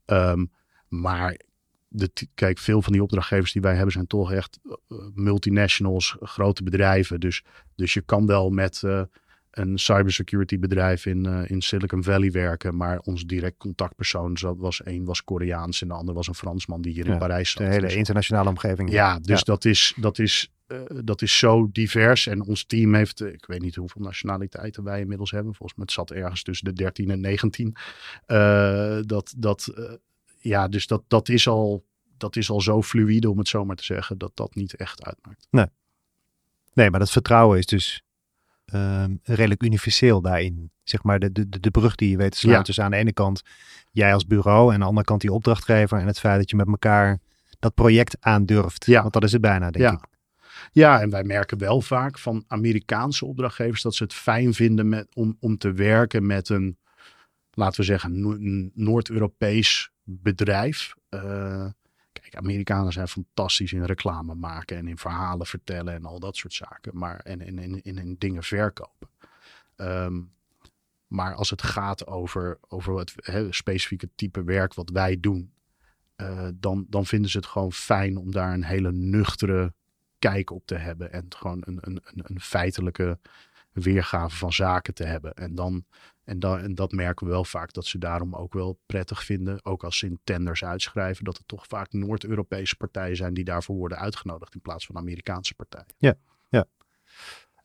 Um, 0.07 0.51
maar 0.89 1.41
de, 1.89 2.11
kijk, 2.35 2.59
veel 2.59 2.83
van 2.83 2.93
die 2.93 3.03
opdrachtgevers 3.03 3.53
die 3.53 3.63
wij 3.63 3.75
hebben 3.75 3.93
zijn 3.93 4.07
toch 4.07 4.33
echt 4.33 4.59
uh, 4.65 4.99
multinationals, 5.15 6.17
grote 6.21 6.63
bedrijven. 6.63 7.21
Dus, 7.21 7.45
dus 7.75 7.95
je 7.95 8.01
kan 8.01 8.27
wel 8.27 8.51
met 8.51 8.83
een 9.59 9.79
cybersecurity 9.79 10.59
bedrijf 10.59 11.07
in, 11.07 11.27
uh, 11.27 11.51
in 11.51 11.63
Silicon 11.63 12.05
Valley 12.05 12.31
werken. 12.31 12.77
Maar 12.77 12.99
ons 12.99 13.25
direct 13.25 13.57
contactpersoon 13.57 14.37
was 14.57 14.83
één 14.83 15.05
was 15.05 15.25
Koreaans 15.25 15.83
en 15.83 15.89
de 15.89 15.95
ander 15.95 16.15
was 16.15 16.29
een 16.29 16.35
Fransman 16.35 16.83
die 16.83 16.93
hier 16.93 17.07
ja, 17.07 17.13
in 17.13 17.19
Parijs 17.19 17.51
zat. 17.51 17.63
De 17.63 17.69
hele 17.73 17.87
dus, 17.87 17.95
internationale 17.95 18.49
omgeving. 18.49 18.91
Ja, 18.91 19.19
dus 19.19 19.39
ja. 19.39 19.45
dat 19.45 19.65
is, 19.65 19.95
dat 19.97 20.19
is, 20.19 20.53
uh, 20.69 20.79
dat 21.05 21.23
is 21.23 21.39
zo 21.39 21.69
divers. 21.73 22.27
En 22.27 22.43
ons 22.43 22.65
team 22.65 22.95
heeft, 22.95 23.21
ik 23.21 23.47
weet 23.47 23.61
niet 23.61 23.75
hoeveel 23.75 24.03
nationaliteiten 24.03 24.85
wij 24.85 25.01
inmiddels 25.01 25.31
hebben. 25.31 25.55
Volgens 25.55 25.79
mij 25.79 25.87
het 25.87 25.95
zat 25.95 26.11
ergens 26.11 26.43
tussen 26.43 26.67
de 26.67 26.73
13 26.73 27.11
en 27.11 27.21
19. 27.21 27.77
Uh, 28.27 28.99
dat, 29.01 29.35
dat, 29.37 29.73
ja, 30.39 30.69
dus 30.69 30.87
dat, 30.87 31.03
dat 31.07 31.29
is 31.29 31.49
al 31.49 31.87
dat 32.19 32.37
is 32.37 32.51
al 32.51 32.61
zo 32.61 32.83
fluïde, 32.83 33.31
om 33.31 33.39
het 33.39 33.49
zo 33.49 33.65
maar 33.65 33.77
te 33.77 33.85
zeggen, 33.85 34.19
dat 34.19 34.31
dat 34.35 34.55
niet 34.55 34.75
echt 34.75 35.05
uitmaakt. 35.05 35.47
Nee. 35.51 35.67
Nee, 36.73 36.91
maar 36.91 37.01
dat 37.01 37.11
vertrouwen 37.11 37.59
is 37.59 37.67
dus 37.67 38.03
um, 38.75 39.21
redelijk 39.23 39.63
universeel 39.63 40.21
daarin. 40.21 40.71
Zeg 40.83 41.03
maar 41.03 41.19
de, 41.19 41.33
de, 41.33 41.61
de 41.61 41.71
brug 41.71 41.95
die 41.95 42.11
je 42.11 42.17
weet 42.17 42.33
te 42.33 42.39
slaan 42.39 42.53
ja. 42.53 42.63
tussen 42.63 42.85
aan 42.85 42.91
de 42.91 42.97
ene 42.97 43.13
kant 43.13 43.43
jij 43.91 44.15
als 44.15 44.27
bureau 44.27 44.69
en 44.69 44.75
aan 44.75 44.81
de 44.81 44.87
andere 44.87 45.07
kant 45.07 45.21
die 45.21 45.33
opdrachtgever. 45.33 45.99
En 45.99 46.07
het 46.07 46.19
feit 46.19 46.39
dat 46.39 46.51
je 46.51 46.57
met 46.57 46.67
elkaar 46.67 47.19
dat 47.59 47.75
project 47.75 48.17
aandurft. 48.21 48.87
Ja. 48.87 49.01
Want 49.01 49.13
dat 49.13 49.25
is 49.25 49.33
het 49.33 49.41
bijna, 49.41 49.71
denk 49.71 49.85
ja. 49.85 49.93
ik. 49.93 50.07
Ja, 50.73 51.01
en 51.01 51.11
wij 51.11 51.25
merken 51.25 51.59
wel 51.59 51.81
vaak 51.81 52.19
van 52.19 52.45
Amerikaanse 52.47 53.27
opdrachtgevers 53.27 53.83
dat 53.83 53.95
ze 53.95 54.03
het 54.03 54.15
fijn 54.15 54.55
vinden 54.55 54.89
met, 54.89 55.07
om, 55.15 55.37
om 55.41 55.59
te 55.59 55.73
werken 55.73 56.27
met 56.27 56.49
een, 56.49 56.79
laten 57.51 57.81
we 57.81 57.87
zeggen, 57.87 58.71
Noord-Europees 58.75 59.91
bedrijf. 60.03 60.95
Uh, 61.11 61.67
Kijk, 62.21 62.37
Amerikanen 62.37 62.93
zijn 62.93 63.09
fantastisch 63.09 63.73
in 63.73 63.85
reclame 63.85 64.35
maken 64.35 64.77
en 64.77 64.89
in 64.89 64.99
verhalen 64.99 65.47
vertellen 65.47 65.95
en 65.95 66.05
al 66.05 66.21
dat 66.21 66.37
soort 66.37 66.55
zaken. 66.55 66.99
Maar 66.99 67.21
en 67.21 67.41
in, 67.41 67.59
in, 67.59 67.83
in, 67.83 67.99
in 67.99 68.17
dingen 68.19 68.43
verkopen. 68.43 69.09
Um, 69.77 70.33
maar 71.07 71.35
als 71.35 71.51
het 71.51 71.63
gaat 71.63 72.07
over, 72.07 72.59
over 72.69 72.99
het 72.99 73.13
he, 73.17 73.53
specifieke 73.53 74.09
type 74.15 74.45
werk 74.45 74.75
wat 74.75 74.91
wij 74.91 75.21
doen, 75.21 75.53
uh, 76.17 76.49
dan, 76.55 76.87
dan 76.89 77.07
vinden 77.07 77.31
ze 77.31 77.37
het 77.37 77.47
gewoon 77.47 77.73
fijn 77.73 78.17
om 78.17 78.33
daar 78.33 78.53
een 78.53 78.65
hele 78.65 78.93
nuchtere 78.93 79.75
kijk 80.19 80.51
op 80.51 80.67
te 80.67 80.75
hebben. 80.75 81.13
En 81.13 81.27
gewoon 81.29 81.63
een, 81.65 81.79
een, 81.81 82.01
een 82.05 82.41
feitelijke 82.41 83.19
weergave 83.73 84.37
van 84.37 84.53
zaken 84.53 84.95
te 84.95 85.05
hebben. 85.05 85.35
En 85.35 85.55
dan 85.55 85.85
en, 86.29 86.39
dan, 86.39 86.59
en 86.59 86.75
dat 86.75 86.93
merken 86.93 87.27
we 87.27 87.33
wel 87.33 87.45
vaak 87.45 87.73
dat 87.73 87.87
ze 87.87 87.99
daarom 87.99 88.35
ook 88.35 88.53
wel 88.53 88.79
prettig 88.87 89.25
vinden. 89.25 89.65
Ook 89.65 89.85
als 89.85 89.99
ze 89.99 90.07
in 90.07 90.21
tenders 90.25 90.65
uitschrijven, 90.65 91.25
dat 91.25 91.37
het 91.37 91.49
toch 91.49 91.67
vaak 91.67 91.93
Noord-Europese 91.93 92.77
partijen 92.77 93.17
zijn 93.17 93.35
die 93.35 93.45
daarvoor 93.45 93.77
worden 93.77 93.99
uitgenodigd 93.99 94.55
in 94.55 94.61
plaats 94.61 94.87
van 94.87 94.97
Amerikaanse 94.97 95.55
partijen. 95.55 95.87
Ja, 95.97 96.15
ja. 96.49 96.65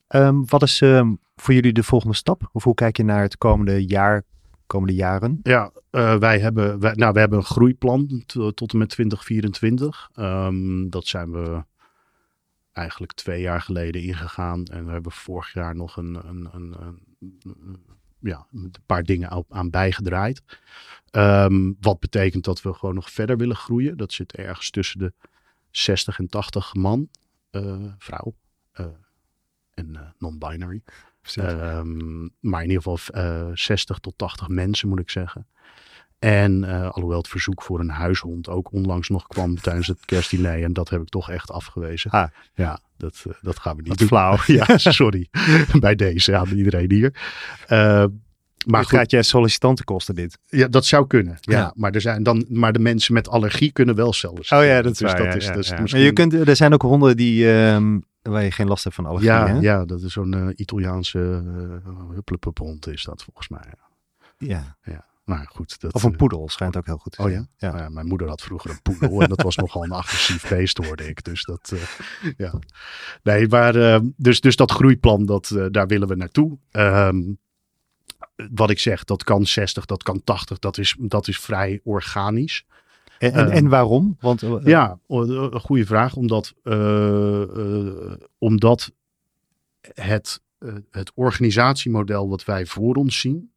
Um, 0.08 0.48
wat 0.48 0.62
is 0.62 0.80
um, 0.80 1.18
voor 1.36 1.54
jullie 1.54 1.72
de 1.72 1.82
volgende 1.82 2.14
stap? 2.14 2.48
Of 2.52 2.64
hoe 2.64 2.74
kijk 2.74 2.96
je 2.96 3.04
naar 3.04 3.22
het 3.22 3.38
komende 3.38 3.86
jaar 3.86 4.24
komende 4.66 4.94
jaren? 4.94 5.40
Ja, 5.42 5.72
uh, 5.90 6.16
wij, 6.16 6.40
hebben, 6.40 6.80
wij, 6.80 6.94
nou, 6.94 7.12
we 7.12 7.18
hebben 7.18 7.38
een 7.38 7.44
groeiplan 7.44 8.22
tot 8.54 8.72
en 8.72 8.78
met 8.78 8.88
2024. 8.88 10.10
Um, 10.16 10.90
dat 10.90 11.06
zijn 11.06 11.32
we 11.32 11.64
eigenlijk 12.72 13.12
twee 13.12 13.40
jaar 13.40 13.60
geleden 13.60 14.02
ingegaan. 14.02 14.64
En 14.64 14.86
we 14.86 14.92
hebben 14.92 15.12
vorig 15.12 15.52
jaar 15.52 15.76
nog 15.76 15.96
een, 15.96 16.14
een, 16.28 16.48
een, 16.52 16.76
een 16.80 17.94
ja, 18.24 18.46
een 18.52 18.74
paar 18.86 19.02
dingen 19.02 19.44
aan 19.48 19.70
bijgedraaid. 19.70 20.42
Um, 21.10 21.76
wat 21.80 22.00
betekent 22.00 22.44
dat 22.44 22.62
we 22.62 22.74
gewoon 22.74 22.94
nog 22.94 23.10
verder 23.10 23.36
willen 23.36 23.56
groeien. 23.56 23.96
Dat 23.96 24.12
zit 24.12 24.32
ergens 24.32 24.70
tussen 24.70 24.98
de 24.98 25.12
60 25.70 26.18
en 26.18 26.28
80 26.28 26.74
man, 26.74 27.08
uh, 27.50 27.92
vrouw 27.98 28.34
uh, 28.80 28.86
en 29.74 29.88
uh, 29.88 30.00
non-binary. 30.18 30.82
Um, 31.38 32.30
maar 32.40 32.62
in 32.62 32.70
ieder 32.70 32.82
geval 32.82 33.56
60 33.56 33.98
tot 33.98 34.18
80 34.18 34.48
mensen 34.48 34.88
moet 34.88 35.00
ik 35.00 35.10
zeggen. 35.10 35.46
En 36.24 36.64
alhoewel 36.92 37.18
het 37.18 37.28
verzoek 37.28 37.62
voor 37.62 37.80
een 37.80 37.90
huishond 37.90 38.48
ook 38.48 38.72
onlangs 38.72 39.08
nog 39.08 39.26
kwam 39.26 39.60
tijdens 39.60 39.86
het 39.86 40.04
kerstdiner. 40.04 40.62
En 40.62 40.72
dat 40.72 40.88
heb 40.88 41.00
ik 41.00 41.08
toch 41.08 41.30
echt 41.30 41.50
afgewezen. 41.50 42.10
Ah. 42.10 42.28
Ja, 42.54 42.80
dat, 42.96 43.24
dat 43.42 43.58
gaan 43.58 43.76
we 43.76 43.82
niet 43.82 43.98
doen. 43.98 44.08
flauw. 44.08 44.38
ja, 44.58 44.78
sorry. 44.78 45.28
Bij 45.80 45.94
deze 45.94 46.36
aan 46.36 46.48
iedereen 46.48 46.90
hier. 46.90 47.14
Uh, 47.68 48.04
maar 48.66 48.84
gaat 48.84 49.10
je 49.10 49.22
sollicitanten 49.22 49.84
kosten 49.84 50.14
dit. 50.14 50.38
Ja, 50.48 50.68
dat 50.68 50.86
zou 50.86 51.06
kunnen. 51.06 51.36
Ja, 51.40 51.58
ja, 51.58 51.72
Maar, 51.76 51.92
er 51.92 52.00
zijn 52.00 52.22
dan, 52.22 52.44
maar 52.48 52.72
de 52.72 52.78
mensen 52.78 53.14
met 53.14 53.28
allergie 53.28 53.72
kunnen 53.72 53.94
wel 53.94 54.12
zelfs. 54.12 54.52
Oh 54.52 54.64
ja, 54.64 54.82
dat 54.82 54.92
is 54.92 54.98
dus 54.98 55.12
waar, 55.12 55.24
dat 55.24 55.34
is, 55.34 55.46
ja, 55.46 55.52
dus 55.52 55.68
ja. 55.68 55.80
Misschien... 55.80 56.02
je 56.02 56.12
kunt, 56.12 56.32
er 56.32 56.56
zijn 56.56 56.72
ook 56.72 56.82
honden 56.82 57.16
die, 57.16 57.46
um, 57.46 58.04
waar 58.22 58.44
je 58.44 58.50
geen 58.50 58.68
last 58.68 58.84
hebt 58.84 58.96
van 58.96 59.06
allergie. 59.06 59.28
Ja, 59.28 59.46
hè? 59.46 59.58
ja 59.58 59.84
dat 59.84 60.02
is 60.02 60.12
zo'n 60.12 60.34
uh, 60.34 60.48
Italiaanse 60.56 61.42
uh, 62.26 62.92
is 62.92 63.02
dat 63.02 63.22
volgens 63.22 63.48
mij. 63.48 63.72
Ja. 64.38 64.76
ja. 64.84 65.04
Maar 65.24 65.46
goed. 65.52 65.80
Dat, 65.80 65.92
of 65.92 66.02
een 66.02 66.16
poedel 66.16 66.48
schijnt 66.48 66.76
ook 66.76 66.86
heel 66.86 66.96
goed 66.96 67.12
te 67.12 67.22
Oh 67.22 67.30
ja? 67.30 67.46
ja. 67.56 67.72
Nou 67.72 67.90
mijn 67.90 68.06
moeder 68.06 68.28
had 68.28 68.42
vroeger 68.42 68.70
een 68.70 68.82
poedel 68.82 69.22
en 69.22 69.28
dat 69.28 69.42
was 69.42 69.56
nogal 69.64 69.84
een 69.84 69.92
agressief 69.92 70.48
beest, 70.48 70.76
hoorde 70.76 71.08
ik. 71.08 71.24
Dus 71.24 71.44
dat, 71.44 71.70
uh, 71.74 71.82
ja. 72.36 72.58
Nee, 73.22 73.48
maar 73.48 73.76
uh, 73.76 73.98
dus, 74.16 74.40
dus 74.40 74.56
dat 74.56 74.70
groeiplan, 74.70 75.26
dat, 75.26 75.50
uh, 75.50 75.66
daar 75.70 75.86
willen 75.86 76.08
we 76.08 76.14
naartoe. 76.14 76.58
Um, 76.72 77.38
wat 78.54 78.70
ik 78.70 78.78
zeg, 78.78 79.04
dat 79.04 79.24
kan 79.24 79.46
60, 79.46 79.84
dat 79.84 80.02
kan 80.02 80.24
80, 80.24 80.58
dat 80.58 80.78
is, 80.78 80.96
dat 80.98 81.28
is 81.28 81.40
vrij 81.40 81.80
organisch. 81.84 82.66
En, 83.18 83.32
en, 83.32 83.50
en 83.50 83.68
waarom? 83.68 84.16
Want, 84.20 84.42
ja, 84.64 84.98
een 85.08 85.60
goede 85.60 85.86
vraag. 85.86 86.16
Omdat, 86.16 86.54
omdat 88.38 88.92
het, 89.94 90.40
het 90.90 91.12
organisatiemodel 91.14 92.28
wat 92.28 92.44
wij 92.44 92.66
voor 92.66 92.94
ons 92.94 93.20
zien, 93.20 93.52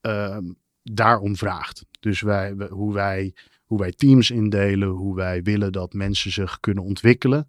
ehm, 0.00 0.44
daarom 0.92 1.36
vraagt. 1.36 1.84
Dus 2.00 2.20
wij, 2.20 2.54
hoe, 2.70 2.94
wij, 2.94 3.34
hoe 3.64 3.78
wij 3.78 3.92
teams 3.92 4.30
indelen, 4.30 4.88
hoe 4.88 5.14
wij 5.14 5.42
willen 5.42 5.72
dat 5.72 5.92
mensen 5.92 6.32
zich 6.32 6.60
kunnen 6.60 6.84
ontwikkelen. 6.84 7.48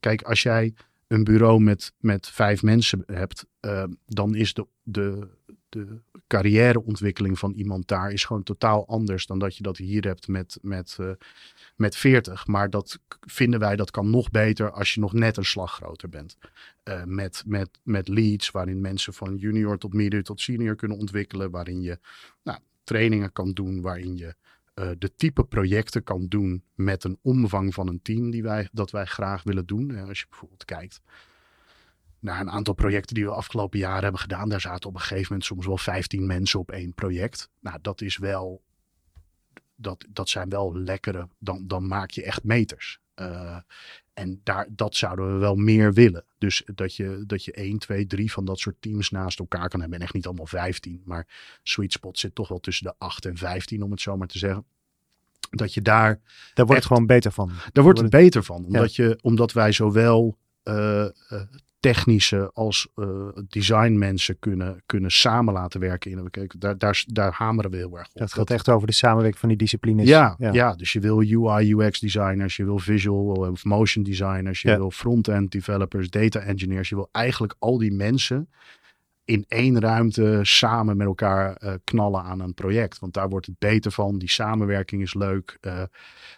kijk, 0.00 0.22
als 0.22 0.42
jij 0.42 0.74
een 1.06 1.24
bureau 1.24 1.60
met, 1.60 1.92
met 1.98 2.28
vijf 2.28 2.62
mensen 2.62 3.02
hebt, 3.06 3.46
dan 4.06 4.34
is 4.34 4.54
de, 4.54 4.66
de, 4.82 5.28
de 5.84 6.00
carrièreontwikkeling 6.26 7.38
van 7.38 7.52
iemand 7.52 7.88
daar 7.88 8.12
is 8.12 8.24
gewoon 8.24 8.42
totaal 8.42 8.86
anders 8.86 9.26
dan 9.26 9.38
dat 9.38 9.56
je 9.56 9.62
dat 9.62 9.76
hier 9.76 10.04
hebt 10.04 10.28
met, 10.28 10.58
met, 10.62 10.96
uh, 11.00 11.10
met 11.76 11.96
40. 11.96 12.46
Maar 12.46 12.70
dat 12.70 12.98
vinden 13.20 13.60
wij, 13.60 13.76
dat 13.76 13.90
kan 13.90 14.10
nog 14.10 14.30
beter 14.30 14.70
als 14.70 14.94
je 14.94 15.00
nog 15.00 15.12
net 15.12 15.36
een 15.36 15.44
slag 15.44 15.72
groter 15.72 16.08
bent. 16.08 16.36
Uh, 16.84 17.04
met, 17.04 17.42
met, 17.46 17.78
met 17.82 18.08
leads 18.08 18.50
waarin 18.50 18.80
mensen 18.80 19.14
van 19.14 19.36
junior 19.36 19.78
tot 19.78 19.92
midden 19.92 20.24
tot 20.24 20.40
senior 20.40 20.76
kunnen 20.76 20.98
ontwikkelen. 20.98 21.50
Waarin 21.50 21.80
je 21.80 21.98
nou, 22.42 22.58
trainingen 22.84 23.32
kan 23.32 23.52
doen, 23.52 23.80
waarin 23.80 24.16
je 24.16 24.34
uh, 24.74 24.90
de 24.98 25.14
type 25.16 25.44
projecten 25.44 26.02
kan 26.02 26.26
doen 26.28 26.62
met 26.74 27.04
een 27.04 27.18
omvang 27.22 27.74
van 27.74 27.88
een 27.88 28.02
team 28.02 28.30
die 28.30 28.42
wij, 28.42 28.68
dat 28.72 28.90
wij 28.90 29.04
graag 29.04 29.42
willen 29.42 29.66
doen. 29.66 29.98
als 29.98 30.20
je 30.20 30.26
bijvoorbeeld 30.28 30.64
kijkt 30.64 31.00
naar 32.26 32.40
een 32.40 32.50
aantal 32.50 32.74
projecten 32.74 33.14
die 33.14 33.24
we 33.24 33.30
afgelopen 33.30 33.78
jaren 33.78 34.02
hebben 34.02 34.20
gedaan. 34.20 34.48
Daar 34.48 34.60
zaten 34.60 34.88
op 34.88 34.94
een 34.94 35.00
gegeven 35.00 35.26
moment 35.28 35.44
soms 35.44 35.66
wel 35.66 35.78
15 35.78 36.26
mensen 36.26 36.60
op 36.60 36.70
één 36.70 36.94
project. 36.94 37.50
Nou, 37.60 37.78
dat 37.82 38.00
is 38.00 38.16
wel. 38.16 38.62
Dat, 39.76 40.04
dat 40.08 40.28
zijn 40.28 40.48
wel 40.48 40.76
lekkere. 40.76 41.28
Dan, 41.38 41.66
dan 41.66 41.86
maak 41.86 42.10
je 42.10 42.22
echt 42.22 42.44
meters. 42.44 43.00
Uh, 43.16 43.56
en 44.14 44.40
daar, 44.42 44.66
dat 44.70 44.96
zouden 44.96 45.32
we 45.32 45.38
wel 45.38 45.54
meer 45.54 45.92
willen. 45.92 46.24
Dus 46.38 46.62
dat 46.74 46.96
je, 46.96 47.24
dat 47.26 47.44
je 47.44 47.52
1, 47.52 47.78
2, 47.78 48.06
3 48.06 48.32
van 48.32 48.44
dat 48.44 48.58
soort 48.58 48.76
teams 48.80 49.10
naast 49.10 49.38
elkaar 49.38 49.68
kan 49.68 49.80
hebben. 49.80 49.98
En 49.98 50.04
echt 50.04 50.14
niet 50.14 50.26
allemaal 50.26 50.46
15. 50.46 51.02
Maar 51.04 51.26
Sweet 51.62 51.92
Spot 51.92 52.18
zit 52.18 52.34
toch 52.34 52.48
wel 52.48 52.60
tussen 52.60 52.86
de 52.86 52.94
8 52.98 53.24
en 53.24 53.36
15, 53.36 53.82
om 53.82 53.90
het 53.90 54.00
zo 54.00 54.16
maar 54.16 54.26
te 54.26 54.38
zeggen. 54.38 54.64
Dat 55.50 55.74
je 55.74 55.82
daar. 55.82 56.20
Daar 56.54 56.66
wordt 56.66 56.70
echt, 56.70 56.74
het 56.74 56.86
gewoon 56.86 57.06
beter 57.06 57.32
van. 57.32 57.50
Daar 57.72 57.84
wordt 57.84 58.00
het 58.00 58.10
beter 58.10 58.42
van. 58.42 58.64
Omdat, 58.64 58.94
ja. 58.94 59.04
je, 59.04 59.18
omdat 59.22 59.52
wij 59.52 59.72
zowel 59.72 60.38
uh, 60.64 60.74
uh, 61.30 61.40
technische 61.92 62.50
als 62.54 62.88
uh, 62.96 63.28
designmensen 63.48 64.38
kunnen, 64.38 64.82
kunnen 64.86 65.10
samen 65.10 65.52
laten 65.52 65.80
werken. 65.80 66.10
In. 66.10 66.30
Kijk, 66.30 66.54
daar, 66.60 66.78
daar, 66.78 67.04
daar 67.06 67.32
hameren 67.32 67.70
we 67.70 67.76
heel 67.76 67.98
erg 67.98 68.08
op. 68.08 68.20
Dat 68.20 68.32
gaat 68.32 68.50
echt 68.50 68.68
over 68.68 68.86
de 68.86 68.92
samenwerking 68.92 69.38
van 69.38 69.48
die 69.48 69.58
disciplines. 69.58 70.08
Ja, 70.08 70.34
ja. 70.38 70.52
ja 70.52 70.74
dus 70.74 70.92
je 70.92 71.00
wil 71.00 71.18
UI, 71.18 71.72
UX 71.72 72.00
designers, 72.00 72.56
je 72.56 72.64
wil 72.64 72.78
visual 72.78 73.26
of 73.26 73.64
motion 73.64 74.04
designers, 74.04 74.62
je 74.62 74.68
ja. 74.68 74.76
wil 74.76 74.90
front-end 74.90 75.50
developers, 75.50 76.10
data 76.10 76.40
engineers. 76.40 76.88
Je 76.88 76.94
wil 76.94 77.08
eigenlijk 77.12 77.54
al 77.58 77.78
die 77.78 77.92
mensen 77.92 78.48
in 79.24 79.44
één 79.48 79.80
ruimte 79.80 80.40
samen 80.42 80.96
met 80.96 81.06
elkaar 81.06 81.62
uh, 81.64 81.72
knallen 81.84 82.22
aan 82.22 82.40
een 82.40 82.54
project. 82.54 82.98
Want 82.98 83.14
daar 83.14 83.28
wordt 83.28 83.46
het 83.46 83.58
beter 83.58 83.92
van. 83.92 84.18
Die 84.18 84.30
samenwerking 84.30 85.02
is 85.02 85.14
leuk. 85.14 85.58
Uh, 85.60 85.82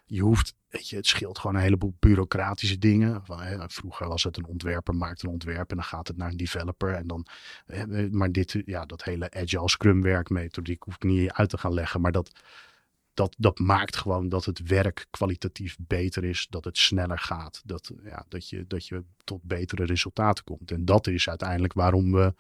je 0.05 0.21
hoeft, 0.21 0.55
weet 0.69 0.89
je, 0.89 0.97
het 0.97 1.07
scheelt 1.07 1.39
gewoon 1.39 1.57
een 1.57 1.63
heleboel 1.63 1.97
bureaucratische 1.99 2.79
dingen. 2.79 3.25
Van, 3.25 3.43
hè, 3.43 3.69
vroeger 3.69 4.09
was 4.09 4.23
het 4.23 4.37
een 4.37 4.47
ontwerper 4.47 4.95
maakt 4.95 5.23
een 5.23 5.29
ontwerp 5.29 5.71
en 5.71 5.77
dan 5.77 5.85
gaat 5.85 6.09
het 6.09 6.17
naar 6.17 6.31
een 6.31 6.37
developer. 6.37 6.95
En 6.95 7.07
dan, 7.07 7.27
maar 8.11 8.33
dit, 8.33 8.63
ja, 8.65 8.87
dat 8.87 9.05
hele 9.05 9.31
agile 9.31 9.69
scrum 9.69 10.03
werkmethodiek 10.03 10.83
hoef 10.83 10.95
ik 10.95 11.03
niet 11.03 11.33
uit 11.33 11.49
te 11.49 11.59
gaan 11.59 11.75
leggen. 11.75 12.01
Maar 12.01 12.13
dat, 12.13 12.41
dat, 13.15 13.35
dat 13.39 13.59
maakt 13.59 13.97
gewoon 13.97 14.29
dat 14.29 14.45
het 14.45 14.67
werk 14.67 15.07
kwalitatief 15.11 15.77
beter 15.81 16.25
is, 16.25 16.47
dat 16.51 16.65
het 16.65 16.79
sneller 16.79 17.19
gaat, 17.19 17.63
dat, 17.65 17.93
ja, 18.05 18.25
dat, 18.29 18.49
je, 18.49 18.67
dat 18.67 18.87
je 18.87 19.05
tot 19.25 19.43
betere 19.43 19.85
resultaten 19.85 20.45
komt. 20.45 20.71
En 20.71 20.85
dat 20.85 21.07
is 21.07 21.29
uiteindelijk 21.29 21.73
waarom 21.73 22.13
we 22.13 22.35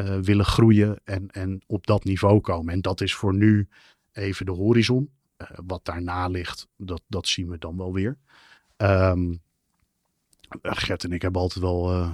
uh, 0.00 0.18
willen 0.18 0.44
groeien 0.44 1.00
en, 1.04 1.30
en 1.30 1.62
op 1.66 1.86
dat 1.86 2.04
niveau 2.04 2.40
komen. 2.40 2.72
En 2.72 2.80
dat 2.80 3.00
is 3.00 3.14
voor 3.14 3.34
nu 3.34 3.68
even 4.12 4.46
de 4.46 4.52
horizon. 4.52 5.10
Uh, 5.42 5.48
wat 5.66 5.84
daarna 5.84 6.28
ligt, 6.28 6.68
dat, 6.76 7.02
dat 7.06 7.28
zien 7.28 7.48
we 7.48 7.58
dan 7.58 7.76
wel 7.76 7.92
weer. 7.92 8.16
Um, 8.76 9.40
Gert 10.62 11.04
en 11.04 11.12
ik 11.12 11.22
hebben 11.22 11.40
altijd 11.40 11.64
wel 11.64 11.92
uh, 11.92 12.10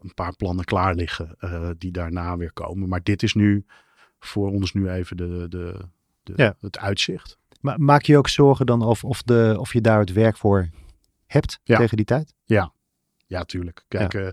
een 0.00 0.14
paar 0.14 0.36
plannen 0.36 0.64
klaar 0.64 0.94
liggen 0.94 1.36
die 1.78 1.90
daarna 1.90 2.36
weer 2.36 2.52
komen. 2.52 2.88
Maar 2.88 3.02
dit 3.02 3.22
is 3.22 3.34
nu 3.34 3.64
voor 4.18 4.50
ons 4.50 4.72
nu 4.72 4.90
even 4.90 5.16
de, 5.16 5.46
de, 5.48 5.76
de 6.22 6.32
ja. 6.36 6.56
het 6.60 6.78
uitzicht. 6.78 7.38
Maar 7.60 7.80
maak 7.80 8.02
je 8.02 8.16
ook 8.16 8.28
zorgen 8.28 8.66
dan 8.66 8.82
of, 8.82 9.04
of, 9.04 9.22
de, 9.22 9.56
of 9.58 9.72
je 9.72 9.80
daar 9.80 9.98
het 9.98 10.12
werk 10.12 10.36
voor 10.36 10.68
hebt 11.26 11.60
ja. 11.64 11.76
tegen 11.76 11.96
die 11.96 12.06
tijd? 12.06 12.34
Ja, 12.44 12.72
ja, 13.26 13.44
tuurlijk. 13.44 13.84
Kijk, 13.88 14.12
ja. 14.12 14.20
uh, 14.20 14.28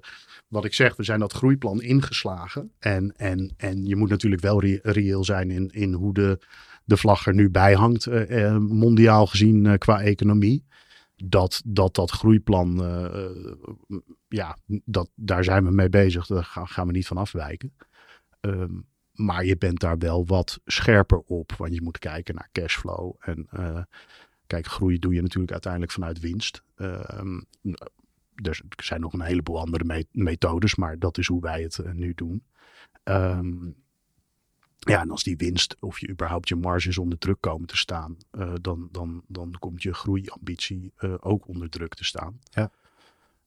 wat 0.48 0.66
ik 0.66 0.74
zeg, 0.74 0.96
we 0.96 1.04
zijn 1.04 1.20
dat 1.20 1.34
groeiplan 1.34 1.82
ingeslagen. 1.82 2.72
En, 2.80 3.14
en, 3.16 3.54
en 3.58 3.86
je 3.86 3.96
moet 3.96 4.10
natuurlijk 4.10 4.42
wel 4.42 4.62
re 4.62 4.80
reëel 4.84 5.24
zijn 5.24 5.52
in, 5.52 5.70
in 5.70 5.94
hoe 5.94 6.14
de, 6.14 6.40
de 6.90 6.98
vlag 6.98 7.26
er 7.26 7.34
nu 7.34 7.50
bij 7.50 7.74
hangt, 7.74 8.08
uh, 8.08 8.30
uh, 8.30 8.58
mondiaal 8.58 9.28
gezien 9.28 9.78
qua 9.78 10.02
economie. 10.02 10.64
Dat 11.24 11.62
dat, 11.66 11.96
dat 11.96 12.12
groeiplan, 12.12 12.78
ja, 14.28 14.58
dat, 14.86 15.10
daar 15.16 15.44
zijn 15.44 15.66
we 15.66 15.72
mee 15.72 15.90
bezig. 15.90 16.26
Daar 16.26 16.44
gaan, 16.44 16.88
we 16.88 16.92
niet 16.92 17.08
van 17.08 17.18
afwijken. 17.18 17.74
Um, 18.42 18.86
maar 19.14 19.46
je 19.46 19.58
bent 19.58 19.80
daar 19.80 19.98
wel 19.98 20.26
wat 20.26 20.60
scherper 20.66 21.20
op, 21.20 21.52
want 21.58 21.74
je 21.74 21.82
moet 21.82 22.00
kijken 22.00 22.36
naar 22.36 22.50
cashflow. 22.52 23.16
En 23.20 23.48
kijk, 24.48 24.66
groei 24.66 25.00
doe 25.00 25.14
je 25.14 25.22
natuurlijk 25.22 25.52
uiteindelijk 25.52 25.92
vanuit 25.92 26.20
winst. 26.20 26.64
Um, 26.76 27.46
er 28.36 28.62
zijn 28.84 29.02
nog 29.02 29.14
een 29.14 29.22
heleboel 29.22 29.60
andere 29.60 29.84
me 29.84 30.06
methodes, 30.12 30.76
maar 30.76 31.00
dat 31.00 31.18
is 31.18 31.28
hoe 31.28 31.42
wij 31.42 31.62
het 31.62 31.94
nu 31.94 32.14
doen. 32.16 32.44
Um, 33.04 33.76
ja, 34.80 35.02
en 35.02 35.12
als 35.12 35.24
die 35.24 35.38
winst 35.38 35.76
of 35.80 36.00
je 36.00 36.10
überhaupt 36.10 36.48
je 36.48 36.56
marges 36.56 36.98
onder 36.98 37.18
druk 37.18 37.38
komen 37.40 37.68
te 37.68 37.78
staan, 37.78 38.18
uh, 38.32 38.54
dan, 38.62 38.90
dan, 38.92 39.24
dan 39.28 39.56
komt 39.60 39.84
je 39.84 39.94
groeiambitie 39.94 40.94
uh, 41.00 41.14
ook 41.20 41.48
onder 41.48 41.70
druk 41.70 41.94
te 41.94 42.04
staan. 42.04 42.40
Ja. 42.50 42.72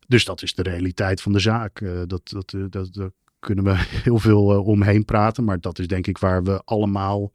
Dus 0.07 0.24
dat 0.24 0.43
is 0.43 0.55
de 0.55 0.62
realiteit 0.62 1.20
van 1.20 1.33
de 1.33 1.39
zaak. 1.39 1.80
dat, 2.07 2.28
dat, 2.28 2.55
dat, 2.70 2.95
daar 2.95 3.11
kunnen 3.39 3.64
we 3.64 3.74
heel 4.05 4.18
veel 4.18 4.62
omheen 4.62 5.05
praten, 5.05 5.45
maar 5.45 5.61
dat 5.61 5.78
is 5.78 5.87
denk 5.87 6.07
ik 6.07 6.18
waar 6.18 6.45
we 6.45 6.62
allemaal 6.64 7.33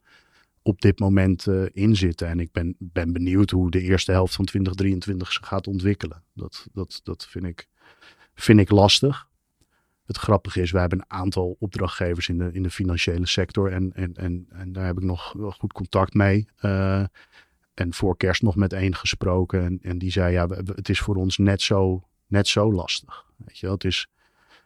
op 0.62 0.80
dit 0.80 0.98
moment 0.98 1.46
in 1.72 1.96
zitten. 1.96 2.28
En 2.28 2.40
ik 2.40 2.52
ben, 2.52 2.74
ben 2.78 3.12
benieuwd 3.12 3.50
hoe 3.50 3.70
de 3.70 3.80
eerste 3.80 4.12
helft 4.12 4.34
van 4.34 4.44
2023 4.44 5.32
zich 5.32 5.46
gaat 5.46 5.66
ontwikkelen. 5.66 6.22
Dat, 6.34 6.66
dat, 6.72 7.00
dat 7.02 7.26
vind, 7.26 7.44
ik, 7.44 7.68
vind 8.34 8.60
ik 8.60 8.70
lastig. 8.70 9.27
Het 10.08 10.16
grappige 10.16 10.60
is, 10.60 10.70
wij 10.70 10.80
hebben 10.80 10.98
een 10.98 11.18
aantal 11.18 11.56
opdrachtgevers 11.58 12.28
in 12.28 12.38
de, 12.38 12.50
in 12.52 12.62
de 12.62 12.70
financiële 12.70 13.26
sector. 13.26 13.72
En, 13.72 13.92
en, 13.92 14.14
en, 14.14 14.46
en 14.50 14.72
daar 14.72 14.86
heb 14.86 14.96
ik 14.96 15.02
nog 15.02 15.34
goed 15.38 15.72
contact 15.72 16.14
mee. 16.14 16.48
Uh, 16.62 17.04
en 17.74 17.94
voor 17.94 18.16
kerst 18.16 18.42
nog 18.42 18.56
met 18.56 18.72
één 18.72 18.94
gesproken. 18.94 19.64
En, 19.64 19.78
en 19.82 19.98
die 19.98 20.10
zei, 20.10 20.32
ja, 20.32 20.48
het 20.48 20.88
is 20.88 21.00
voor 21.00 21.16
ons 21.16 21.38
net 21.38 21.62
zo, 21.62 22.08
net 22.26 22.48
zo 22.48 22.72
lastig. 22.72 23.26
Weet 23.36 23.58
je 23.58 23.66
wel? 23.66 23.74
Het, 23.74 23.84
is, 23.84 24.08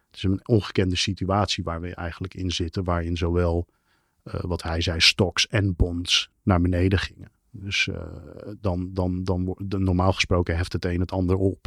het 0.07 0.16
is 0.16 0.22
een 0.22 0.49
ongekende 0.49 0.97
situatie 0.97 1.64
waar 1.64 1.80
we 1.80 1.95
eigenlijk 1.95 2.34
in 2.34 2.51
zitten. 2.51 2.84
Waarin 2.84 3.16
zowel, 3.16 3.66
uh, 4.24 4.34
wat 4.40 4.62
hij 4.62 4.80
zei, 4.80 5.01
stocks 5.01 5.49
en 5.49 5.76
bonds 5.76 6.30
naar 6.43 6.61
beneden 6.61 6.99
gingen. 6.99 7.30
Dus 7.51 7.88
dan, 8.61 8.90
dan, 8.93 9.24
dan, 9.24 9.57
dan, 9.64 9.84
normaal 9.84 10.12
gesproken 10.12 10.57
heft 10.57 10.72
het 10.72 10.84
een 10.84 11.01
het 11.01 11.12
ander 11.12 11.36
op. 11.36 11.66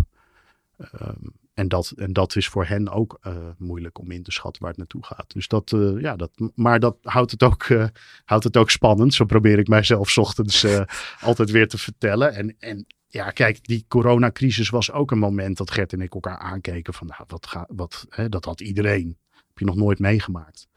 Um, 1.01 1.33
en 1.55 1.67
dat, 1.67 1.89
en 1.89 2.13
dat 2.13 2.35
is 2.35 2.47
voor 2.47 2.65
hen 2.65 2.89
ook 2.89 3.19
uh, 3.27 3.33
moeilijk 3.57 3.99
om 3.99 4.11
in 4.11 4.23
te 4.23 4.31
schatten 4.31 4.61
waar 4.61 4.71
het 4.71 4.79
naartoe 4.79 5.05
gaat. 5.05 5.33
Dus 5.33 5.47
dat, 5.47 5.71
uh, 5.71 6.01
ja, 6.01 6.15
dat, 6.15 6.31
maar 6.55 6.79
dat 6.79 6.97
houdt 7.01 7.31
het, 7.31 7.43
ook, 7.43 7.63
uh, 7.63 7.85
houdt 8.25 8.43
het 8.43 8.57
ook 8.57 8.69
spannend. 8.69 9.13
Zo 9.13 9.25
probeer 9.25 9.59
ik 9.59 9.67
mijzelf 9.67 10.17
ochtends 10.17 10.65
altijd 11.21 11.51
weer 11.51 11.67
te 11.67 11.77
vertellen. 11.77 12.33
En, 12.33 12.55
en 12.59 12.85
ja, 13.07 13.29
kijk, 13.29 13.67
die 13.67 13.85
coronacrisis 13.87 14.69
was 14.69 14.91
ook 14.91 15.11
een 15.11 15.19
moment 15.19 15.57
dat 15.57 15.71
Gert 15.71 15.93
en 15.93 16.01
ik 16.01 16.13
elkaar 16.13 16.37
aankeken 16.37 16.93
van, 16.93 17.07
nou, 17.07 17.23
wat 17.27 17.47
gaat, 17.47 17.69
wat, 17.75 18.05
hè, 18.09 18.29
dat 18.29 18.45
had 18.45 18.61
iedereen. 18.61 19.17
Heb 19.31 19.57
je 19.57 19.65
nog 19.65 19.75
nooit 19.75 19.99
meegemaakt. 19.99 20.67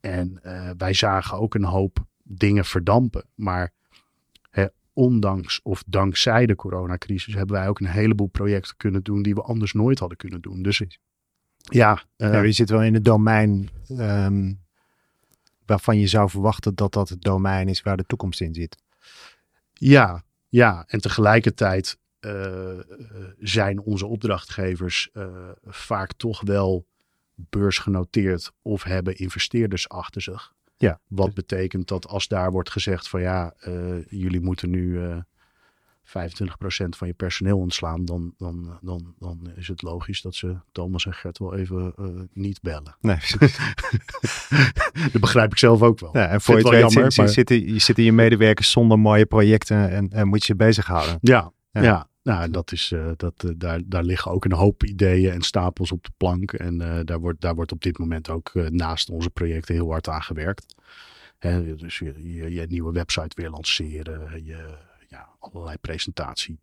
En 0.00 0.40
wij 0.76 0.92
zagen 0.92 1.38
ook 1.38 1.54
een 1.54 1.64
hoop 1.64 1.98
dingen 2.22 2.64
verdampen. 2.64 3.24
Maar 3.34 3.72
ondanks 4.92 5.60
of 5.62 5.82
dankzij 5.86 6.46
de 6.46 6.54
coronacrisis 6.54 7.34
hebben 7.34 7.56
wij 7.56 7.68
ook 7.68 7.80
een 7.80 7.86
heleboel 7.86 8.26
projecten 8.26 8.76
kunnen 8.76 9.02
doen 9.02 9.22
die 9.22 9.34
we 9.34 9.42
anders 9.42 9.72
nooit 9.72 9.98
hadden 9.98 10.18
kunnen 10.18 10.40
doen. 10.40 10.62
Dus 10.62 10.82
ja. 11.56 12.02
Uh, 12.16 12.32
ja 12.32 12.40
je 12.40 12.52
zit 12.52 12.70
wel 12.70 12.82
in 12.82 12.94
het 12.94 13.04
domein 13.04 13.68
um, 13.88 14.60
waarvan 15.66 15.98
je 15.98 16.06
zou 16.06 16.30
verwachten 16.30 16.74
dat 16.74 16.92
dat 16.92 17.08
het 17.08 17.22
domein 17.22 17.68
is 17.68 17.82
waar 17.82 17.96
de 17.96 18.06
toekomst 18.06 18.40
in 18.40 18.54
zit. 18.54 18.76
Ja, 19.72 20.22
ja. 20.48 20.84
En 20.86 21.00
tegelijkertijd 21.00 21.98
uh, 22.20 22.78
zijn 23.38 23.80
onze 23.80 24.06
opdrachtgevers 24.06 25.10
uh, 25.12 25.48
vaak 25.64 26.12
toch 26.12 26.40
wel 26.40 26.86
beursgenoteerd 27.34 28.52
of 28.62 28.82
hebben 28.82 29.16
investeerders 29.16 29.88
achter 29.88 30.22
zich. 30.22 30.52
Ja. 30.82 31.00
Wat 31.08 31.34
betekent 31.34 31.88
dat 31.88 32.06
als 32.06 32.28
daar 32.28 32.50
wordt 32.50 32.70
gezegd 32.70 33.08
van 33.08 33.20
ja, 33.20 33.54
uh, 33.68 34.04
jullie 34.08 34.40
moeten 34.40 34.70
nu 34.70 34.82
uh, 34.82 35.12
eh, 35.12 35.18
25% 35.20 35.22
van 36.88 37.06
je 37.06 37.14
personeel 37.14 37.58
ontslaan, 37.58 38.04
dan, 38.04 38.34
dan, 38.38 38.78
dan, 38.80 39.14
dan 39.18 39.52
is 39.56 39.68
het 39.68 39.82
logisch 39.82 40.22
dat 40.22 40.34
ze 40.34 40.56
Thomas 40.72 41.06
en 41.06 41.14
Gert 41.14 41.38
wel 41.38 41.54
even 41.54 41.92
uh, 41.98 42.06
niet 42.32 42.60
bellen. 42.60 42.96
Nee. 43.00 43.16
dat 45.12 45.20
begrijp 45.20 45.52
ik 45.52 45.58
zelf 45.58 45.82
ook 45.82 46.00
wel. 46.00 46.16
Ja, 46.16 46.28
en 46.28 46.40
voor 46.40 46.56
je 46.56 46.62
het 46.62 46.70
weet 46.70 46.92
jammer, 46.92 47.12
maar... 47.16 47.28
zitten, 47.28 47.72
je 47.72 47.78
zitten 47.78 48.04
je 48.04 48.12
medewerkers 48.12 48.70
zonder 48.70 48.98
mooie 48.98 49.26
projecten 49.26 49.90
en, 49.90 50.10
en 50.10 50.28
moet 50.28 50.46
je 50.46 50.52
je 50.52 50.58
bezighouden. 50.58 51.18
Ja, 51.20 51.52
ja. 51.70 51.82
ja. 51.82 52.08
Nou, 52.22 52.50
dat 52.50 52.72
is, 52.72 52.90
uh, 52.90 53.10
dat, 53.16 53.44
uh, 53.44 53.50
daar, 53.56 53.80
daar 53.84 54.02
liggen 54.02 54.30
ook 54.30 54.44
een 54.44 54.52
hoop 54.52 54.84
ideeën 54.84 55.32
en 55.32 55.42
stapels 55.42 55.92
op 55.92 56.04
de 56.04 56.12
plank. 56.16 56.52
En 56.52 56.80
uh, 56.80 57.00
daar, 57.04 57.20
wordt, 57.20 57.40
daar 57.40 57.54
wordt 57.54 57.72
op 57.72 57.82
dit 57.82 57.98
moment 57.98 58.28
ook 58.28 58.54
naast 58.54 59.10
onze 59.10 59.30
projecten 59.30 59.74
heel 59.74 59.90
hard 59.90 60.08
aan 60.08 60.22
gewerkt. 60.22 60.74
Hè, 61.38 61.74
dus 61.76 61.98
je, 61.98 62.34
je, 62.34 62.52
je, 62.52 62.66
nieuwe 62.66 62.92
website 62.92 63.40
weer 63.40 63.50
lanceren, 63.50 64.44
je, 64.44 64.78
ja, 65.08 65.28
allerlei 65.38 65.76
presentatie 65.76 66.58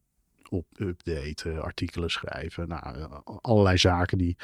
op 0.49 0.65
updaten, 0.77 1.61
artikelen 1.61 2.09
schrijven. 2.09 2.67
Nou, 2.67 3.21
allerlei 3.41 3.77
zaken 3.77 4.17
die 4.17 4.37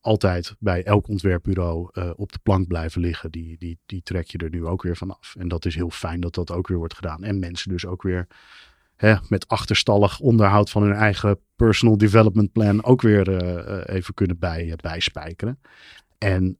altijd 0.00 0.54
bij 0.58 0.84
elk 0.84 1.08
ontwerpbureau 1.08 1.90
op 2.16 2.32
de 2.32 2.38
plank 2.42 2.66
blijven 2.66 3.00
liggen. 3.00 3.30
Die, 3.30 3.58
die, 3.58 3.78
die 3.86 4.02
trek 4.02 4.30
je 4.30 4.38
er 4.38 4.50
nu 4.50 4.66
ook 4.66 4.82
weer 4.82 4.96
vanaf. 4.96 5.34
En 5.38 5.48
dat 5.48 5.64
is 5.64 5.74
heel 5.74 5.90
fijn 5.90 6.20
dat 6.20 6.34
dat 6.34 6.50
ook 6.50 6.68
weer 6.68 6.78
wordt 6.78 6.94
gedaan. 6.94 7.24
En 7.24 7.38
mensen 7.38 7.70
dus 7.70 7.86
ook 7.86 8.02
weer 8.02 8.26
met 9.28 9.48
achterstallig 9.48 10.20
onderhoud 10.20 10.70
van 10.70 10.82
hun 10.82 10.92
eigen 10.92 11.38
personal 11.56 11.98
development 11.98 12.52
plan 12.52 12.84
ook 12.84 13.02
weer 13.02 13.28
uh, 13.28 13.96
even 13.96 14.14
kunnen 14.14 14.38
bij, 14.38 14.76
bijspijkeren. 14.76 15.60
En 16.18 16.58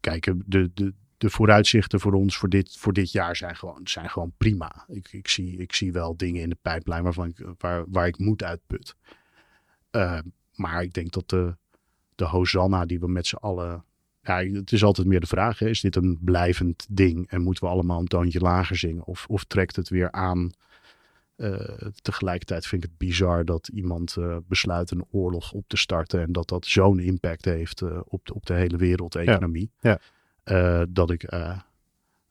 kijk, 0.00 0.34
de, 0.46 0.70
de, 0.74 0.94
de 1.18 1.30
vooruitzichten 1.30 2.00
voor 2.00 2.12
ons 2.12 2.36
voor 2.36 2.48
dit, 2.48 2.76
voor 2.76 2.92
dit 2.92 3.12
jaar 3.12 3.36
zijn 3.36 3.56
gewoon, 3.56 3.80
zijn 3.84 4.10
gewoon 4.10 4.32
prima. 4.36 4.84
Ik, 4.88 5.12
ik, 5.12 5.28
zie, 5.28 5.56
ik 5.56 5.74
zie 5.74 5.92
wel 5.92 6.16
dingen 6.16 6.42
in 6.42 6.48
de 6.48 6.58
pijplijn 6.62 7.02
waarvan 7.02 7.28
ik, 7.28 7.46
waar, 7.58 7.84
waar 7.88 8.06
ik 8.06 8.18
moet 8.18 8.42
uitput. 8.42 8.94
Uh, 9.92 10.18
maar 10.54 10.82
ik 10.82 10.92
denk 10.92 11.12
dat 11.12 11.28
de, 11.28 11.56
de 12.14 12.24
Hosanna 12.24 12.84
die 12.84 13.00
we 13.00 13.08
met 13.08 13.26
z'n 13.26 13.36
allen. 13.36 13.84
Ja, 14.22 14.44
het 14.44 14.72
is 14.72 14.84
altijd 14.84 15.06
meer 15.06 15.20
de 15.20 15.26
vraag: 15.26 15.58
hè, 15.58 15.68
is 15.68 15.80
dit 15.80 15.96
een 15.96 16.18
blijvend 16.20 16.86
ding 16.88 17.28
en 17.28 17.42
moeten 17.42 17.64
we 17.64 17.70
allemaal 17.70 18.00
een 18.00 18.06
toontje 18.06 18.40
lager 18.40 18.76
zingen? 18.76 19.04
Of, 19.04 19.26
of 19.28 19.44
trekt 19.44 19.76
het 19.76 19.88
weer 19.88 20.12
aan 20.12 20.50
tegelijkertijd 22.02 22.66
vind 22.66 22.84
ik 22.84 22.88
het 22.90 22.98
bizar 22.98 23.44
dat 23.44 23.68
iemand 23.68 24.16
uh, 24.18 24.36
besluit 24.48 24.90
een 24.90 25.04
oorlog 25.10 25.52
op 25.52 25.64
te 25.66 25.76
starten 25.76 26.20
en 26.20 26.32
dat 26.32 26.48
dat 26.48 26.66
zo'n 26.66 26.98
impact 26.98 27.44
heeft 27.44 27.80
uh, 27.80 28.00
op, 28.04 28.26
de, 28.26 28.34
op 28.34 28.46
de 28.46 28.54
hele 28.54 28.76
wereldeconomie. 28.76 29.70
Ja. 29.80 30.00
ja. 30.44 30.86
dat 30.88 31.10
ik 31.10 31.24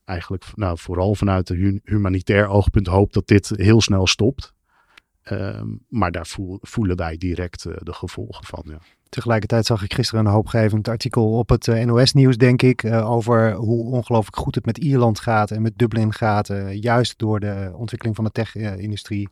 eigenlijk 0.05 0.45
nou, 0.55 0.78
vooral 0.78 1.16
vanuit 1.16 1.49
een 1.49 1.82
humanitair 1.84 2.47
oogpunt 2.47 2.88
hoop 2.88 3.14
dat 3.14 3.28
dit 3.28 3.49
heel 3.55 3.82
snel 3.82 4.08
stopt. 4.08 4.53
Ehm, 5.30 5.67
maar 5.88 6.11
daar 6.11 6.28
voel, 6.28 6.57
voelen 6.61 6.97
wij 6.97 7.17
direct 7.17 7.63
de 7.63 7.93
gevolgen 7.93 8.45
van. 8.45 8.63
Tegelijkertijd 9.09 9.65
zag 9.65 9.84
ik 9.84 9.93
gisteren 9.93 10.25
een 10.25 10.32
hoopgevend 10.32 10.88
artikel 10.88 11.38
op 11.38 11.49
het 11.49 11.67
uh, 11.67 11.86
NOS-nieuws, 11.86 12.38
denk 12.38 12.61
ik, 12.61 12.84
uh, 12.84 13.11
over 13.11 13.53
hoe 13.53 13.91
ongelooflijk 13.91 14.38
goed 14.38 14.55
het 14.55 14.65
met 14.65 14.78
Ierland 14.78 15.19
gaat 15.19 15.51
en 15.51 15.61
met 15.61 15.78
Dublin 15.78 16.13
gaat, 16.13 16.51
juist 16.71 17.19
door 17.19 17.39
de 17.39 17.71
ontwikkeling 17.73 18.15
van 18.15 18.25
de 18.25 18.32
tech-industrie. 18.32 19.30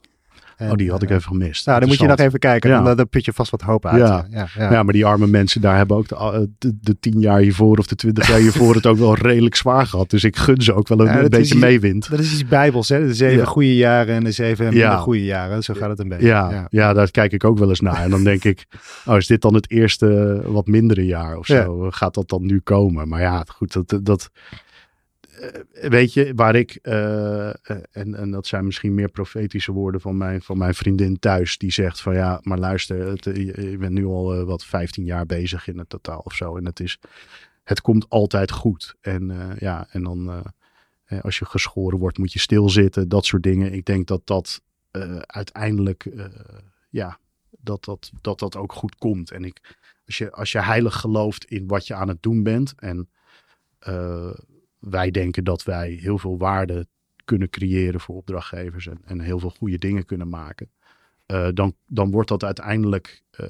En, 0.57 0.71
oh, 0.71 0.75
die 0.75 0.91
had 0.91 1.01
ik 1.01 1.09
even 1.09 1.21
gemist. 1.21 1.65
Nou, 1.65 1.79
dan 1.79 1.87
moet 1.87 1.97
je 1.97 2.07
nog 2.07 2.17
even 2.17 2.39
kijken. 2.39 2.69
Dan, 2.83 2.95
dan 2.95 3.09
put 3.09 3.25
je 3.25 3.33
vast 3.33 3.51
wat 3.51 3.61
hoop 3.61 3.85
uit. 3.85 4.07
Ja. 4.07 4.25
Ja, 4.29 4.47
ja. 4.57 4.71
ja, 4.71 4.83
maar 4.83 4.93
die 4.93 5.05
arme 5.05 5.27
mensen 5.27 5.61
daar 5.61 5.77
hebben 5.77 5.97
ook 5.97 6.07
de, 6.07 6.49
de, 6.57 6.77
de 6.81 6.99
tien 6.99 7.19
jaar 7.19 7.39
hiervoor 7.39 7.77
of 7.77 7.87
de 7.87 7.95
twintig 7.95 8.27
jaar 8.27 8.39
hiervoor 8.39 8.75
het 8.75 8.85
ook 8.85 8.97
wel 8.97 9.15
redelijk 9.29 9.55
zwaar 9.55 9.87
gehad. 9.87 10.09
Dus 10.09 10.23
ik 10.23 10.35
gun 10.35 10.61
ze 10.61 10.73
ook 10.73 10.87
wel 10.87 10.99
een, 10.99 11.23
een 11.23 11.29
beetje 11.29 11.57
meewind. 11.57 12.09
Dat 12.09 12.19
is 12.19 12.33
iets 12.33 12.45
bijbels, 12.45 12.89
hè? 12.89 13.07
De 13.07 13.13
zeven 13.13 13.47
goede 13.47 13.75
jaren 13.75 14.15
en 14.15 14.23
de 14.23 14.31
zeven 14.31 14.65
minder 14.65 14.97
goede 14.97 15.25
jaren. 15.25 15.63
Zo 15.63 15.73
gaat 15.73 15.89
het 15.89 15.99
een 15.99 16.09
beetje. 16.09 16.25
Ja, 16.25 16.67
ja. 16.69 16.93
daar 16.93 17.11
kijk 17.11 17.31
ik 17.31 17.43
ook 17.43 17.57
wel 17.59 17.69
eens 17.69 17.79
naar. 17.79 18.03
En 18.03 18.09
dan 18.09 18.23
denk 18.23 18.43
ik, 18.43 18.65
oh, 19.05 19.17
is 19.17 19.27
dit 19.27 19.41
dan 19.41 19.53
het 19.53 19.71
eerste 19.71 20.41
wat 20.45 20.67
mindere 20.67 21.05
jaar 21.05 21.37
of 21.37 21.45
zo? 21.45 21.87
Gaat 21.89 22.13
dat 22.13 22.29
dan 22.29 22.45
nu 22.45 22.59
komen? 22.59 23.07
Maar 23.07 23.21
ja, 23.21 23.43
goed, 23.47 23.73
dat... 23.73 23.99
dat 24.05 24.29
eh, 24.33 24.64
weet 25.71 26.13
je, 26.13 26.31
waar 26.35 26.55
ik, 26.55 26.79
uh, 26.83 27.47
en, 27.47 28.15
en 28.15 28.31
dat 28.31 28.47
zijn 28.47 28.65
misschien 28.65 28.93
meer 28.93 29.09
profetische 29.09 29.71
woorden 29.71 30.01
van 30.01 30.17
mijn, 30.17 30.41
van 30.41 30.57
mijn 30.57 30.73
vriendin 30.73 31.19
thuis, 31.19 31.57
die 31.57 31.71
zegt 31.71 32.01
van 32.01 32.13
ja, 32.13 32.39
maar 32.43 32.57
luister, 32.57 33.07
het, 33.07 33.23
je 33.23 33.75
bent 33.79 33.93
nu 33.93 34.05
al 34.05 34.45
wat 34.45 34.65
15 34.65 35.05
jaar 35.05 35.25
bezig 35.25 35.67
in 35.67 35.77
het 35.77 35.89
totaal 35.89 36.19
of 36.19 36.33
zo. 36.33 36.57
En 36.57 36.65
het 36.65 36.79
is, 36.79 36.99
het 37.63 37.81
komt 37.81 38.09
altijd 38.09 38.51
goed. 38.51 38.95
En 39.01 39.55
ja, 39.59 39.87
en 39.89 40.03
dan 40.03 40.43
als 41.21 41.39
je 41.39 41.45
geschoren 41.45 41.99
wordt, 41.99 42.17
moet 42.17 42.33
je 42.33 42.39
stilzitten, 42.39 43.09
dat 43.09 43.25
soort 43.25 43.43
dingen. 43.43 43.73
Ik 43.73 43.85
denk 43.85 44.07
dat 44.07 44.21
dat 44.23 44.61
uiteindelijk, 45.25 46.09
ja, 46.89 47.19
dat 47.49 47.85
dat, 47.85 48.11
dat 48.21 48.39
dat 48.39 48.55
ook 48.55 48.73
goed 48.73 48.95
komt. 48.95 49.31
En 49.31 49.43
ik, 49.43 49.75
als 50.05 50.17
je, 50.17 50.31
als 50.31 50.51
je 50.51 50.61
heilig 50.61 50.95
gelooft 50.95 51.45
in 51.45 51.67
wat 51.67 51.87
je 51.87 51.93
aan 51.93 52.07
het 52.07 52.23
doen 52.23 52.43
bent 52.43 52.73
en 52.75 53.09
wij 54.89 55.11
denken 55.11 55.43
dat 55.43 55.63
wij 55.63 55.91
heel 55.91 56.17
veel 56.17 56.37
waarde 56.37 56.87
kunnen 57.25 57.49
creëren 57.49 57.99
voor 57.99 58.15
opdrachtgevers 58.15 58.87
en, 58.87 59.01
en 59.05 59.19
heel 59.19 59.39
veel 59.39 59.49
goede 59.49 59.77
dingen 59.77 60.05
kunnen 60.05 60.29
maken. 60.29 60.69
Uh, 61.27 61.47
dan, 61.53 61.75
dan 61.85 62.11
wordt 62.11 62.29
dat 62.29 62.43
uiteindelijk, 62.43 63.23
uh, 63.39 63.49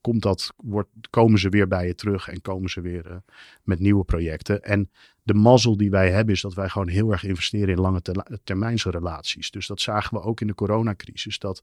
komt 0.00 0.22
dat, 0.22 0.52
wordt, 0.56 0.88
komen 1.10 1.38
ze 1.38 1.48
weer 1.48 1.68
bij 1.68 1.86
je 1.86 1.94
terug 1.94 2.28
en 2.28 2.40
komen 2.40 2.70
ze 2.70 2.80
weer 2.80 3.10
uh, 3.10 3.16
met 3.62 3.78
nieuwe 3.78 4.04
projecten. 4.04 4.62
En 4.62 4.90
de 5.22 5.34
mazzel 5.34 5.76
die 5.76 5.90
wij 5.90 6.10
hebben 6.10 6.34
is 6.34 6.40
dat 6.40 6.54
wij 6.54 6.68
gewoon 6.68 6.88
heel 6.88 7.10
erg 7.10 7.24
investeren 7.24 7.68
in 7.68 7.80
lange 7.80 8.02
termijnse 8.44 8.90
relaties. 8.90 9.50
Dus 9.50 9.66
dat 9.66 9.80
zagen 9.80 10.16
we 10.16 10.22
ook 10.22 10.40
in 10.40 10.46
de 10.46 10.54
coronacrisis, 10.54 11.38
dat 11.38 11.62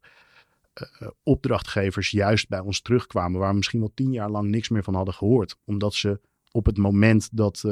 opdrachtgevers 1.23 2.11
juist 2.11 2.49
bij 2.49 2.59
ons 2.59 2.81
terugkwamen 2.81 3.39
waar 3.39 3.49
we 3.49 3.55
misschien 3.55 3.79
wel 3.79 3.91
tien 3.93 4.11
jaar 4.11 4.29
lang 4.29 4.49
niks 4.49 4.69
meer 4.69 4.83
van 4.83 4.95
hadden 4.95 5.13
gehoord. 5.13 5.57
Omdat 5.65 5.93
ze 5.93 6.19
op 6.51 6.65
het 6.65 6.77
moment 6.77 7.29
dat 7.31 7.63
uh, 7.65 7.71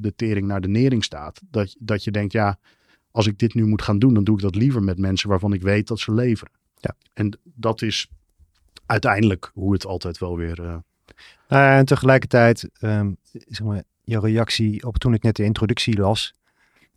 de 0.00 0.12
tering 0.16 0.46
naar 0.46 0.60
de 0.60 0.68
nering 0.68 1.04
staat, 1.04 1.40
dat, 1.50 1.76
dat 1.78 2.04
je 2.04 2.10
denkt, 2.10 2.32
ja, 2.32 2.58
als 3.10 3.26
ik 3.26 3.38
dit 3.38 3.54
nu 3.54 3.66
moet 3.66 3.82
gaan 3.82 3.98
doen, 3.98 4.14
dan 4.14 4.24
doe 4.24 4.36
ik 4.36 4.42
dat 4.42 4.54
liever 4.54 4.82
met 4.82 4.98
mensen 4.98 5.28
waarvan 5.28 5.52
ik 5.52 5.62
weet 5.62 5.88
dat 5.88 5.98
ze 5.98 6.14
leveren. 6.14 6.52
Ja. 6.80 6.94
En 7.12 7.38
dat 7.42 7.82
is 7.82 8.10
uiteindelijk 8.86 9.50
hoe 9.54 9.72
het 9.72 9.86
altijd 9.86 10.18
wel 10.18 10.36
weer. 10.36 10.60
Uh... 10.60 10.76
Uh, 11.48 11.76
en 11.76 11.84
tegelijkertijd, 11.84 12.68
um, 12.80 13.16
zeg 13.30 13.66
maar, 13.66 13.82
je 14.04 14.20
reactie 14.20 14.86
op 14.86 14.98
toen 14.98 15.14
ik 15.14 15.22
net 15.22 15.36
de 15.36 15.44
introductie 15.44 15.98
las. 15.98 16.34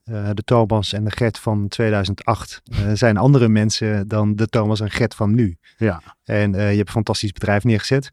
Uh, 0.03 0.29
de 0.33 0.43
Thomas 0.43 0.93
en 0.93 1.03
de 1.03 1.11
Gert 1.11 1.39
van 1.39 1.67
2008 1.67 2.61
zijn 2.93 3.17
andere 3.17 3.47
mensen 3.47 4.07
dan 4.07 4.35
de 4.35 4.47
Thomas 4.47 4.79
en 4.79 4.91
Gert 4.91 5.15
van 5.15 5.35
nu. 5.35 5.57
Ja. 5.77 6.01
En 6.23 6.51
je 6.51 6.57
hebt 6.57 6.87
een 6.87 6.93
fantastisch 6.93 7.31
bedrijf 7.31 7.63
neergezet. 7.63 8.11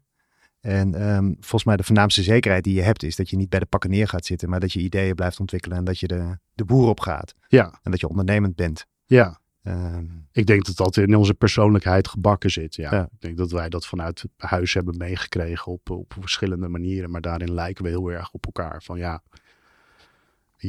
En 0.63 0.93
ehm, 0.93 1.25
volgens 1.39 1.63
mij 1.63 1.77
de 1.77 1.83
voornaamste 1.83 2.23
zekerheid 2.23 2.63
die 2.63 2.73
je 2.75 2.81
hebt 2.81 3.03
is 3.03 3.15
dat 3.15 3.29
je 3.29 3.35
niet 3.37 3.49
bij 3.49 3.59
de 3.59 3.65
pakken 3.65 3.89
neer 3.89 4.07
gaat 4.07 4.25
zitten, 4.25 4.49
maar 4.49 4.59
dat 4.59 4.73
je 4.73 4.79
ideeën 4.79 5.15
blijft 5.15 5.39
ontwikkelen 5.39 5.77
en 5.77 5.83
dat 5.83 5.99
je 5.99 6.07
de, 6.07 6.37
de 6.53 6.65
boer 6.65 6.89
op 6.89 6.99
gaat. 6.99 7.35
Ja. 7.47 7.79
En 7.81 7.91
dat 7.91 7.99
je 7.99 8.09
ondernemend 8.09 8.55
bent. 8.55 8.85
Ja. 9.05 9.39
Ehm, 9.63 10.05
Ik 10.31 10.45
denk 10.45 10.65
dat 10.65 10.75
dat 10.75 10.97
in 10.97 11.15
onze 11.15 11.33
persoonlijkheid 11.33 12.07
gebakken 12.07 12.51
zit. 12.51 12.75
Ja. 12.75 12.93
Ja. 12.95 13.03
Ik 13.03 13.21
denk 13.21 13.37
dat 13.37 13.51
wij 13.51 13.69
dat 13.69 13.85
vanuit 13.85 14.23
huis 14.37 14.73
hebben 14.73 14.97
meegekregen 14.97 15.71
op, 15.71 15.89
op 15.89 16.15
verschillende 16.19 16.67
manieren. 16.67 17.11
Maar 17.11 17.21
daarin 17.21 17.53
lijken 17.53 17.83
we 17.83 17.89
heel 17.89 18.11
erg 18.11 18.31
op 18.31 18.45
elkaar. 18.45 18.83
Van 18.83 18.97
ja, 18.97 19.23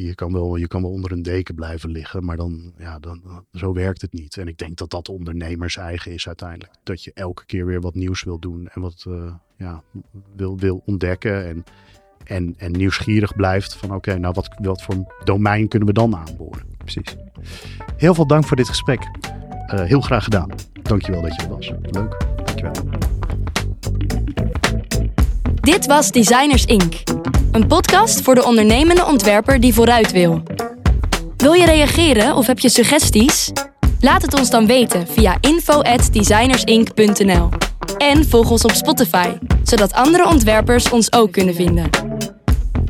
je 0.03 0.14
kan 0.14 0.32
wel, 0.32 0.57
je 0.57 0.68
kan 0.68 0.82
wel 0.82 0.90
onder 0.90 1.12
een 1.12 1.22
deken 1.22 1.55
blijven 1.55 1.90
liggen, 1.90 2.24
maar 2.24 2.36
dan, 2.36 2.72
ja, 2.78 2.99
dan, 2.99 3.45
zo 3.53 3.72
werkt 3.72 4.01
het 4.01 4.12
niet. 4.12 4.36
En 4.36 4.49
ik 4.49 4.59
denk 4.59 4.76
dat 4.76 4.90
dat 4.90 5.09
ondernemers 5.09 5.76
eigen 5.76 6.12
is 6.12 6.26
uiteindelijk. 6.26 6.72
Dat 6.82 7.05
je 7.05 7.12
elke 7.14 7.47
keer 7.47 7.66
weer 7.66 7.80
wat 7.80 7.95
nieuws 7.95 8.22
wil 8.22 8.38
doen 8.38 8.68
en 8.68 8.80
wat 8.80 9.05
eh, 9.09 9.34
ja, 9.57 9.82
wil, 10.36 10.59
wil 10.59 10.82
ontdekken. 10.86 11.47
En, 11.47 11.64
en, 12.24 12.55
en 12.57 12.72
nieuwsgierig 12.72 13.36
blijft 13.36 13.74
van 13.74 13.95
oké, 13.95 14.18
nou 14.18 14.34
wat, 14.34 14.49
wat 14.62 14.82
voor 14.82 15.14
domein 15.24 15.68
kunnen 15.68 15.88
we 15.88 15.95
dan 15.95 16.16
aanboren? 16.16 16.72
precies. 16.84 17.16
Heel 17.97 18.14
veel 18.14 18.26
dank 18.26 18.45
voor 18.45 18.57
dit 18.57 18.68
gesprek. 18.68 19.11
Eh, 19.66 19.84
heel 19.84 20.01
graag 20.01 20.24
gedaan. 20.24 20.51
Dankjewel 20.82 21.22
dat 21.22 21.34
je 21.34 21.42
er 21.42 21.49
was. 21.49 21.72
Leuk. 21.82 22.26
Dankjewel. 22.36 23.03
Dit 25.64 25.86
was 25.86 26.10
Designers 26.10 26.64
Inc. 26.64 26.94
Een 27.52 27.66
podcast 27.66 28.22
voor 28.22 28.34
de 28.34 28.44
ondernemende 28.44 29.04
ontwerper 29.04 29.60
die 29.60 29.74
vooruit 29.74 30.12
wil. 30.12 30.42
Wil 31.36 31.52
je 31.52 31.64
reageren 31.64 32.36
of 32.36 32.46
heb 32.46 32.58
je 32.58 32.68
suggesties? 32.68 33.52
Laat 34.00 34.22
het 34.22 34.34
ons 34.34 34.50
dan 34.50 34.66
weten 34.66 35.06
via 35.08 35.36
info@designersinc.nl. 35.40 37.48
En 37.98 38.28
volg 38.28 38.50
ons 38.50 38.64
op 38.64 38.70
Spotify, 38.70 39.28
zodat 39.62 39.92
andere 39.92 40.28
ontwerpers 40.28 40.90
ons 40.90 41.12
ook 41.12 41.32
kunnen 41.32 41.54
vinden. 41.54 41.90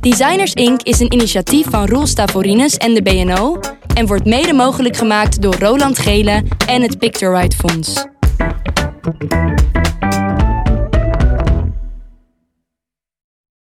Designers 0.00 0.52
Inc. 0.52 0.82
is 0.82 1.00
een 1.00 1.12
initiatief 1.12 1.66
van 1.70 1.86
Roel 1.86 2.06
Stavorines 2.06 2.76
en 2.76 2.94
de 2.94 3.02
BNO 3.02 3.60
en 3.94 4.06
wordt 4.06 4.24
mede 4.24 4.52
mogelijk 4.52 4.96
gemaakt 4.96 5.42
door 5.42 5.54
Roland 5.54 5.98
Gele 5.98 6.42
en 6.66 6.82
het 6.82 6.98
Picturite 6.98 7.56
Fonds. 7.56 8.04